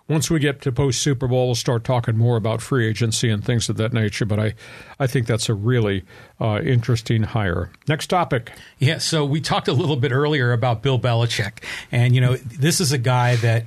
once 0.09 0.31
we 0.31 0.38
get 0.38 0.61
to 0.62 0.73
post 0.73 1.03
Super 1.03 1.27
Bowl, 1.27 1.47
we'll 1.47 1.55
start 1.55 1.85
talking 1.85 2.16
more 2.16 2.37
about 2.37 2.62
free 2.62 2.87
agency 2.87 3.29
and 3.29 3.45
things 3.45 3.69
of 3.69 3.77
that 3.77 3.92
nature. 3.92 4.25
But 4.25 4.38
I, 4.38 4.55
I 5.01 5.07
think 5.07 5.27
that's 5.27 5.49
a 5.49 5.55
really 5.55 6.05
uh, 6.40 6.61
interesting 6.62 7.25
hire. 7.25 7.71
Next 7.88 8.07
topic. 8.07 8.53
Yeah, 8.79 8.99
so 8.99 9.25
we 9.25 9.40
talked 9.40 9.69
a 9.69 9.73
little 9.73 9.97
bit 9.97 10.12
earlier 10.12 10.53
about 10.53 10.83
Bill 10.83 10.99
Belichick, 10.99 11.62
and 11.90 12.14
you 12.14 12.21
know 12.21 12.37
this 12.37 12.81
is 12.81 12.92
a 12.92 12.99
guy 12.99 13.37
that 13.37 13.66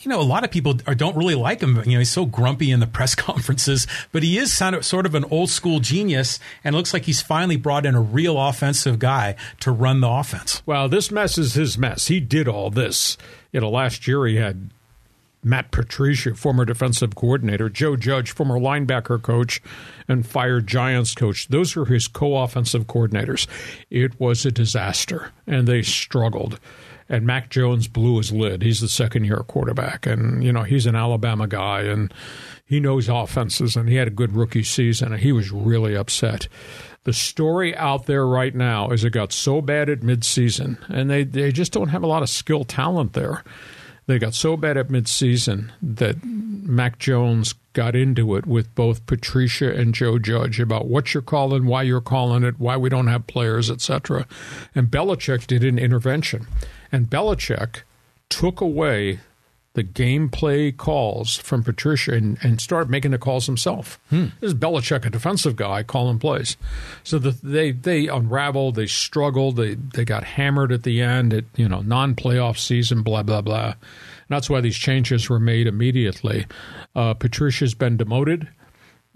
you 0.00 0.08
know, 0.08 0.20
a 0.20 0.22
lot 0.22 0.44
of 0.44 0.50
people 0.50 0.76
are, 0.86 0.94
don't 0.94 1.16
really 1.16 1.34
like 1.34 1.60
him. 1.60 1.76
You 1.84 1.92
know, 1.94 1.98
he's 1.98 2.10
so 2.10 2.24
grumpy 2.24 2.70
in 2.70 2.80
the 2.80 2.86
press 2.98 3.14
conferences, 3.14 3.86
but 4.12 4.22
he 4.22 4.38
is 4.38 4.56
sort 4.56 4.74
of, 4.74 4.84
sort 4.84 5.06
of 5.06 5.14
an 5.14 5.24
old 5.24 5.50
school 5.50 5.80
genius, 5.80 6.38
and 6.64 6.74
it 6.74 6.78
looks 6.78 6.92
like 6.92 7.04
he's 7.04 7.20
finally 7.20 7.56
brought 7.56 7.84
in 7.84 7.94
a 7.94 8.00
real 8.00 8.40
offensive 8.40 8.98
guy 8.98 9.34
to 9.60 9.70
run 9.70 10.00
the 10.00 10.08
offense. 10.08 10.62
Well, 10.66 10.88
this 10.88 11.10
mess 11.10 11.38
is 11.38 11.54
his 11.54 11.76
mess. 11.76 12.06
He 12.06 12.20
did 12.20 12.48
all 12.48 12.70
this. 12.70 13.18
You 13.52 13.60
know, 13.60 13.70
last 13.70 14.06
year 14.06 14.26
he 14.26 14.36
had 14.36 14.70
Matt 15.42 15.70
Patricia, 15.70 16.34
former 16.34 16.64
defensive 16.64 17.14
coordinator, 17.14 17.68
Joe 17.68 17.96
Judge, 17.96 18.30
former 18.32 18.58
linebacker 18.58 19.20
coach, 19.22 19.62
and 20.08 20.26
fired 20.26 20.66
Giants 20.66 21.14
coach. 21.14 21.48
Those 21.48 21.76
were 21.76 21.86
his 21.86 22.08
co 22.08 22.36
offensive 22.38 22.86
coordinators. 22.86 23.46
It 23.90 24.18
was 24.20 24.44
a 24.44 24.50
disaster, 24.50 25.32
and 25.46 25.66
they 25.68 25.82
struggled. 25.82 26.58
and 27.08 27.24
Mac 27.26 27.48
Jones 27.48 27.88
blew 27.88 28.18
his 28.18 28.32
lid. 28.32 28.62
He's 28.62 28.80
the 28.80 28.88
second 28.88 29.24
year 29.24 29.38
quarterback, 29.46 30.06
and 30.06 30.44
you 30.44 30.52
know 30.52 30.62
he's 30.62 30.86
an 30.86 30.94
Alabama 30.94 31.46
guy, 31.46 31.82
and 31.82 32.12
he 32.66 32.80
knows 32.80 33.08
offenses, 33.08 33.76
and 33.76 33.88
he 33.88 33.94
had 33.94 34.08
a 34.08 34.10
good 34.10 34.34
rookie 34.34 34.62
season, 34.62 35.12
and 35.12 35.22
he 35.22 35.32
was 35.32 35.50
really 35.50 35.96
upset. 35.96 36.48
The 37.04 37.12
story 37.14 37.74
out 37.76 38.04
there 38.04 38.26
right 38.26 38.54
now 38.54 38.90
is 38.90 39.04
it 39.04 39.10
got 39.10 39.32
so 39.32 39.62
bad 39.62 39.88
at 39.88 40.00
midseason, 40.00 40.76
and 40.90 41.08
they 41.08 41.24
they 41.24 41.50
just 41.52 41.72
don't 41.72 41.88
have 41.88 42.02
a 42.02 42.06
lot 42.08 42.22
of 42.22 42.28
skill 42.28 42.64
talent 42.64 43.14
there. 43.14 43.42
They 44.08 44.18
got 44.18 44.32
so 44.32 44.56
bad 44.56 44.78
at 44.78 44.88
midseason 44.88 45.70
that 45.82 46.24
Mac 46.24 46.98
Jones 46.98 47.52
got 47.74 47.94
into 47.94 48.36
it 48.36 48.46
with 48.46 48.74
both 48.74 49.04
Patricia 49.04 49.70
and 49.70 49.94
Joe 49.94 50.18
Judge 50.18 50.58
about 50.58 50.86
what 50.86 51.12
you're 51.12 51.22
calling, 51.22 51.66
why 51.66 51.82
you're 51.82 52.00
calling 52.00 52.42
it, 52.42 52.58
why 52.58 52.78
we 52.78 52.88
don't 52.88 53.08
have 53.08 53.26
players, 53.26 53.70
etc. 53.70 54.26
And 54.74 54.88
Belichick 54.88 55.46
did 55.46 55.62
an 55.62 55.78
intervention. 55.78 56.46
And 56.90 57.10
Belichick 57.10 57.82
took 58.30 58.62
away 58.62 59.20
the 59.78 59.84
gameplay 59.84 60.76
calls 60.76 61.36
from 61.36 61.62
Patricia 61.62 62.12
and, 62.12 62.36
and 62.42 62.60
started 62.60 62.90
making 62.90 63.12
the 63.12 63.18
calls 63.18 63.46
himself. 63.46 64.00
Hmm. 64.10 64.26
This 64.40 64.48
is 64.48 64.54
Belichick, 64.54 65.06
a 65.06 65.10
defensive 65.10 65.54
guy, 65.54 65.84
calling 65.84 66.18
plays. 66.18 66.56
So 67.04 67.20
the, 67.20 67.30
they 67.30 67.70
they 67.70 68.08
unraveled, 68.08 68.74
they 68.74 68.88
struggled, 68.88 69.54
they 69.54 69.74
they 69.74 70.04
got 70.04 70.24
hammered 70.24 70.72
at 70.72 70.82
the 70.82 71.00
end. 71.00 71.32
At 71.32 71.44
you 71.54 71.68
know 71.68 71.80
non 71.80 72.16
playoff 72.16 72.58
season, 72.58 73.02
blah 73.04 73.22
blah 73.22 73.40
blah. 73.40 73.66
And 73.66 73.76
that's 74.28 74.50
why 74.50 74.60
these 74.60 74.76
changes 74.76 75.30
were 75.30 75.38
made 75.38 75.68
immediately. 75.68 76.46
Uh, 76.96 77.14
Patricia's 77.14 77.74
been 77.74 77.96
demoted. 77.96 78.48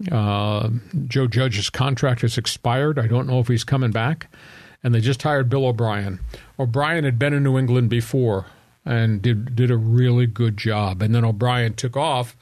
Uh, 0.09 0.69
Joe 1.07 1.27
Judge's 1.27 1.69
contract 1.69 2.21
has 2.21 2.37
expired. 2.37 2.97
I 2.97 3.07
don't 3.07 3.27
know 3.27 3.39
if 3.39 3.49
he's 3.49 3.65
coming 3.65 3.91
back. 3.91 4.33
And 4.81 4.95
they 4.95 5.01
just 5.01 5.21
hired 5.23 5.49
Bill 5.49 5.65
O'Brien. 5.65 6.21
O'Brien 6.57 7.03
had 7.03 7.19
been 7.19 7.33
in 7.33 7.43
New 7.43 7.57
England 7.57 7.89
before 7.89 8.45
and 8.85 9.21
did 9.21 9.55
did 9.55 9.71
a 9.71 9.77
really 9.77 10.25
good 10.25 10.57
job. 10.57 11.01
And 11.01 11.13
then 11.13 11.25
O'Brien 11.25 11.73
took 11.73 11.97
off 11.97 12.35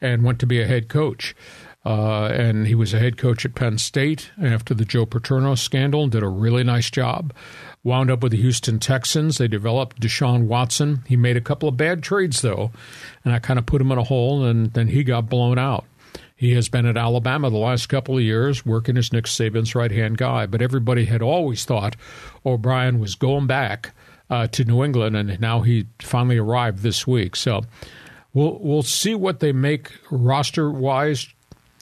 and 0.00 0.24
went 0.24 0.38
to 0.40 0.46
be 0.46 0.60
a 0.60 0.66
head 0.66 0.88
coach. 0.88 1.34
Uh, 1.84 2.26
and 2.32 2.66
he 2.66 2.74
was 2.74 2.92
a 2.92 2.98
head 2.98 3.16
coach 3.16 3.44
at 3.44 3.54
Penn 3.54 3.78
State 3.78 4.32
after 4.42 4.74
the 4.74 4.84
Joe 4.84 5.06
Paterno 5.06 5.54
scandal 5.54 6.02
and 6.02 6.10
did 6.10 6.24
a 6.24 6.28
really 6.28 6.64
nice 6.64 6.90
job. 6.90 7.32
Wound 7.84 8.10
up 8.10 8.24
with 8.24 8.32
the 8.32 8.42
Houston 8.42 8.80
Texans. 8.80 9.38
They 9.38 9.46
developed 9.46 10.00
Deshaun 10.00 10.46
Watson. 10.48 11.04
He 11.06 11.14
made 11.14 11.36
a 11.36 11.40
couple 11.40 11.68
of 11.68 11.76
bad 11.76 12.02
trades, 12.02 12.42
though, 12.42 12.72
and 13.24 13.32
I 13.32 13.38
kind 13.38 13.56
of 13.56 13.66
put 13.66 13.80
him 13.80 13.92
in 13.92 13.98
a 13.98 14.02
hole, 14.02 14.44
and 14.44 14.72
then 14.72 14.88
he 14.88 15.04
got 15.04 15.28
blown 15.28 15.60
out. 15.60 15.84
He 16.34 16.54
has 16.54 16.68
been 16.68 16.86
at 16.86 16.96
Alabama 16.96 17.50
the 17.50 17.56
last 17.56 17.86
couple 17.88 18.16
of 18.16 18.22
years, 18.22 18.66
working 18.66 18.98
as 18.98 19.12
Nick 19.12 19.26
Saban's 19.26 19.76
right 19.76 19.92
hand 19.92 20.18
guy. 20.18 20.46
But 20.46 20.62
everybody 20.62 21.04
had 21.04 21.22
always 21.22 21.64
thought 21.64 21.94
O'Brien 22.44 22.98
was 22.98 23.14
going 23.14 23.46
back 23.46 23.92
uh, 24.30 24.46
to 24.48 24.64
New 24.64 24.82
England, 24.82 25.16
and 25.16 25.40
now 25.40 25.60
he 25.60 25.86
finally 26.00 26.38
arrived 26.38 26.80
this 26.80 27.06
week. 27.06 27.36
So 27.36 27.62
we'll 28.34 28.58
we'll 28.60 28.82
see 28.82 29.14
what 29.14 29.40
they 29.40 29.52
make 29.52 29.92
roster 30.10 30.70
wise 30.70 31.28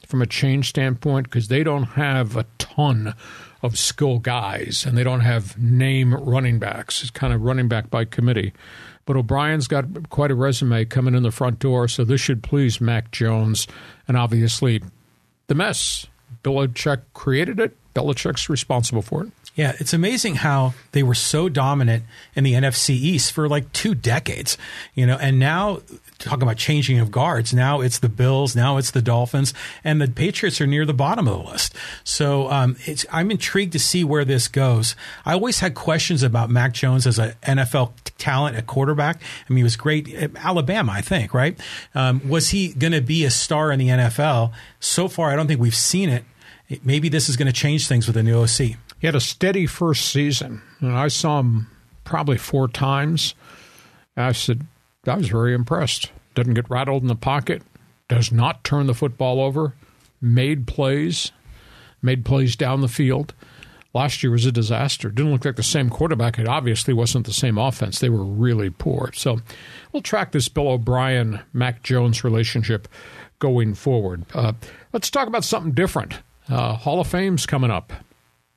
from 0.06 0.22
a 0.22 0.26
change 0.26 0.68
standpoint 0.68 1.24
because 1.24 1.48
they 1.48 1.62
don't 1.62 1.84
have 1.84 2.36
a 2.36 2.46
ton 2.58 3.14
of 3.62 3.78
skill 3.78 4.18
guys 4.18 4.84
and 4.86 4.96
they 4.96 5.02
don't 5.02 5.20
have 5.20 5.58
name 5.58 6.14
running 6.14 6.58
backs. 6.58 7.00
It's 7.00 7.10
kind 7.10 7.32
of 7.32 7.40
running 7.40 7.66
back 7.66 7.90
by 7.90 8.04
committee. 8.04 8.52
But 9.06 9.16
O'Brien's 9.16 9.68
got 9.68 10.10
quite 10.10 10.30
a 10.30 10.34
resume 10.34 10.84
coming 10.84 11.14
in 11.14 11.22
the 11.22 11.30
front 11.30 11.58
door, 11.58 11.88
so 11.88 12.04
this 12.04 12.20
should 12.20 12.42
please 12.42 12.80
Mac 12.80 13.10
Jones. 13.10 13.66
And 14.06 14.16
obviously, 14.16 14.82
the 15.46 15.54
mess. 15.54 16.06
Bill 16.42 16.54
Belichick 16.54 17.02
created 17.14 17.58
it. 17.58 17.76
Belichick's 17.94 18.48
responsible 18.48 19.02
for 19.02 19.24
it. 19.24 19.30
Yeah, 19.54 19.74
it's 19.78 19.92
amazing 19.92 20.36
how 20.36 20.74
they 20.90 21.04
were 21.04 21.14
so 21.14 21.48
dominant 21.48 22.02
in 22.34 22.42
the 22.42 22.54
NFC 22.54 22.90
East 22.90 23.32
for 23.32 23.48
like 23.48 23.72
two 23.72 23.94
decades, 23.94 24.58
you 24.94 25.06
know, 25.06 25.16
and 25.16 25.38
now 25.38 25.80
talking 26.18 26.42
about 26.42 26.56
changing 26.56 26.98
of 26.98 27.12
guards. 27.12 27.54
Now 27.54 27.80
it's 27.80 28.00
the 28.00 28.08
Bills, 28.08 28.56
now 28.56 28.78
it's 28.78 28.90
the 28.90 29.02
Dolphins, 29.02 29.54
and 29.84 30.00
the 30.00 30.08
Patriots 30.08 30.60
are 30.60 30.66
near 30.66 30.84
the 30.84 30.92
bottom 30.94 31.28
of 31.28 31.38
the 31.38 31.50
list. 31.50 31.74
So 32.02 32.50
um, 32.50 32.76
I'm 33.12 33.30
intrigued 33.30 33.72
to 33.74 33.78
see 33.78 34.02
where 34.02 34.24
this 34.24 34.48
goes. 34.48 34.96
I 35.24 35.34
always 35.34 35.60
had 35.60 35.76
questions 35.76 36.24
about 36.24 36.50
Mac 36.50 36.72
Jones 36.72 37.06
as 37.06 37.20
an 37.20 37.34
NFL 37.44 37.92
talent 38.18 38.56
at 38.56 38.66
quarterback. 38.66 39.22
I 39.48 39.52
mean, 39.52 39.58
he 39.58 39.62
was 39.62 39.76
great 39.76 40.12
at 40.14 40.32
Alabama, 40.34 40.92
I 40.92 41.00
think, 41.00 41.32
right? 41.32 41.58
Um, 41.94 42.28
was 42.28 42.48
he 42.48 42.72
going 42.72 42.92
to 42.92 43.00
be 43.00 43.24
a 43.24 43.30
star 43.30 43.70
in 43.70 43.78
the 43.78 43.88
NFL? 43.88 44.52
So 44.80 45.06
far, 45.06 45.30
I 45.30 45.36
don't 45.36 45.46
think 45.46 45.60
we've 45.60 45.74
seen 45.74 46.08
it. 46.08 46.24
Maybe 46.82 47.08
this 47.08 47.28
is 47.28 47.36
going 47.36 47.46
to 47.46 47.52
change 47.52 47.86
things 47.86 48.06
with 48.06 48.14
the 48.14 48.22
new 48.22 48.42
OC. 48.42 48.76
He 48.98 49.06
had 49.06 49.14
a 49.14 49.20
steady 49.20 49.66
first 49.66 50.10
season, 50.10 50.62
and 50.80 50.96
I 50.96 51.08
saw 51.08 51.40
him 51.40 51.68
probably 52.04 52.38
four 52.38 52.68
times. 52.68 53.34
I 54.16 54.32
said, 54.32 54.66
I 55.06 55.16
was 55.16 55.28
very 55.28 55.54
impressed. 55.54 56.10
Doesn't 56.34 56.54
get 56.54 56.70
rattled 56.70 57.02
in 57.02 57.08
the 57.08 57.14
pocket, 57.14 57.62
does 58.08 58.32
not 58.32 58.64
turn 58.64 58.86
the 58.86 58.94
football 58.94 59.40
over, 59.40 59.74
made 60.20 60.66
plays, 60.66 61.32
made 62.02 62.24
plays 62.24 62.56
down 62.56 62.80
the 62.80 62.88
field. 62.88 63.34
Last 63.92 64.24
year 64.24 64.32
was 64.32 64.44
a 64.44 64.50
disaster. 64.50 65.08
Didn't 65.08 65.30
look 65.30 65.44
like 65.44 65.54
the 65.54 65.62
same 65.62 65.88
quarterback. 65.88 66.36
It 66.38 66.48
obviously 66.48 66.92
wasn't 66.92 67.26
the 67.26 67.32
same 67.32 67.58
offense. 67.58 68.00
They 68.00 68.08
were 68.08 68.24
really 68.24 68.68
poor. 68.68 69.12
So 69.14 69.38
we'll 69.92 70.02
track 70.02 70.32
this 70.32 70.48
Bill 70.48 70.68
O'Brien 70.68 71.40
Mac 71.52 71.84
Jones 71.84 72.24
relationship 72.24 72.88
going 73.38 73.74
forward. 73.74 74.24
Uh, 74.34 74.54
let's 74.92 75.10
talk 75.10 75.28
about 75.28 75.44
something 75.44 75.72
different. 75.72 76.18
Uh, 76.48 76.74
Hall 76.74 77.00
of 77.00 77.06
Fame's 77.06 77.46
coming 77.46 77.70
up. 77.70 77.92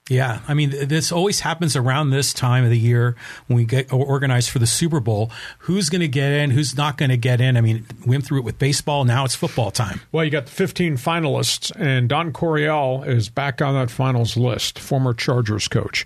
Yeah, 0.10 0.40
I 0.48 0.54
mean, 0.54 0.88
this 0.88 1.12
always 1.12 1.42
happens 1.42 1.76
around 1.76 2.12
this 2.12 2.34
time 2.34 2.64
of 2.64 2.70
the 2.70 2.80
year 2.80 3.16
when 3.48 3.58
we 3.58 3.66
get 3.66 3.92
organized 3.92 4.50
for 4.50 4.60
the 4.60 4.68
Super 4.68 5.02
Bowl. 5.02 5.32
Who's 5.60 5.90
going 5.90 6.02
to 6.02 6.08
get 6.08 6.32
in? 6.32 6.52
Who's 6.52 6.78
not 6.78 6.98
going 6.98 7.10
to 7.10 7.18
get 7.18 7.42
in? 7.42 7.58
I 7.58 7.62
mean, 7.62 7.86
we 8.06 8.12
went 8.12 8.26
through 8.26 8.40
it 8.40 8.46
with 8.46 8.58
baseball. 8.58 9.04
Now 9.04 9.26
it's 9.26 9.36
football 9.36 9.70
time. 9.70 10.00
Well, 10.14 10.24
you 10.24 10.32
got 10.32 10.46
the 10.46 10.52
15 10.52 10.96
finalists, 10.96 11.72
and 11.78 12.08
Don 12.08 12.32
Coryell 12.32 13.04
is 13.04 13.28
back 13.30 13.62
on 13.62 13.74
that 13.74 13.92
finals 13.92 14.38
list, 14.38 14.80
former 14.80 15.14
Chargers 15.14 15.68
coach. 15.68 16.06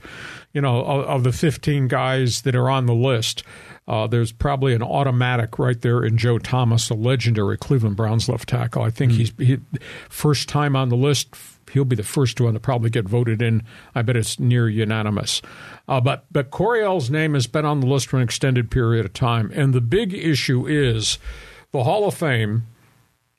You 0.51 0.61
know, 0.61 0.83
of, 0.83 1.05
of 1.05 1.23
the 1.23 1.31
15 1.31 1.87
guys 1.87 2.41
that 2.41 2.55
are 2.55 2.69
on 2.69 2.87
the 2.87 2.95
list, 2.95 3.43
uh, 3.87 4.07
there's 4.07 4.31
probably 4.31 4.73
an 4.73 4.81
automatic 4.81 5.59
right 5.59 5.79
there 5.79 6.03
in 6.03 6.17
Joe 6.17 6.39
Thomas, 6.39 6.89
a 6.89 6.95
legendary 6.95 7.57
Cleveland 7.57 7.97
Browns 7.97 8.27
left 8.27 8.49
tackle. 8.49 8.81
I 8.81 8.89
think 8.89 9.11
mm. 9.11 9.15
he's 9.15 9.33
he, 9.37 9.59
first 10.09 10.49
time 10.49 10.75
on 10.75 10.89
the 10.89 10.97
list 10.97 11.35
he'll 11.71 11.85
be 11.85 11.95
the 11.95 12.03
first 12.03 12.39
one 12.39 12.53
to 12.53 12.59
probably 12.59 12.89
get 12.89 13.07
voted 13.07 13.41
in. 13.41 13.63
I 13.95 14.01
bet 14.01 14.17
it's 14.17 14.39
near 14.39 14.69
unanimous. 14.69 15.41
Uh, 15.87 16.01
but 16.01 16.25
but 16.31 16.51
Coryell's 16.51 17.09
name 17.09 17.33
has 17.33 17.47
been 17.47 17.65
on 17.65 17.79
the 17.79 17.87
list 17.87 18.07
for 18.07 18.17
an 18.17 18.23
extended 18.23 18.69
period 18.71 19.05
of 19.05 19.13
time, 19.13 19.51
and 19.53 19.73
the 19.73 19.81
big 19.81 20.13
issue 20.13 20.67
is 20.67 21.17
the 21.71 21.83
Hall 21.83 22.07
of 22.07 22.13
Fame. 22.13 22.67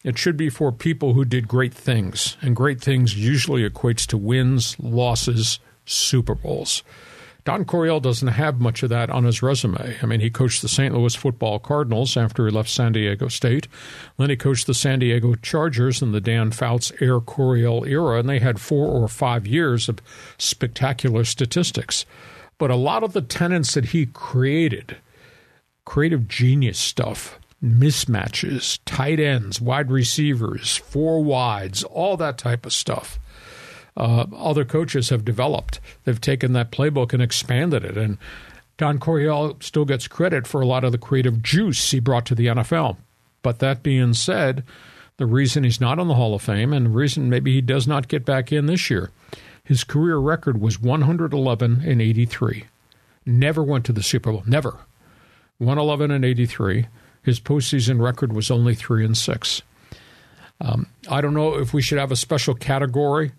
It 0.05 0.19
should 0.19 0.37
be 0.37 0.51
for 0.51 0.73
people 0.73 1.13
who 1.13 1.25
did 1.25 1.47
great 1.47 1.73
things, 1.73 2.37
and 2.41 2.57
great 2.57 2.81
things 2.81 3.17
usually 3.17 3.69
equates 3.69 4.05
to 4.09 4.19
wins, 4.19 4.77
losses, 4.81 5.61
Super 5.85 6.35
Bowls. 6.35 6.83
Don 7.45 7.65
Coryell 7.65 7.99
doesn't 7.99 8.29
have 8.29 8.61
much 8.61 8.85
of 8.85 8.91
that 8.91 9.11
on 9.11 9.25
his 9.25 9.43
resume. 9.43 9.97
I 10.01 10.07
mean, 10.07 10.21
he 10.21 10.31
coached 10.31 10.63
the 10.63 10.69
St. 10.69 10.95
Louis 10.95 11.15
football 11.15 11.59
Cardinals 11.59 12.17
after 12.17 12.47
he 12.47 12.53
left 12.53 12.69
San 12.69 12.93
Diego 12.93 13.27
State. 13.27 13.67
Then 14.17 14.31
he 14.31 14.37
coached 14.37 14.69
the 14.69 14.75
San 14.75 15.01
Diego 15.01 15.35
Chargers 15.35 16.03
in 16.03 16.13
the 16.13 16.21
Dan 16.21 16.53
Fouts 16.53 16.93
Air 17.01 17.21
Coryell 17.21 17.85
era, 17.85 18.21
and 18.21 18.29
they 18.29 18.39
had 18.39 18.61
four 18.61 18.89
or 18.89 19.09
five 19.09 19.45
years 19.45 19.89
of 19.89 19.99
spectacular 20.39 21.25
statistics. 21.25 22.07
But 22.59 22.71
a 22.71 22.77
lot 22.77 23.03
of 23.03 23.13
the 23.13 23.23
tenants 23.23 23.75
that 23.75 23.87
he 23.87 24.07
created, 24.07 24.99
creative 25.85 26.29
genius 26.29 26.79
stuff, 26.79 27.41
mismatches, 27.63 28.79
tight 28.85 29.19
ends, 29.19 29.61
wide 29.61 29.91
receivers, 29.91 30.77
four 30.77 31.25
wides, 31.25 31.83
all 31.83 32.17
that 32.19 32.39
type 32.39 32.65
of 32.65 32.73
stuff 32.73 33.19
uh, 33.97 34.27
other 34.35 34.65
coaches 34.65 35.11
have 35.11 35.25
developed. 35.25 35.81
They've 36.05 36.21
taken 36.21 36.53
that 36.55 36.71
playbook 36.71 37.13
and 37.13 37.23
expanded 37.23 37.85
it. 37.85 37.97
And 37.97 38.19
Don 38.79 38.99
Coryell 38.99 39.57
still 39.61 39.85
gets 39.85 40.09
credit 40.09 40.47
for 40.47 40.61
a 40.61 40.67
lot 40.67 40.85
of 40.85 40.93
the 40.93 40.99
creative 40.99 41.43
juice 41.43 41.91
he 41.91 42.01
brought 42.01 42.27
to 42.27 42.35
the 42.35 42.47
NFL. 42.47 42.97
But 43.43 43.59
that 43.59 43.83
being 43.83 44.15
said, 44.15 44.65
the 45.19 45.27
reason 45.27 45.65
he's 45.65 45.81
not 45.81 45.99
on 45.99 46.09
the 46.09 46.15
Hall 46.15 46.35
of 46.35 46.43
Fame 46.43 46.73
and 46.73 46.87
the 46.87 46.91
reason 46.91 47.29
maybe 47.29 47.53
he 47.53 47.61
does 47.61 47.87
not 47.87 48.09
get 48.09 48.25
back 48.25 48.53
in 48.53 48.67
this 48.67 48.89
year, 48.89 49.11
his 49.65 49.85
career 49.85 50.17
record 50.17 50.61
was 50.61 50.81
111 50.81 51.83
and 51.85 52.03
83. 52.03 52.65
Never 53.27 53.63
went 53.63 53.85
to 53.87 53.93
the 53.93 54.03
Super 54.03 54.33
Bowl. 54.33 54.43
Never. 54.47 54.79
111 55.59 56.11
and 56.11 56.25
83. 56.25 56.87
His 57.23 57.39
postseason 57.39 58.01
record 58.01 58.33
was 58.33 58.51
only 58.51 58.75
3 58.75 59.05
and 59.05 59.17
6. 59.17 59.63
Um, 60.61 60.87
I 61.09 61.21
don't 61.21 61.35
know 61.35 61.59
if 61.59 61.73
we 61.73 61.83
should 61.83 61.99
have 61.99 62.11
a 62.11 62.17
special 62.17 62.55
category 62.55 63.33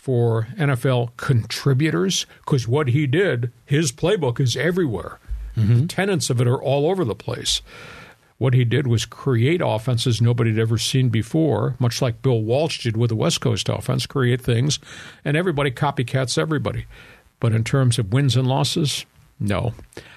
for 0.00 0.48
NFL 0.56 1.10
contributors 1.18 2.24
because 2.38 2.66
what 2.66 2.88
he 2.88 3.06
did, 3.06 3.52
his 3.66 3.92
playbook 3.92 4.40
is 4.40 4.56
everywhere. 4.56 5.18
Mm-hmm. 5.56 5.80
The 5.82 5.86
tenets 5.86 6.30
of 6.30 6.40
it 6.40 6.48
are 6.48 6.60
all 6.60 6.90
over 6.90 7.04
the 7.04 7.14
place. 7.14 7.60
What 8.38 8.54
he 8.54 8.64
did 8.64 8.86
was 8.86 9.04
create 9.04 9.60
offenses 9.62 10.22
nobody 10.22 10.50
had 10.50 10.58
ever 10.58 10.78
seen 10.78 11.10
before, 11.10 11.76
much 11.78 12.00
like 12.00 12.22
Bill 12.22 12.40
Walsh 12.40 12.82
did 12.82 12.96
with 12.96 13.10
the 13.10 13.16
West 13.16 13.42
Coast 13.42 13.68
offense, 13.68 14.06
create 14.06 14.40
things, 14.40 14.78
and 15.22 15.36
everybody 15.36 15.70
copycats 15.70 16.38
everybody. 16.38 16.86
But 17.38 17.52
in 17.52 17.62
terms 17.62 17.98
of 17.98 18.12
wins 18.12 18.36
and 18.36 18.48
losses, 18.48 19.04
No. 19.38 19.72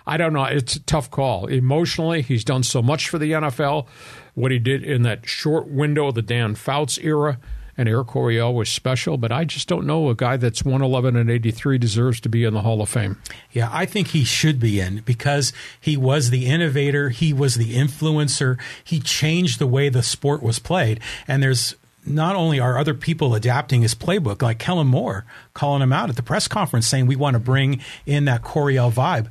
I 0.07 0.15
don't 0.17 0.33
know. 0.33 0.43
It's 0.45 0.75
a 0.75 0.81
tough 0.81 1.09
call. 1.11 1.47
Emotionally, 1.47 2.21
he's 2.21 2.43
done 2.43 2.63
so 2.63 2.81
much 2.81 3.09
for 3.09 3.17
the 3.17 3.31
NFL. 3.31 3.87
What 4.33 4.51
he 4.51 4.59
did 4.59 4.83
in 4.83 5.03
that 5.03 5.27
short 5.27 5.67
window 5.67 6.07
of 6.07 6.15
the 6.15 6.21
Dan 6.21 6.55
Fouts 6.55 6.97
era 6.99 7.37
and 7.77 7.89
Air 7.89 8.03
Coryell 8.03 8.53
was 8.53 8.69
special, 8.69 9.17
but 9.17 9.31
I 9.31 9.45
just 9.45 9.67
don't 9.67 9.85
know 9.85 10.09
a 10.09 10.15
guy 10.15 10.37
that's 10.37 10.63
111 10.63 11.15
and 11.15 11.29
83 11.29 11.77
deserves 11.77 12.19
to 12.21 12.29
be 12.29 12.43
in 12.43 12.53
the 12.53 12.61
Hall 12.61 12.81
of 12.81 12.89
Fame. 12.89 13.17
Yeah, 13.51 13.69
I 13.71 13.85
think 13.85 14.09
he 14.09 14.23
should 14.23 14.59
be 14.59 14.79
in 14.79 15.01
because 15.05 15.53
he 15.79 15.97
was 15.97 16.29
the 16.29 16.45
innovator, 16.45 17.09
he 17.09 17.33
was 17.33 17.55
the 17.55 17.75
influencer, 17.75 18.59
he 18.83 18.99
changed 18.99 19.59
the 19.59 19.67
way 19.67 19.89
the 19.89 20.03
sport 20.03 20.43
was 20.43 20.59
played. 20.59 20.99
And 21.27 21.41
there's 21.41 21.75
not 22.05 22.35
only 22.35 22.59
are 22.59 22.77
other 22.77 22.93
people 22.93 23.33
adapting 23.33 23.81
his 23.81 23.95
playbook, 23.95 24.41
like 24.41 24.59
Kellen 24.59 24.87
Moore 24.87 25.25
calling 25.53 25.81
him 25.81 25.93
out 25.93 26.09
at 26.09 26.15
the 26.15 26.23
press 26.23 26.47
conference 26.47 26.87
saying 26.87 27.07
we 27.07 27.15
want 27.15 27.35
to 27.35 27.39
bring 27.39 27.81
in 28.05 28.25
that 28.25 28.43
Coryell 28.43 28.91
vibe, 28.91 29.29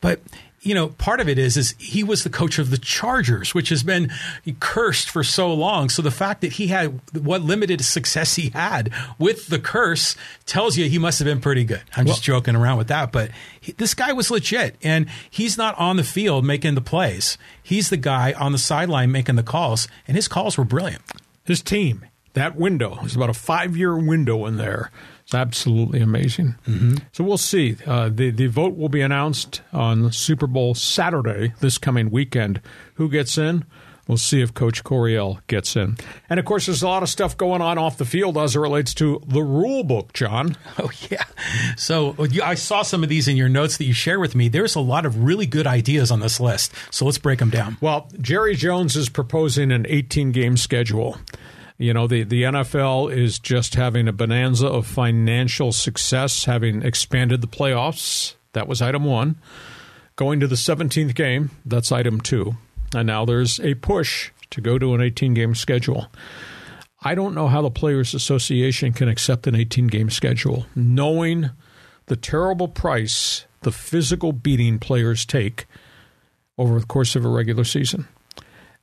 but 0.00 0.20
you 0.62 0.74
know, 0.74 0.88
part 0.88 1.18
of 1.20 1.28
it 1.28 1.38
is 1.38 1.56
is 1.56 1.74
he 1.78 2.04
was 2.04 2.22
the 2.22 2.30
coach 2.30 2.58
of 2.58 2.70
the 2.70 2.78
Chargers, 2.78 3.52
which 3.52 3.68
has 3.70 3.82
been 3.82 4.10
cursed 4.60 5.10
for 5.10 5.24
so 5.24 5.52
long. 5.52 5.88
So 5.88 6.02
the 6.02 6.10
fact 6.12 6.40
that 6.42 6.52
he 6.52 6.68
had 6.68 7.00
what 7.20 7.42
limited 7.42 7.84
success 7.84 8.36
he 8.36 8.50
had 8.50 8.90
with 9.18 9.48
the 9.48 9.58
curse 9.58 10.16
tells 10.46 10.76
you 10.76 10.88
he 10.88 10.98
must 10.98 11.18
have 11.18 11.26
been 11.26 11.40
pretty 11.40 11.64
good. 11.64 11.82
I'm 11.96 12.04
well, 12.04 12.14
just 12.14 12.22
joking 12.22 12.54
around 12.54 12.78
with 12.78 12.88
that, 12.88 13.10
but 13.10 13.30
he, 13.60 13.72
this 13.72 13.94
guy 13.94 14.12
was 14.12 14.30
legit, 14.30 14.76
and 14.82 15.06
he's 15.28 15.58
not 15.58 15.76
on 15.78 15.96
the 15.96 16.04
field 16.04 16.44
making 16.44 16.76
the 16.76 16.80
plays. 16.80 17.36
He's 17.60 17.90
the 17.90 17.96
guy 17.96 18.32
on 18.32 18.52
the 18.52 18.58
sideline 18.58 19.10
making 19.10 19.36
the 19.36 19.42
calls, 19.42 19.88
and 20.06 20.16
his 20.16 20.28
calls 20.28 20.56
were 20.56 20.64
brilliant. 20.64 21.02
His 21.44 21.60
team, 21.60 22.06
that 22.34 22.54
window, 22.54 23.00
is 23.04 23.16
about 23.16 23.30
a 23.30 23.34
five 23.34 23.76
year 23.76 23.96
window 23.96 24.46
in 24.46 24.58
there 24.58 24.92
absolutely 25.34 26.00
amazing. 26.00 26.56
Mm-hmm. 26.66 26.96
So 27.12 27.24
we'll 27.24 27.38
see. 27.38 27.76
Uh, 27.86 28.08
the 28.08 28.30
the 28.30 28.46
vote 28.46 28.76
will 28.76 28.88
be 28.88 29.00
announced 29.00 29.62
on 29.72 30.12
Super 30.12 30.46
Bowl 30.46 30.74
Saturday 30.74 31.54
this 31.60 31.78
coming 31.78 32.10
weekend. 32.10 32.60
Who 32.94 33.08
gets 33.08 33.38
in? 33.38 33.64
We'll 34.08 34.18
see 34.18 34.42
if 34.42 34.52
Coach 34.52 34.82
Coryell 34.82 35.40
gets 35.46 35.76
in. 35.76 35.96
And 36.28 36.40
of 36.40 36.44
course, 36.44 36.66
there's 36.66 36.82
a 36.82 36.88
lot 36.88 37.04
of 37.04 37.08
stuff 37.08 37.36
going 37.36 37.62
on 37.62 37.78
off 37.78 37.98
the 37.98 38.04
field 38.04 38.36
as 38.36 38.56
it 38.56 38.58
relates 38.58 38.94
to 38.94 39.22
the 39.26 39.42
rule 39.42 39.84
book, 39.84 40.12
John. 40.12 40.56
Oh, 40.78 40.90
yeah. 41.10 41.24
So 41.76 42.16
I 42.42 42.54
saw 42.54 42.82
some 42.82 43.02
of 43.02 43.08
these 43.08 43.28
in 43.28 43.36
your 43.36 43.48
notes 43.48 43.76
that 43.76 43.84
you 43.84 43.92
shared 43.92 44.20
with 44.20 44.34
me. 44.34 44.48
There's 44.48 44.74
a 44.74 44.80
lot 44.80 45.06
of 45.06 45.22
really 45.22 45.46
good 45.46 45.66
ideas 45.66 46.10
on 46.10 46.20
this 46.20 46.40
list. 46.40 46.72
So 46.90 47.04
let's 47.04 47.18
break 47.18 47.38
them 47.38 47.50
down. 47.50 47.76
Well, 47.80 48.08
Jerry 48.20 48.56
Jones 48.56 48.96
is 48.96 49.08
proposing 49.08 49.70
an 49.70 49.86
18 49.88 50.32
game 50.32 50.56
schedule. 50.56 51.18
You 51.82 51.92
know, 51.92 52.06
the, 52.06 52.22
the 52.22 52.44
NFL 52.44 53.12
is 53.12 53.40
just 53.40 53.74
having 53.74 54.06
a 54.06 54.12
bonanza 54.12 54.68
of 54.68 54.86
financial 54.86 55.72
success, 55.72 56.44
having 56.44 56.82
expanded 56.82 57.40
the 57.40 57.48
playoffs. 57.48 58.36
That 58.52 58.68
was 58.68 58.80
item 58.80 59.04
one. 59.04 59.34
Going 60.14 60.38
to 60.38 60.46
the 60.46 60.54
17th 60.54 61.16
game, 61.16 61.50
that's 61.66 61.90
item 61.90 62.20
two. 62.20 62.54
And 62.94 63.08
now 63.08 63.24
there's 63.24 63.58
a 63.58 63.74
push 63.74 64.30
to 64.50 64.60
go 64.60 64.78
to 64.78 64.94
an 64.94 65.00
18 65.00 65.34
game 65.34 65.56
schedule. 65.56 66.06
I 67.02 67.16
don't 67.16 67.34
know 67.34 67.48
how 67.48 67.62
the 67.62 67.70
Players 67.70 68.14
Association 68.14 68.92
can 68.92 69.08
accept 69.08 69.48
an 69.48 69.56
18 69.56 69.88
game 69.88 70.08
schedule, 70.08 70.66
knowing 70.76 71.50
the 72.06 72.14
terrible 72.14 72.68
price 72.68 73.44
the 73.62 73.72
physical 73.72 74.30
beating 74.30 74.78
players 74.78 75.24
take 75.24 75.66
over 76.56 76.78
the 76.78 76.86
course 76.86 77.16
of 77.16 77.24
a 77.24 77.28
regular 77.28 77.64
season. 77.64 78.06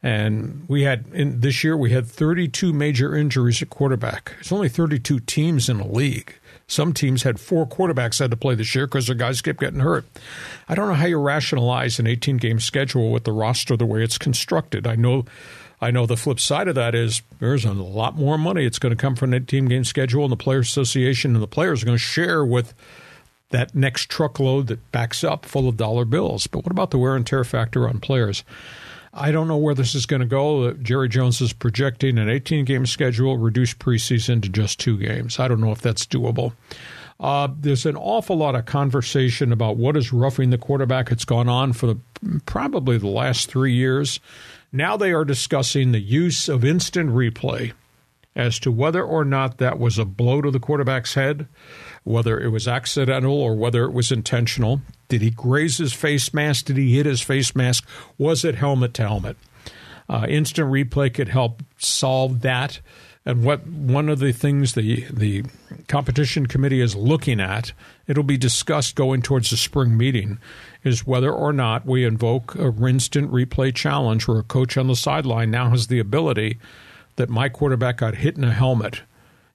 And 0.01 0.65
we 0.69 0.83
had 0.83 1.05
in 1.13 1.41
this 1.41 1.63
year 1.63 1.75
we 1.75 1.91
had 1.91 2.07
32 2.07 2.71
major 2.71 3.15
injuries 3.15 3.61
at 3.61 3.69
quarterback. 3.69 4.33
It's 4.39 4.51
only 4.51 4.69
32 4.69 5.19
teams 5.21 5.67
in 5.67 5.77
the 5.79 5.87
league. 5.87 6.35
Some 6.67 6.93
teams 6.93 7.23
had 7.23 7.39
four 7.39 7.67
quarterbacks 7.67 8.19
had 8.19 8.31
to 8.31 8.37
play 8.37 8.55
this 8.55 8.75
year 8.75 8.85
because 8.85 9.07
their 9.07 9.15
guys 9.15 9.41
kept 9.41 9.59
getting 9.59 9.79
hurt. 9.79 10.05
I 10.69 10.75
don't 10.75 10.87
know 10.87 10.93
how 10.93 11.07
you 11.07 11.17
rationalize 11.19 11.99
an 11.99 12.07
18 12.07 12.37
game 12.37 12.59
schedule 12.59 13.11
with 13.11 13.23
the 13.23 13.33
roster 13.33 13.75
the 13.75 13.87
way 13.87 14.03
it's 14.03 14.17
constructed. 14.17 14.87
I 14.87 14.95
know 14.95 15.25
I 15.81 15.91
know 15.91 16.05
the 16.05 16.17
flip 16.17 16.39
side 16.39 16.67
of 16.67 16.75
that 16.75 16.93
is 16.93 17.21
there's 17.39 17.65
a 17.65 17.73
lot 17.73 18.15
more 18.15 18.37
money. 18.37 18.65
It's 18.65 18.79
going 18.79 18.95
to 18.95 19.01
come 19.01 19.15
from 19.15 19.33
an 19.33 19.43
18 19.43 19.65
game 19.65 19.83
schedule, 19.83 20.23
and 20.23 20.31
the 20.31 20.37
Players 20.37 20.69
Association 20.69 21.33
and 21.33 21.43
the 21.43 21.47
players 21.47 21.81
are 21.81 21.85
going 21.85 21.97
to 21.97 22.03
share 22.03 22.45
with 22.45 22.73
that 23.51 23.73
next 23.73 24.09
truckload 24.09 24.67
that 24.67 24.91
backs 24.91 25.23
up 25.23 25.45
full 25.45 25.67
of 25.67 25.77
dollar 25.77 26.05
bills. 26.05 26.47
But 26.47 26.63
what 26.63 26.71
about 26.71 26.91
the 26.91 26.97
wear 26.97 27.15
and 27.15 27.25
tear 27.25 27.43
factor 27.43 27.87
on 27.87 27.99
players? 27.99 28.43
I 29.13 29.31
don't 29.31 29.47
know 29.47 29.57
where 29.57 29.73
this 29.75 29.95
is 29.95 30.05
going 30.05 30.21
to 30.21 30.27
go. 30.27 30.63
Uh, 30.63 30.73
Jerry 30.73 31.09
Jones 31.09 31.41
is 31.41 31.53
projecting 31.53 32.17
an 32.17 32.29
18 32.29 32.65
game 32.65 32.85
schedule, 32.85 33.37
reduced 33.37 33.79
preseason 33.79 34.41
to 34.43 34.49
just 34.49 34.79
two 34.79 34.97
games. 34.97 35.39
I 35.39 35.47
don't 35.47 35.61
know 35.61 35.71
if 35.71 35.81
that's 35.81 36.05
doable. 36.05 36.53
Uh, 37.19 37.49
there's 37.59 37.85
an 37.85 37.97
awful 37.97 38.37
lot 38.37 38.55
of 38.55 38.65
conversation 38.65 39.51
about 39.51 39.75
what 39.75 39.97
is 39.97 40.13
roughing 40.13 40.51
the 40.51 40.57
quarterback. 40.57 41.11
It's 41.11 41.25
gone 41.25 41.49
on 41.49 41.73
for 41.73 41.87
the, 41.87 41.97
probably 42.45 42.97
the 42.97 43.07
last 43.07 43.49
three 43.49 43.73
years. 43.73 44.19
Now 44.71 44.95
they 44.95 45.11
are 45.11 45.25
discussing 45.25 45.91
the 45.91 45.99
use 45.99 46.47
of 46.47 46.63
instant 46.63 47.09
replay 47.09 47.73
as 48.35 48.59
to 48.59 48.71
whether 48.71 49.03
or 49.03 49.25
not 49.25 49.57
that 49.57 49.79
was 49.79 49.97
a 49.97 50.05
blow 50.05 50.41
to 50.41 50.51
the 50.51 50.59
quarterback's 50.59 51.15
head, 51.15 51.47
whether 52.03 52.39
it 52.39 52.49
was 52.49 52.67
accidental 52.67 53.33
or 53.33 53.55
whether 53.55 53.83
it 53.83 53.93
was 53.93 54.11
intentional. 54.11 54.81
Did 55.07 55.21
he 55.21 55.29
graze 55.29 55.77
his 55.77 55.93
face 55.93 56.33
mask? 56.33 56.65
Did 56.65 56.77
he 56.77 56.95
hit 56.95 57.05
his 57.05 57.21
face 57.21 57.55
mask? 57.55 57.87
Was 58.17 58.45
it 58.45 58.55
helmet 58.55 58.93
to 58.95 59.07
helmet? 59.07 59.37
Uh, 60.07 60.25
instant 60.27 60.69
replay 60.71 61.13
could 61.13 61.29
help 61.29 61.61
solve 61.77 62.41
that. 62.41 62.79
And 63.25 63.43
what 63.43 63.67
one 63.67 64.09
of 64.09 64.19
the 64.19 64.31
things 64.31 64.73
the 64.73 65.05
the 65.11 65.43
competition 65.87 66.47
committee 66.47 66.81
is 66.81 66.95
looking 66.95 67.39
at, 67.39 67.73
it'll 68.07 68.23
be 68.23 68.37
discussed 68.37 68.95
going 68.95 69.21
towards 69.21 69.51
the 69.51 69.57
spring 69.57 69.97
meeting, 69.97 70.39
is 70.83 71.05
whether 71.05 71.31
or 71.31 71.53
not 71.53 71.85
we 71.85 72.05
invoke 72.05 72.55
a 72.55 72.73
instant 72.87 73.31
replay 73.31 73.75
challenge 73.75 74.27
where 74.27 74.39
a 74.39 74.43
coach 74.43 74.77
on 74.77 74.87
the 74.87 74.95
sideline 74.95 75.51
now 75.51 75.69
has 75.69 75.87
the 75.87 75.99
ability 75.99 76.57
that 77.17 77.29
my 77.29 77.49
quarterback 77.49 77.97
got 77.97 78.15
hit 78.15 78.37
in 78.37 78.43
a 78.43 78.53
helmet. 78.53 79.01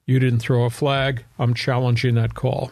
You 0.05 0.19
didn't 0.19 0.39
throw 0.39 0.65
a 0.65 0.69
flag. 0.69 1.25
I'm 1.39 1.53
challenging 1.53 2.15
that 2.15 2.35
call. 2.35 2.71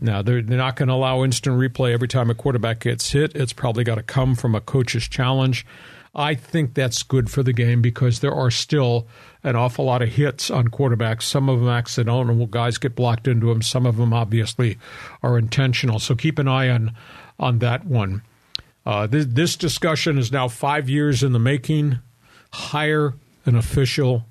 Now, 0.00 0.22
they're, 0.22 0.42
they're 0.42 0.58
not 0.58 0.76
going 0.76 0.88
to 0.88 0.94
allow 0.94 1.24
instant 1.24 1.58
replay 1.58 1.92
every 1.92 2.06
time 2.06 2.30
a 2.30 2.34
quarterback 2.34 2.80
gets 2.80 3.10
hit. 3.10 3.34
It's 3.34 3.52
probably 3.52 3.82
got 3.82 3.96
to 3.96 4.02
come 4.02 4.36
from 4.36 4.54
a 4.54 4.60
coach's 4.60 5.08
challenge. 5.08 5.66
I 6.14 6.34
think 6.34 6.74
that's 6.74 7.02
good 7.02 7.30
for 7.30 7.42
the 7.42 7.52
game 7.52 7.82
because 7.82 8.20
there 8.20 8.34
are 8.34 8.50
still 8.50 9.06
an 9.42 9.56
awful 9.56 9.86
lot 9.86 10.02
of 10.02 10.10
hits 10.10 10.50
on 10.50 10.68
quarterbacks. 10.68 11.22
Some 11.22 11.48
of 11.48 11.60
them 11.60 11.68
accidental, 11.68 12.46
guys 12.46 12.78
get 12.78 12.94
blocked 12.94 13.28
into 13.28 13.48
them. 13.48 13.62
Some 13.62 13.86
of 13.86 13.96
them 13.96 14.12
obviously 14.12 14.78
are 15.22 15.38
intentional. 15.38 15.98
So 15.98 16.14
keep 16.14 16.38
an 16.38 16.48
eye 16.48 16.68
on 16.68 16.94
on 17.38 17.60
that 17.60 17.84
one. 17.84 18.22
Uh, 18.84 19.06
this, 19.06 19.26
this 19.26 19.56
discussion 19.56 20.18
is 20.18 20.32
now 20.32 20.48
five 20.48 20.88
years 20.88 21.22
in 21.22 21.32
the 21.32 21.38
making. 21.38 21.98
Hire 22.52 23.14
an 23.44 23.54
official 23.54 24.24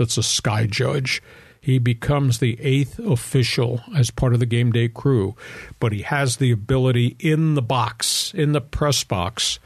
that's 0.00 0.16
a 0.16 0.22
sky 0.22 0.66
judge 0.66 1.22
he 1.60 1.78
becomes 1.78 2.38
the 2.38 2.58
eighth 2.60 2.98
official 2.98 3.82
as 3.94 4.10
part 4.10 4.32
of 4.32 4.40
the 4.40 4.46
game 4.46 4.72
day 4.72 4.88
crew, 4.88 5.36
but 5.78 5.92
he 5.92 6.02
has 6.02 6.38
the 6.38 6.50
ability 6.50 7.16
in 7.18 7.54
the 7.54 7.62
box, 7.62 8.32
in 8.34 8.52
the 8.52 8.62
press 8.62 9.04
box, 9.04 9.58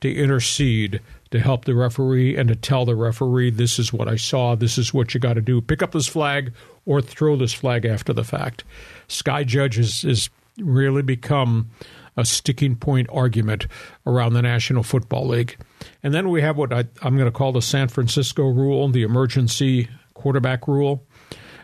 to 0.00 0.12
intercede, 0.12 1.00
to 1.30 1.40
help 1.40 1.66
the 1.66 1.74
referee, 1.74 2.36
and 2.36 2.48
to 2.48 2.56
tell 2.56 2.86
the 2.86 2.94
referee, 2.94 3.50
this 3.50 3.78
is 3.78 3.92
what 3.92 4.08
I 4.08 4.16
saw, 4.16 4.54
this 4.54 4.78
is 4.78 4.94
what 4.94 5.12
you 5.12 5.20
got 5.20 5.34
to 5.34 5.42
do. 5.42 5.60
Pick 5.60 5.82
up 5.82 5.92
this 5.92 6.06
flag 6.06 6.54
or 6.86 7.02
throw 7.02 7.36
this 7.36 7.52
flag 7.52 7.84
after 7.84 8.12
the 8.12 8.24
fact. 8.24 8.64
Sky 9.08 9.44
Judge 9.44 9.76
has, 9.76 10.30
really 10.58 11.02
become 11.02 11.68
a 12.16 12.24
sticking 12.24 12.76
point 12.76 13.08
argument 13.12 13.66
around 14.06 14.32
the 14.32 14.42
National 14.42 14.82
Football 14.82 15.28
League. 15.28 15.56
And 16.02 16.14
then 16.14 16.30
we 16.30 16.40
have 16.42 16.56
what 16.56 16.72
I, 16.72 16.84
am 17.02 17.16
going 17.16 17.24
to 17.26 17.30
call 17.30 17.52
the 17.52 17.62
San 17.62 17.88
Francisco 17.88 18.44
rule, 18.44 18.88
the 18.88 19.02
emergency 19.02 19.88
quarterback 20.14 20.66
rule. 20.66 21.04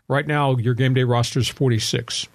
Right 0.08 0.26
now, 0.26 0.56
your 0.56 0.74
game 0.74 0.94
day 0.94 1.04
roster 1.04 1.38
is 1.38 1.48
46. 1.48 2.26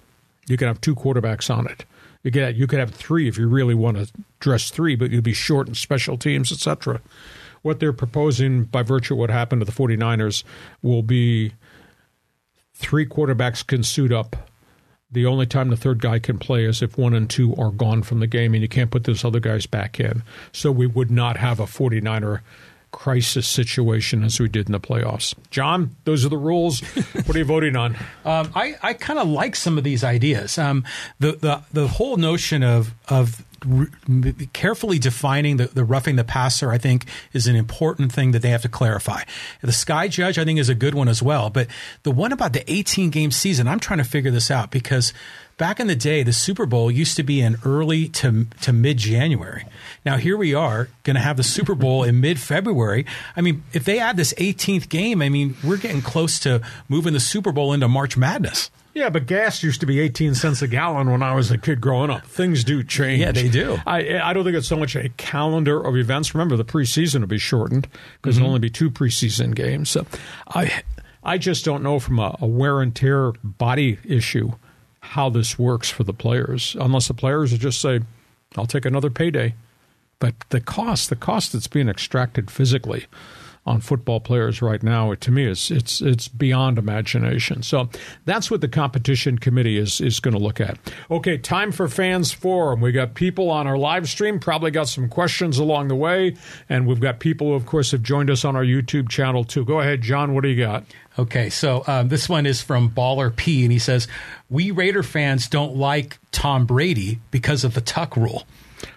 You 0.48 0.56
can 0.56 0.66
have 0.66 0.80
two 0.80 0.94
quarterbacks 0.94 1.54
on 1.54 1.66
it. 1.66 1.84
You 2.24 2.32
could 2.32 2.42
have, 2.42 2.56
you 2.56 2.66
could 2.66 2.80
have 2.80 2.90
three 2.90 3.28
if 3.28 3.38
you 3.38 3.46
really 3.48 3.74
want 3.74 3.96
to 3.96 4.10
dress 4.40 4.70
three, 4.70 4.96
but 4.96 5.10
you'd 5.10 5.22
be 5.22 5.32
short 5.32 5.68
in 5.68 5.74
special 5.74 6.18
teams, 6.18 6.50
etc. 6.50 7.00
What 7.62 7.80
they're 7.80 7.92
proposing 7.92 8.64
by 8.64 8.82
virtue 8.82 9.14
of 9.14 9.18
what 9.18 9.30
happened 9.30 9.60
to 9.60 9.64
the 9.64 9.72
49ers 9.72 10.42
will 10.82 11.02
be 11.02 11.52
three 12.74 13.06
quarterbacks 13.06 13.64
can 13.64 13.82
suit 13.82 14.12
up. 14.12 14.47
The 15.10 15.24
only 15.24 15.46
time 15.46 15.70
the 15.70 15.76
third 15.76 16.00
guy 16.00 16.18
can 16.18 16.38
play 16.38 16.64
is 16.64 16.82
if 16.82 16.98
one 16.98 17.14
and 17.14 17.30
two 17.30 17.54
are 17.56 17.70
gone 17.70 18.02
from 18.02 18.20
the 18.20 18.26
game 18.26 18.52
and 18.52 18.60
you 18.62 18.68
can't 18.68 18.90
put 18.90 19.04
those 19.04 19.24
other 19.24 19.40
guys 19.40 19.64
back 19.64 19.98
in. 19.98 20.22
So 20.52 20.70
we 20.70 20.86
would 20.86 21.10
not 21.10 21.38
have 21.38 21.60
a 21.60 21.64
49er 21.64 22.40
crisis 22.90 23.46
situation 23.46 24.24
as 24.24 24.40
we 24.40 24.48
did 24.48 24.66
in 24.66 24.72
the 24.72 24.80
playoffs. 24.80 25.34
John, 25.50 25.94
those 26.04 26.24
are 26.24 26.28
the 26.28 26.38
rules. 26.38 26.80
what 26.80 27.34
are 27.34 27.38
you 27.38 27.44
voting 27.44 27.76
on? 27.76 27.96
Um, 28.24 28.50
I, 28.54 28.74
I 28.82 28.92
kind 28.92 29.18
of 29.18 29.26
like 29.26 29.56
some 29.56 29.78
of 29.78 29.84
these 29.84 30.04
ideas. 30.04 30.58
Um, 30.58 30.84
the, 31.18 31.32
the 31.32 31.62
the 31.72 31.88
whole 31.88 32.18
notion 32.18 32.62
of 32.62 32.94
of 33.08 33.42
carefully 34.52 34.98
defining 34.98 35.56
the, 35.56 35.66
the 35.66 35.84
roughing 35.84 36.16
the 36.16 36.24
passer, 36.24 36.70
I 36.70 36.78
think, 36.78 37.06
is 37.32 37.46
an 37.46 37.56
important 37.56 38.12
thing 38.12 38.32
that 38.32 38.42
they 38.42 38.50
have 38.50 38.62
to 38.62 38.68
clarify. 38.68 39.22
The 39.62 39.72
Sky 39.72 40.08
Judge, 40.08 40.38
I 40.38 40.44
think, 40.44 40.58
is 40.58 40.68
a 40.68 40.74
good 40.74 40.94
one 40.94 41.08
as 41.08 41.22
well. 41.22 41.50
But 41.50 41.68
the 42.02 42.10
one 42.10 42.32
about 42.32 42.52
the 42.52 42.70
18 42.70 43.10
game 43.10 43.30
season, 43.30 43.66
I'm 43.66 43.80
trying 43.80 43.98
to 43.98 44.04
figure 44.04 44.30
this 44.30 44.50
out 44.50 44.70
because 44.70 45.12
back 45.58 45.80
in 45.80 45.88
the 45.88 45.96
day, 45.96 46.22
the 46.22 46.32
Super 46.32 46.64
Bowl 46.64 46.90
used 46.90 47.16
to 47.16 47.22
be 47.22 47.40
in 47.40 47.58
early 47.64 48.08
to 48.08 48.46
to 48.62 48.72
mid 48.72 48.96
January. 48.96 49.66
Now 50.06 50.16
here 50.16 50.36
we 50.36 50.54
are 50.54 50.88
going 51.02 51.16
to 51.16 51.20
have 51.20 51.36
the 51.36 51.42
Super 51.42 51.74
Bowl 51.74 52.04
in 52.04 52.20
mid 52.20 52.40
February. 52.40 53.04
I 53.36 53.42
mean, 53.42 53.62
if 53.74 53.84
they 53.84 53.98
add 53.98 54.16
this 54.16 54.32
18th 54.34 54.88
game, 54.88 55.20
I 55.20 55.28
mean, 55.28 55.56
we're 55.62 55.76
getting 55.76 56.00
close 56.00 56.38
to 56.40 56.62
moving 56.88 57.12
the 57.12 57.20
Super 57.20 57.52
Bowl 57.52 57.74
into 57.74 57.88
March 57.88 58.16
Madness. 58.16 58.70
Yeah, 58.94 59.10
but 59.10 59.26
gas 59.26 59.62
used 59.62 59.78
to 59.80 59.86
be 59.86 60.00
18 60.00 60.34
cents 60.34 60.60
a 60.60 60.66
gallon 60.66 61.10
when 61.10 61.22
I 61.22 61.32
was 61.32 61.52
a 61.52 61.58
kid 61.58 61.80
growing 61.80 62.10
up. 62.10 62.26
Things 62.26 62.64
do 62.64 62.82
change. 62.82 63.20
Yeah, 63.20 63.30
they 63.30 63.48
do. 63.48 63.78
I, 63.86 64.18
I 64.18 64.32
don't 64.32 64.42
think 64.42 64.56
it's 64.56 64.66
so 64.66 64.76
much 64.76 64.96
a 64.96 65.08
calendar 65.10 65.80
of 65.80 65.96
events. 65.96 66.34
Remember, 66.34 66.56
the 66.56 66.64
preseason 66.64 67.20
will 67.20 67.28
be 67.28 67.38
shortened 67.38 67.86
because 68.20 68.34
mm-hmm. 68.34 68.42
there'll 68.42 68.54
only 68.54 68.60
be 68.60 68.70
two 68.70 68.90
preseason 68.90 69.54
games. 69.54 69.90
So 69.90 70.04
I, 70.48 70.82
I 71.22 71.38
just 71.38 71.64
don't 71.64 71.84
know 71.84 72.00
from 72.00 72.18
a, 72.18 72.36
a 72.40 72.46
wear 72.46 72.80
and 72.80 72.94
tear 72.94 73.32
body 73.44 73.98
issue 74.04 74.52
how 75.08 75.28
this 75.30 75.58
works 75.58 75.90
for 75.90 76.04
the 76.04 76.12
players, 76.12 76.76
unless 76.80 77.08
the 77.08 77.14
players 77.14 77.56
just 77.58 77.80
say, 77.80 78.00
I'll 78.56 78.66
take 78.66 78.84
another 78.84 79.10
payday. 79.10 79.54
But 80.20 80.34
the 80.48 80.60
cost, 80.60 81.10
the 81.10 81.16
cost 81.16 81.52
that's 81.52 81.68
being 81.68 81.88
extracted 81.88 82.50
physically– 82.50 83.06
on 83.68 83.80
football 83.80 84.18
players 84.18 84.62
right 84.62 84.82
now, 84.82 85.12
to 85.14 85.30
me, 85.30 85.44
is 85.44 85.70
it's 85.70 86.00
it's 86.00 86.26
beyond 86.26 86.78
imagination. 86.78 87.62
So 87.62 87.90
that's 88.24 88.50
what 88.50 88.62
the 88.62 88.68
competition 88.68 89.38
committee 89.38 89.76
is 89.76 90.00
is 90.00 90.20
going 90.20 90.34
to 90.34 90.42
look 90.42 90.60
at. 90.60 90.78
Okay, 91.10 91.36
time 91.36 91.70
for 91.70 91.86
fans 91.86 92.32
forum. 92.32 92.80
We 92.80 92.92
got 92.92 93.14
people 93.14 93.50
on 93.50 93.66
our 93.66 93.76
live 93.76 94.08
stream, 94.08 94.40
probably 94.40 94.70
got 94.70 94.88
some 94.88 95.08
questions 95.08 95.58
along 95.58 95.88
the 95.88 95.96
way, 95.96 96.36
and 96.68 96.86
we've 96.86 97.00
got 97.00 97.20
people 97.20 97.48
who, 97.48 97.52
of 97.52 97.66
course, 97.66 97.90
have 97.90 98.02
joined 98.02 98.30
us 98.30 98.44
on 98.44 98.56
our 98.56 98.64
YouTube 98.64 99.10
channel 99.10 99.44
too. 99.44 99.64
Go 99.64 99.80
ahead, 99.80 100.00
John. 100.00 100.34
What 100.34 100.42
do 100.42 100.48
you 100.48 100.64
got? 100.64 100.84
Okay, 101.18 101.50
so 101.50 101.84
um, 101.86 102.08
this 102.08 102.28
one 102.28 102.46
is 102.46 102.62
from 102.62 102.90
Baller 102.90 103.34
P, 103.34 103.64
and 103.64 103.72
he 103.72 103.78
says, 103.78 104.08
"We 104.48 104.70
Raider 104.70 105.02
fans 105.02 105.48
don't 105.48 105.76
like 105.76 106.18
Tom 106.32 106.64
Brady 106.64 107.20
because 107.30 107.64
of 107.64 107.74
the 107.74 107.82
Tuck 107.82 108.16
rule." 108.16 108.44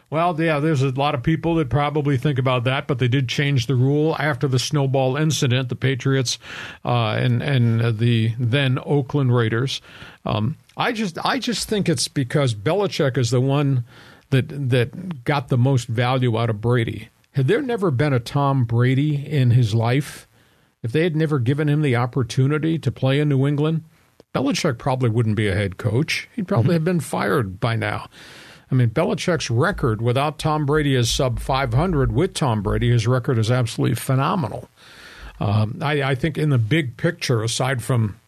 Well, 0.09 0.39
yeah, 0.39 0.59
there's 0.59 0.81
a 0.81 0.89
lot 0.89 1.15
of 1.15 1.23
people 1.23 1.55
that 1.55 1.69
probably 1.69 2.17
think 2.17 2.37
about 2.37 2.65
that, 2.65 2.87
but 2.87 2.99
they 2.99 3.07
did 3.07 3.29
change 3.29 3.67
the 3.67 3.75
rule 3.75 4.15
after 4.19 4.47
the 4.47 4.59
snowball 4.59 5.15
incident. 5.15 5.69
The 5.69 5.75
Patriots 5.75 6.37
uh, 6.83 7.11
and 7.11 7.41
and 7.41 7.97
the 7.97 8.33
then 8.37 8.77
Oakland 8.85 9.33
Raiders. 9.33 9.81
Um, 10.25 10.57
I 10.75 10.91
just 10.91 11.17
I 11.23 11.39
just 11.39 11.69
think 11.69 11.87
it's 11.87 12.07
because 12.07 12.53
Belichick 12.53 13.17
is 13.17 13.29
the 13.29 13.41
one 13.41 13.85
that 14.31 14.69
that 14.69 15.23
got 15.23 15.47
the 15.47 15.57
most 15.57 15.87
value 15.87 16.37
out 16.37 16.49
of 16.49 16.59
Brady. 16.61 17.09
Had 17.31 17.47
there 17.47 17.61
never 17.61 17.91
been 17.91 18.11
a 18.11 18.19
Tom 18.19 18.65
Brady 18.65 19.15
in 19.25 19.51
his 19.51 19.73
life, 19.73 20.27
if 20.83 20.91
they 20.91 21.03
had 21.03 21.15
never 21.15 21.39
given 21.39 21.69
him 21.69 21.81
the 21.81 21.95
opportunity 21.95 22.77
to 22.79 22.91
play 22.91 23.19
in 23.19 23.29
New 23.29 23.47
England, 23.47 23.85
Belichick 24.33 24.77
probably 24.77 25.09
wouldn't 25.09 25.35
be 25.35 25.47
a 25.47 25.55
head 25.55 25.77
coach. 25.77 26.27
He'd 26.35 26.47
probably 26.47 26.69
mm-hmm. 26.69 26.73
have 26.73 26.83
been 26.83 26.99
fired 26.99 27.59
by 27.59 27.75
now. 27.75 28.09
I 28.71 28.75
mean, 28.75 28.89
Belichick's 28.89 29.49
record 29.49 30.01
without 30.01 30.39
Tom 30.39 30.65
Brady 30.65 30.95
is 30.95 31.11
sub 31.11 31.39
500. 31.39 32.13
With 32.13 32.33
Tom 32.33 32.63
Brady, 32.63 32.89
his 32.89 33.05
record 33.05 33.37
is 33.37 33.51
absolutely 33.51 33.95
phenomenal. 33.95 34.69
Um, 35.41 35.79
I, 35.81 36.03
I, 36.03 36.15
think 36.15 36.37
in 36.37 36.49
the 36.49 36.57
big 36.57 36.97
picture, 36.97 37.43
aside 37.43 37.83
from 37.83 38.19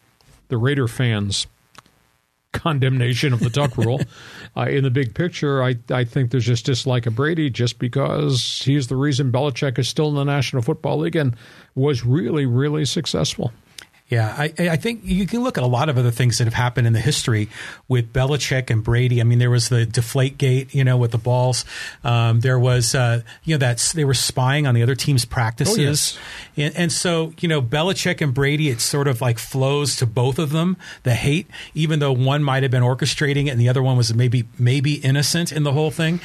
the 0.49 0.57
Raider 0.57 0.87
fans' 0.87 1.45
condemnation 2.51 3.33
of 3.33 3.39
the 3.39 3.51
Tuck 3.51 3.77
rule, 3.77 4.01
uh, 4.57 4.63
in 4.63 4.83
the 4.83 4.89
big 4.89 5.13
picture, 5.13 5.63
I, 5.63 5.75
I 5.89 6.03
think 6.03 6.31
there's 6.31 6.45
just 6.45 6.65
dislike 6.65 7.05
of 7.05 7.15
Brady 7.15 7.49
just 7.49 7.77
because 7.77 8.63
he's 8.65 8.87
the 8.87 8.95
reason 8.95 9.31
Belichick 9.31 9.77
is 9.77 9.87
still 9.87 10.09
in 10.09 10.15
the 10.15 10.23
National 10.23 10.63
Football 10.63 10.99
League 10.99 11.15
and 11.15 11.35
was 11.75 12.03
really, 12.03 12.47
really 12.47 12.83
successful. 12.83 13.53
Yeah, 14.13 14.33
I, 14.37 14.53
I, 14.59 14.75
think 14.77 15.01
you 15.03 15.25
can 15.25 15.43
look 15.43 15.57
at 15.57 15.63
a 15.63 15.67
lot 15.67 15.89
of 15.89 15.97
other 15.97 16.11
things 16.11 16.37
that 16.37 16.43
have 16.43 16.53
happened 16.53 16.85
in 16.85 16.93
the 16.93 16.99
history 16.99 17.49
with 17.87 18.13
Belichick 18.13 18.69
and 18.69 18.83
Brady. 18.83 19.19
I 19.19 19.23
mean, 19.23 19.39
there 19.39 19.49
was 19.49 19.69
the 19.69 19.87
Deflate 19.87 20.37
Gate, 20.37 20.75
you 20.75 20.83
know, 20.83 20.97
with 20.97 21.11
the 21.11 21.17
balls. 21.17 21.65
Um, 22.03 22.41
there 22.41 22.59
was, 22.59 22.93
uh, 22.93 23.23
you 23.43 23.55
know, 23.55 23.57
that 23.59 23.79
they 23.95 24.05
were 24.05 24.13
spying 24.13 24.67
on 24.67 24.75
the 24.75 24.83
other 24.83 24.93
team's 24.93 25.25
practices, 25.25 25.77
oh, 25.79 26.21
yes. 26.55 26.73
and, 26.75 26.83
and, 26.83 26.91
so 26.91 27.33
you 27.39 27.47
know, 27.47 27.59
Belichick 27.59 28.21
and 28.21 28.35
Brady, 28.35 28.69
it 28.69 28.81
sort 28.81 29.07
of 29.07 29.19
like 29.19 29.39
flows 29.39 29.95
to 29.95 30.05
both 30.05 30.37
of 30.37 30.51
them 30.51 30.77
the 31.01 31.15
hate, 31.15 31.47
even 31.73 31.97
though 31.97 32.13
one 32.13 32.43
might 32.43 32.61
have 32.61 32.71
been 32.71 32.83
orchestrating 32.83 33.47
it 33.47 33.49
and 33.49 33.59
the 33.59 33.69
other 33.69 33.81
one 33.81 33.97
was 33.97 34.13
maybe 34.13 34.45
maybe 34.59 34.93
innocent 34.95 35.51
in 35.51 35.63
the 35.63 35.71
whole 35.71 35.89
thing. 35.89 36.19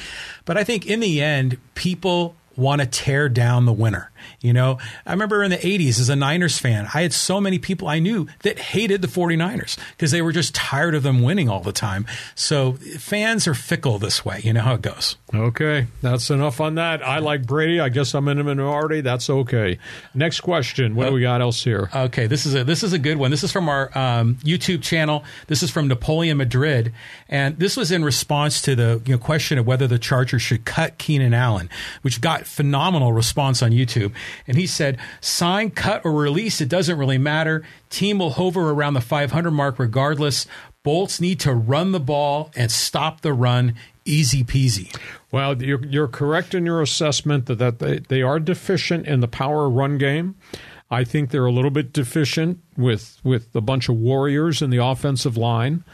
But 0.45 0.59
I 0.59 0.65
think 0.65 0.87
in 0.87 1.01
the 1.01 1.23
end, 1.23 1.57
people 1.75 2.37
want 2.59 2.81
to 2.81 2.87
tear 2.87 3.29
down 3.29 3.65
the 3.65 3.73
winner. 3.73 4.11
You 4.41 4.53
know, 4.53 4.79
I 5.07 5.13
remember 5.13 5.43
in 5.43 5.51
the 5.51 5.57
80s 5.57 6.01
as 6.01 6.09
a 6.09 6.17
Niners 6.17 6.59
fan, 6.59 6.89
I 6.95 7.03
had 7.03 7.13
so 7.13 7.41
many 7.41 7.59
people 7.59 7.89
I 7.89 7.99
knew 7.99 8.27
that 8.43 8.59
hated 8.59 9.03
the 9.03 9.09
49ers 9.09 9.79
because 9.93 10.11
they 10.11 10.23
were 10.23 10.33
just 10.33 10.55
tired 10.55 10.95
of 10.95 11.03
them 11.03 11.23
winning 11.23 11.49
all 11.49 11.61
the 11.61 11.73
time. 11.73 12.07
So 12.35 12.73
fans 12.73 13.47
are 13.47 13.55
fickle 13.55 13.99
this 13.99 14.25
way. 14.25 14.41
You 14.43 14.53
know 14.53 14.63
how 14.63 14.75
it 14.75 14.83
goes. 14.83 15.17
Okay, 15.35 15.87
that's 16.01 16.31
enough 16.31 16.61
on 16.61 16.77
that. 16.77 17.05
I 17.05 17.19
like 17.19 17.47
Brady. 17.47 17.81
I 17.81 17.91
guess 17.91 18.15
I'm 18.15 18.29
in 18.29 18.39
a 18.39 18.45
minority. 18.45 19.03
That's 19.03 19.29
okay. 19.29 19.79
Next 20.15 20.41
question. 20.41 20.95
What 20.95 21.09
do 21.09 21.13
we 21.13 21.21
got 21.21 21.41
else 21.41 21.63
here? 21.63 21.91
Okay, 21.95 22.27
this 22.27 22.47
is 22.47 22.55
a 22.55 22.65
this 22.65 22.83
is 22.83 22.93
a 22.93 22.99
good 22.99 23.19
one. 23.19 23.31
This 23.31 23.45
is 23.45 23.53
from 23.53 23.69
our 23.69 23.97
um, 23.97 24.37
YouTube 24.37 24.83
channel. 24.83 25.25
This 25.47 25.63
is 25.63 25.71
from 25.71 25.89
Napoleon 25.89 26.39
Madrid, 26.39 26.93
and 27.29 27.59
this 27.59 27.77
was 27.77 27.93
in 27.93 28.05
response 28.05 28.63
to 28.63 28.75
the 28.75 29.03
you 29.05 29.15
know, 29.15 29.19
question 29.19 29.59
of 29.59 29.67
whether 29.67 29.87
the 29.87 29.99
Chargers 29.99 30.41
should 30.41 30.65
cut 30.65 30.97
Keenan 30.99 31.35
Allen, 31.35 31.69
which 32.03 32.21
got 32.21 32.47
phenomenal 32.47 33.13
response 33.13 33.63
on 33.63 33.71
YouTube. 33.71 34.13
And 34.47 34.57
he 34.57 34.67
said, 34.67 34.99
sign, 35.21 35.71
cut, 35.71 36.05
or 36.05 36.13
release, 36.13 36.61
it 36.61 36.69
doesn't 36.69 36.99
really 36.99 37.19
matter. 37.19 37.65
Team 37.91 38.19
will 38.19 38.31
hover 38.31 38.71
around 38.71 38.95
the 38.95 39.01
500 39.01 39.51
mark 39.51 39.79
regardless. 39.79 40.47
Bolts 40.83 41.21
need 41.21 41.41
to 41.41 41.53
run 41.53 41.93
the 41.93 42.01
ball 42.01 42.51
and 42.57 42.71
stop 42.71 43.21
the 43.21 43.33
run. 43.33 43.75
Easy 44.05 44.43
peasy. 44.43 44.95
Well, 45.31 45.63
you're, 45.63 45.85
you're 45.85 46.09
correct 46.09 46.55
in 46.55 46.65
your 46.65 46.81
assessment 46.81 47.47
that, 47.47 47.57
that 47.57 47.79
they, 47.79 47.99
they 47.99 48.23
are 48.23 48.41
deficient 48.41 49.07
in 49.07 49.21
the 49.21 49.29
power 49.29 49.69
run 49.69 49.99
game. 49.99 50.37
I 50.91 51.05
think 51.05 51.31
they're 51.31 51.47
a 51.47 51.53
little 51.53 51.71
bit 51.71 51.93
deficient 51.93 52.61
with 52.77 53.21
with 53.23 53.55
a 53.55 53.61
bunch 53.61 53.89
of 53.89 53.97
warriors 53.97 54.63
in 54.63 54.71
the 54.71 54.83
offensive 54.83 55.37
line. 55.37 55.85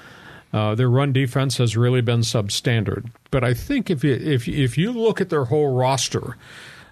Uh, 0.52 0.76
their 0.76 0.88
run 0.88 1.12
defense 1.12 1.58
has 1.58 1.76
really 1.76 2.00
been 2.00 2.20
substandard. 2.20 3.10
But 3.32 3.42
I 3.42 3.54
think 3.54 3.90
if 3.90 4.04
you 4.04 4.12
if 4.12 4.46
if 4.46 4.78
you 4.78 4.92
look 4.92 5.20
at 5.20 5.30
their 5.30 5.46
whole 5.46 5.74
roster, 5.74 6.36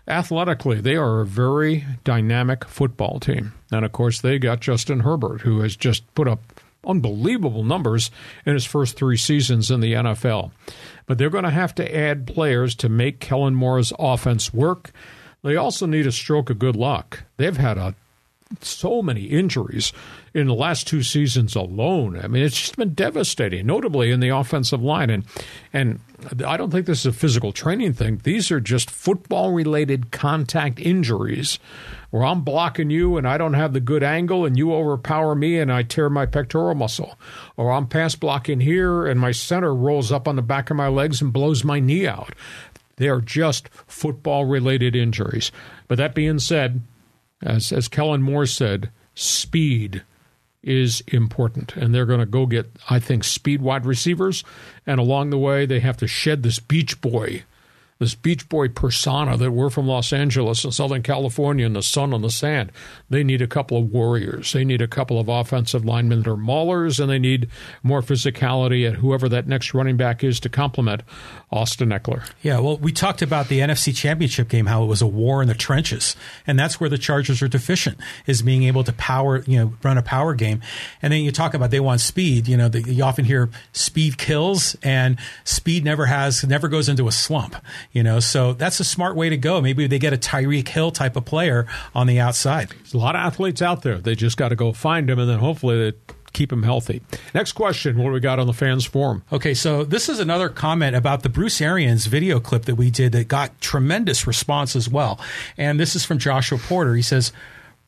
athletically, 0.07 0.81
they 0.81 0.97
are 0.97 1.21
a 1.21 1.27
very 1.27 1.85
dynamic 2.05 2.65
football 2.65 3.21
team. 3.21 3.53
And 3.71 3.85
of 3.85 3.93
course, 3.93 4.21
they 4.21 4.39
got 4.39 4.61
Justin 4.61 5.01
Herbert, 5.01 5.43
who 5.43 5.61
has 5.61 5.77
just 5.77 6.13
put 6.15 6.29
up 6.29 6.41
unbelievable 6.85 7.65
numbers 7.65 8.11
in 8.45 8.55
his 8.55 8.65
first 8.65 8.97
three 8.97 9.17
seasons 9.17 9.71
in 9.71 9.81
the 9.81 9.93
NFL. 9.93 10.51
But 11.07 11.19
they're 11.19 11.31
going 11.31 11.45
to 11.45 11.51
have 11.51 11.75
to 11.77 11.97
add 11.97 12.27
players 12.27 12.75
to 12.77 12.89
make 12.89 13.21
Kellen 13.21 13.55
Moore's 13.55 13.93
offense 13.99 14.53
work. 14.53 14.93
They 15.43 15.57
also 15.57 15.87
need 15.87 16.07
a 16.07 16.13
stroke 16.13 16.51
of 16.51 16.59
good 16.59 16.77
luck. 16.77 17.25
They've 17.37 17.57
had 17.57 17.79
a 17.79 17.95
so 18.61 19.03
many 19.03 19.25
injuries 19.25 19.93
in 20.35 20.47
the 20.47 20.55
last 20.55 20.87
two 20.87 21.03
seasons 21.03 21.55
alone. 21.55 22.19
I 22.19 22.27
mean, 22.27 22.43
it's 22.43 22.59
just 22.59 22.77
been 22.77 22.95
devastating, 22.95 23.67
notably 23.67 24.11
in 24.11 24.21
the 24.21 24.31
offensive 24.31 24.83
line. 24.83 25.11
And 25.11 25.25
and 25.73 26.01
I 26.47 26.57
don't 26.57 26.71
think 26.71 26.87
this 26.87 27.01
is 27.01 27.07
a 27.07 27.13
physical 27.13 27.53
training 27.53 27.95
thing. 27.95 28.21
These 28.23 28.51
are 28.51 28.61
just 28.61 28.91
football 28.91 29.53
related 29.53 30.11
contact 30.11 30.79
injuries 30.79 31.59
where 32.11 32.25
I'm 32.25 32.43
blocking 32.43 32.91
you 32.91 33.17
and 33.17 33.27
I 33.27 33.39
don't 33.39 33.55
have 33.55 33.73
the 33.73 33.81
good 33.81 34.03
angle 34.03 34.45
and 34.45 34.57
you 34.57 34.73
overpower 34.73 35.35
me 35.35 35.59
and 35.59 35.73
I 35.73 35.83
tear 35.83 36.11
my 36.11 36.27
pectoral 36.27 36.75
muscle. 36.75 37.19
Or 37.57 37.73
I'm 37.73 37.87
pass 37.87 38.15
blocking 38.15 38.61
here 38.61 39.07
and 39.07 39.19
my 39.19 39.33
center 39.33 39.75
rolls 39.75 40.13
up 40.13 40.29
on 40.29 40.37
the 40.37 40.43
back 40.43 40.71
of 40.71 40.77
my 40.77 40.89
legs 40.89 41.21
and 41.21 41.33
blows 41.33 41.65
my 41.65 41.81
knee 41.81 42.07
out. 42.07 42.35
They 42.97 43.09
are 43.09 43.21
just 43.21 43.69
football 43.87 44.45
related 44.45 44.95
injuries. 44.95 45.51
But 45.89 45.99
that 45.99 46.15
being 46.15 46.39
said, 46.39 46.83
as, 47.43 47.73
as 47.73 47.89
Kellen 47.89 48.23
Moore 48.23 48.47
said, 48.47 48.91
speed 49.15 50.03
is 50.63 51.03
important. 51.09 51.77
And 51.77 51.95
they're 51.95 52.07
going 52.07 52.21
to 52.21 52.27
go 52.27 52.47
get, 52.47 52.71
I 52.89 52.99
think, 52.99 53.25
speed 53.25 53.61
wide 53.61 53.85
receivers. 53.85 54.45
And 54.87 55.01
along 55.01 55.31
the 55.31 55.39
way, 55.39 55.67
they 55.67 55.81
have 55.81 55.97
to 55.99 56.07
shed 56.07 56.43
this 56.43 56.59
Beach 56.59 57.01
Boy 57.01 57.45
this 58.03 58.15
Beach 58.15 58.49
Boy 58.49 58.69
persona 58.69 59.37
that 59.37 59.53
we're 59.53 59.71
from 59.71 59.87
Los 59.87 60.13
Angeles 60.13 60.65
and 60.65 60.75
Southern 60.75 61.03
California 61.03 61.65
and 61.65 61.77
the 61.77 61.83
sun 61.83 62.13
on 62.13 62.21
the 62.21 62.31
sand. 62.31 62.73
They 63.09 63.23
need 63.23 63.41
a 63.41 63.47
couple 63.47 63.79
of 63.79 63.91
warriors. 63.93 64.53
They 64.53 64.65
need 64.65 64.83
a 64.83 64.89
couple 64.89 65.19
of 65.19 65.29
offensive 65.29 65.85
linemen 65.85 66.23
that 66.23 66.31
are 66.31 66.37
maulers, 66.37 66.99
and 66.99 67.09
they 67.09 67.19
need 67.19 67.49
more 67.83 68.03
physicality 68.03 68.89
at 68.89 68.97
whoever 68.97 69.29
that 69.29 69.47
next 69.47 69.73
running 69.73 69.97
back 69.97 70.25
is 70.25 70.41
to 70.41 70.49
complement 70.49 71.03
Austin 71.51 71.91
Ekeler. 71.91 72.29
Yeah, 72.43 72.59
well, 72.59 72.77
we 72.77 72.93
talked 72.93 73.23
about 73.23 73.49
the 73.49 73.61
NFC 73.61 73.95
Championship 73.95 74.49
game, 74.49 74.67
how 74.67 74.83
it 74.83 74.87
was 74.87 75.03
a 75.03 75.07
war 75.07 75.43
in 75.43 75.49
the 75.49 75.55
trenches, 75.55 76.17
and 76.47 76.59
that's 76.59 76.81
where 76.81 76.91
the 76.91 76.99
Chargers 76.99 77.43
are 77.43 77.49
deficient 77.49 77.99
is 78.27 78.43
being 78.43 78.65
able 78.65 78.85
to 78.85 78.93
power, 78.93 79.43
you 79.47 79.59
know, 79.59 79.75
run 79.83 79.99
a 79.99 80.03
power 80.03 80.35
game. 80.35 80.61
And 81.01 81.13
then 81.13 81.23
you 81.23 81.33
talk 81.33 81.55
about 81.55 81.71
they 81.71 81.81
want 81.81 82.01
speed. 82.01 82.49
You 82.49 82.57
know, 82.57 82.69
the, 82.69 82.83
you 82.83 83.05
often 83.05 83.25
hear 83.25 83.51
speed 83.73 84.19
kills, 84.19 84.77
and 84.83 85.19
speed 85.45 85.85
never 85.85 86.07
has 86.07 86.43
never 86.45 86.69
goes 86.69 86.89
into 86.89 87.07
a 87.07 87.13
slump. 87.13 87.57
You 87.93 88.03
know, 88.03 88.21
so 88.21 88.55
that's 88.55 88.81
a 88.81 88.85
smart 88.85 89.17
way 89.17 89.29
to 89.29 89.37
go. 89.37 89.61
Maybe 89.61 89.87
they 89.87 89.99
get 89.99 90.15
a 90.15 90.17
Tyreek 90.17 90.69
Hill 90.69 90.91
type 90.93 91.15
of 91.15 91.27
player 91.27 91.67
on 91.95 92.07
the 92.07 92.21
outside. 92.21 92.71
There's 92.71 92.95
a 92.95 92.99
lot 92.99 93.15
of 93.15 93.21
athletes 93.21 93.61
out 93.61 93.83
there. 93.83 93.99
They 93.99 94.15
just 94.15 94.39
got 94.39 94.49
to 94.49 94.57
go 94.57 94.73
find 94.73 95.09
them, 95.09 95.19
and 95.19 95.29
then 95.29 95.41
hopefully 95.41 95.91
they 95.91 95.99
keep 96.33 96.51
him 96.51 96.63
healthy. 96.63 97.03
Next 97.35 97.53
question. 97.53 97.99
What 97.99 98.07
do 98.07 98.13
we 98.13 98.21
got 98.21 98.39
on 98.39 98.47
the 98.47 98.55
fans 98.55 98.87
forum? 98.87 99.23
Okay, 99.31 99.53
so 99.53 99.85
this 99.85 100.09
is 100.09 100.19
another 100.19 100.49
comment 100.49 100.97
about 100.97 101.23
the 101.23 101.29
Bruce 101.29 101.61
Arians 101.61 102.07
video 102.07 102.41
clip 102.41 102.65
that 102.65 102.77
we 102.77 102.91
did 102.91 103.13
that 103.13 103.29
got 103.29 103.61
tremendous 103.61 104.27
response 104.27 104.75
as 104.75 104.89
well. 104.89 105.21
And 105.59 105.79
this 105.79 105.95
is 105.95 106.05
from 106.05 106.19
Joshua 106.19 106.59
Porter. 106.59 106.95
He 106.95 107.03
says, 107.03 107.33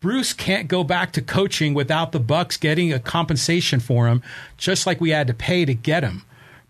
Bruce 0.00 0.34
can't 0.34 0.68
go 0.68 0.84
back 0.84 1.12
to 1.12 1.22
coaching 1.22 1.72
without 1.72 2.12
the 2.12 2.20
Bucs 2.20 2.60
getting 2.60 2.92
a 2.92 2.98
compensation 2.98 3.80
for 3.80 4.06
him, 4.06 4.22
just 4.58 4.86
like 4.86 5.00
we 5.00 5.10
had 5.10 5.28
to 5.28 5.34
pay 5.34 5.64
to 5.64 5.72
get 5.72 6.04
him. 6.04 6.24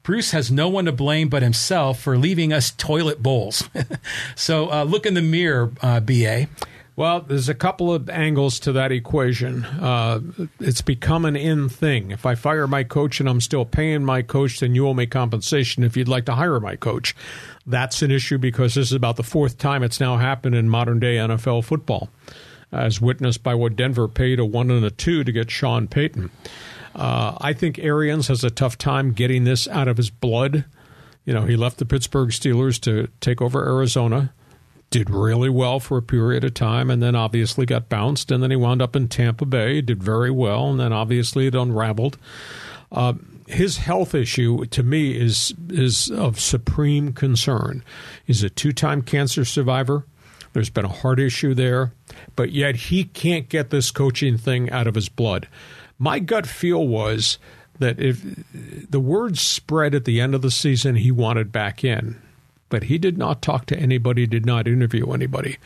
Bruce 0.05 0.31
has 0.33 0.53
no 0.53 0.69
one 0.69 0.85
to 0.85 0.93
blame 0.93 1.29
but 1.29 1.43
himself 1.43 1.99
for 1.99 2.17
leaving 2.17 2.53
us 2.53 2.71
toilet 2.71 3.23
bowls. 3.23 3.69
so 4.37 4.71
uh, 4.71 4.85
look 4.85 5.07
in 5.07 5.15
the 5.15 5.23
mirror, 5.23 5.73
uh, 5.81 5.99
BA. 5.99 6.47
Well, 6.95 7.23
there's 7.23 7.49
a 7.49 7.55
couple 7.55 7.93
of 7.93 8.09
angles 8.09 8.61
to 8.61 8.73
that 8.73 8.93
equation. 8.93 9.65
Uh, 9.65 10.21
it's 10.61 10.83
become 10.83 11.25
an 11.25 11.35
in 11.35 11.69
thing. 11.69 12.13
If 12.13 12.25
I 12.25 12.37
fire 12.37 12.69
my 12.69 12.85
coach 12.85 13.19
and 13.19 13.29
I'm 13.29 13.41
still 13.41 13.65
paying 13.65 14.05
my 14.05 14.23
coach, 14.23 14.61
then 14.61 14.77
you 14.77 14.87
owe 14.87 14.95
me 14.95 15.07
compensation 15.07 15.83
if 15.83 15.97
you'd 15.97 16.07
like 16.07 16.27
to 16.27 16.35
hire 16.35 16.61
my 16.61 16.77
coach. 16.77 17.17
That's 17.67 18.03
an 18.03 18.13
issue 18.13 18.39
because 18.39 18.75
this 18.75 18.89
is 18.89 18.93
about 18.93 19.17
the 19.17 19.25
fourth 19.25 19.59
time 19.59 19.83
it's 19.83 19.99
now 19.99 20.19
happened 20.19 20.55
in 20.55 20.69
modern 20.69 21.01
day 21.01 21.17
NFL 21.17 21.65
football, 21.65 22.11
as 22.71 23.01
witnessed 23.01 23.43
by 23.43 23.55
what 23.57 23.75
Denver 23.75 24.07
paid 24.07 24.39
a 24.39 24.45
one 24.45 24.71
and 24.71 24.85
a 24.85 24.91
two 24.91 25.25
to 25.25 25.33
get 25.33 25.51
Sean 25.51 25.89
Payton. 25.89 26.31
Uh, 26.95 27.37
I 27.41 27.53
think 27.53 27.79
Arians 27.79 28.29
has 28.29 28.45
a 28.45 28.51
tough 28.51 28.79
time 28.79 29.13
getting 29.13 29.45
this 29.45 29.67
out 29.69 29.89
of 29.89 29.97
his 29.97 30.11
blood. 30.11 30.65
You 31.25 31.33
know, 31.33 31.43
he 31.43 31.57
left 31.57 31.79
the 31.79 31.87
Pittsburgh 31.87 32.29
Steelers 32.29 32.81
to 32.83 33.09
take 33.21 33.43
over 33.43 33.67
Arizona 33.67 34.33
did 34.95 35.11
really 35.11 35.49
well 35.49 35.81
for 35.81 35.99
a 35.99 36.03
period 36.03 36.45
of 36.45 36.55
time 36.55 36.89
and 36.89 37.03
then 37.03 37.17
obviously 37.17 37.67
got 37.67 37.89
bounced. 37.89 38.31
And 38.31 38.41
then 38.41 38.53
he 38.53 38.57
wound 38.57 38.81
up 38.81 38.95
in 38.95 39.09
Tampa 39.09 39.45
Bay, 39.45 39.81
did 39.81 40.01
very 40.01 40.31
well, 40.31 40.71
and 40.71 40.79
then 40.79 40.93
obviously 40.93 41.49
it 41.49 41.55
unraveled. 41.57 42.17
Uh, 42.93 43.15
his 43.49 43.79
health 43.79 44.15
issue 44.15 44.65
to 44.67 44.85
me 44.85 45.19
is 45.19 45.53
is 45.69 46.11
of 46.13 46.39
supreme 46.39 47.13
concern. 47.13 47.83
He's 48.25 48.45
a 48.45 48.49
two 48.49 48.73
time 48.73 49.03
cancer 49.03 49.45
survivor. 49.45 50.07
There's 50.53 50.71
been 50.71 50.85
a 50.85 50.89
heart 50.89 51.19
issue 51.19 51.55
there, 51.55 51.93
but 52.37 52.53
yet 52.53 52.77
he 52.77 53.03
can't 53.03 53.49
get 53.49 53.71
this 53.71 53.91
coaching 53.91 54.39
thing 54.39 54.71
out 54.71 54.87
of 54.87 54.95
his 54.95 55.09
blood. 55.09 55.49
My 55.99 56.19
gut 56.19 56.47
feel 56.47 56.87
was 56.87 57.39
that 57.79 58.01
if 58.01 58.23
the 58.91 59.01
word 59.01 59.39
spread 59.39 59.95
at 59.95 60.05
the 60.05 60.21
end 60.21 60.35
of 60.35 60.43
the 60.43 60.51
season, 60.51 60.97
he 60.97 61.11
wanted 61.11 61.51
back 61.51 61.85
in 61.85 62.21
but 62.75 62.83
he 62.83 62.99
did 62.99 63.17
not 63.17 63.41
talk 63.41 63.67
to 63.67 63.79
anybody, 63.79 64.27
did 64.27 64.45
not 64.45 64.67
interview 64.67 65.13
anybody. 65.13 65.59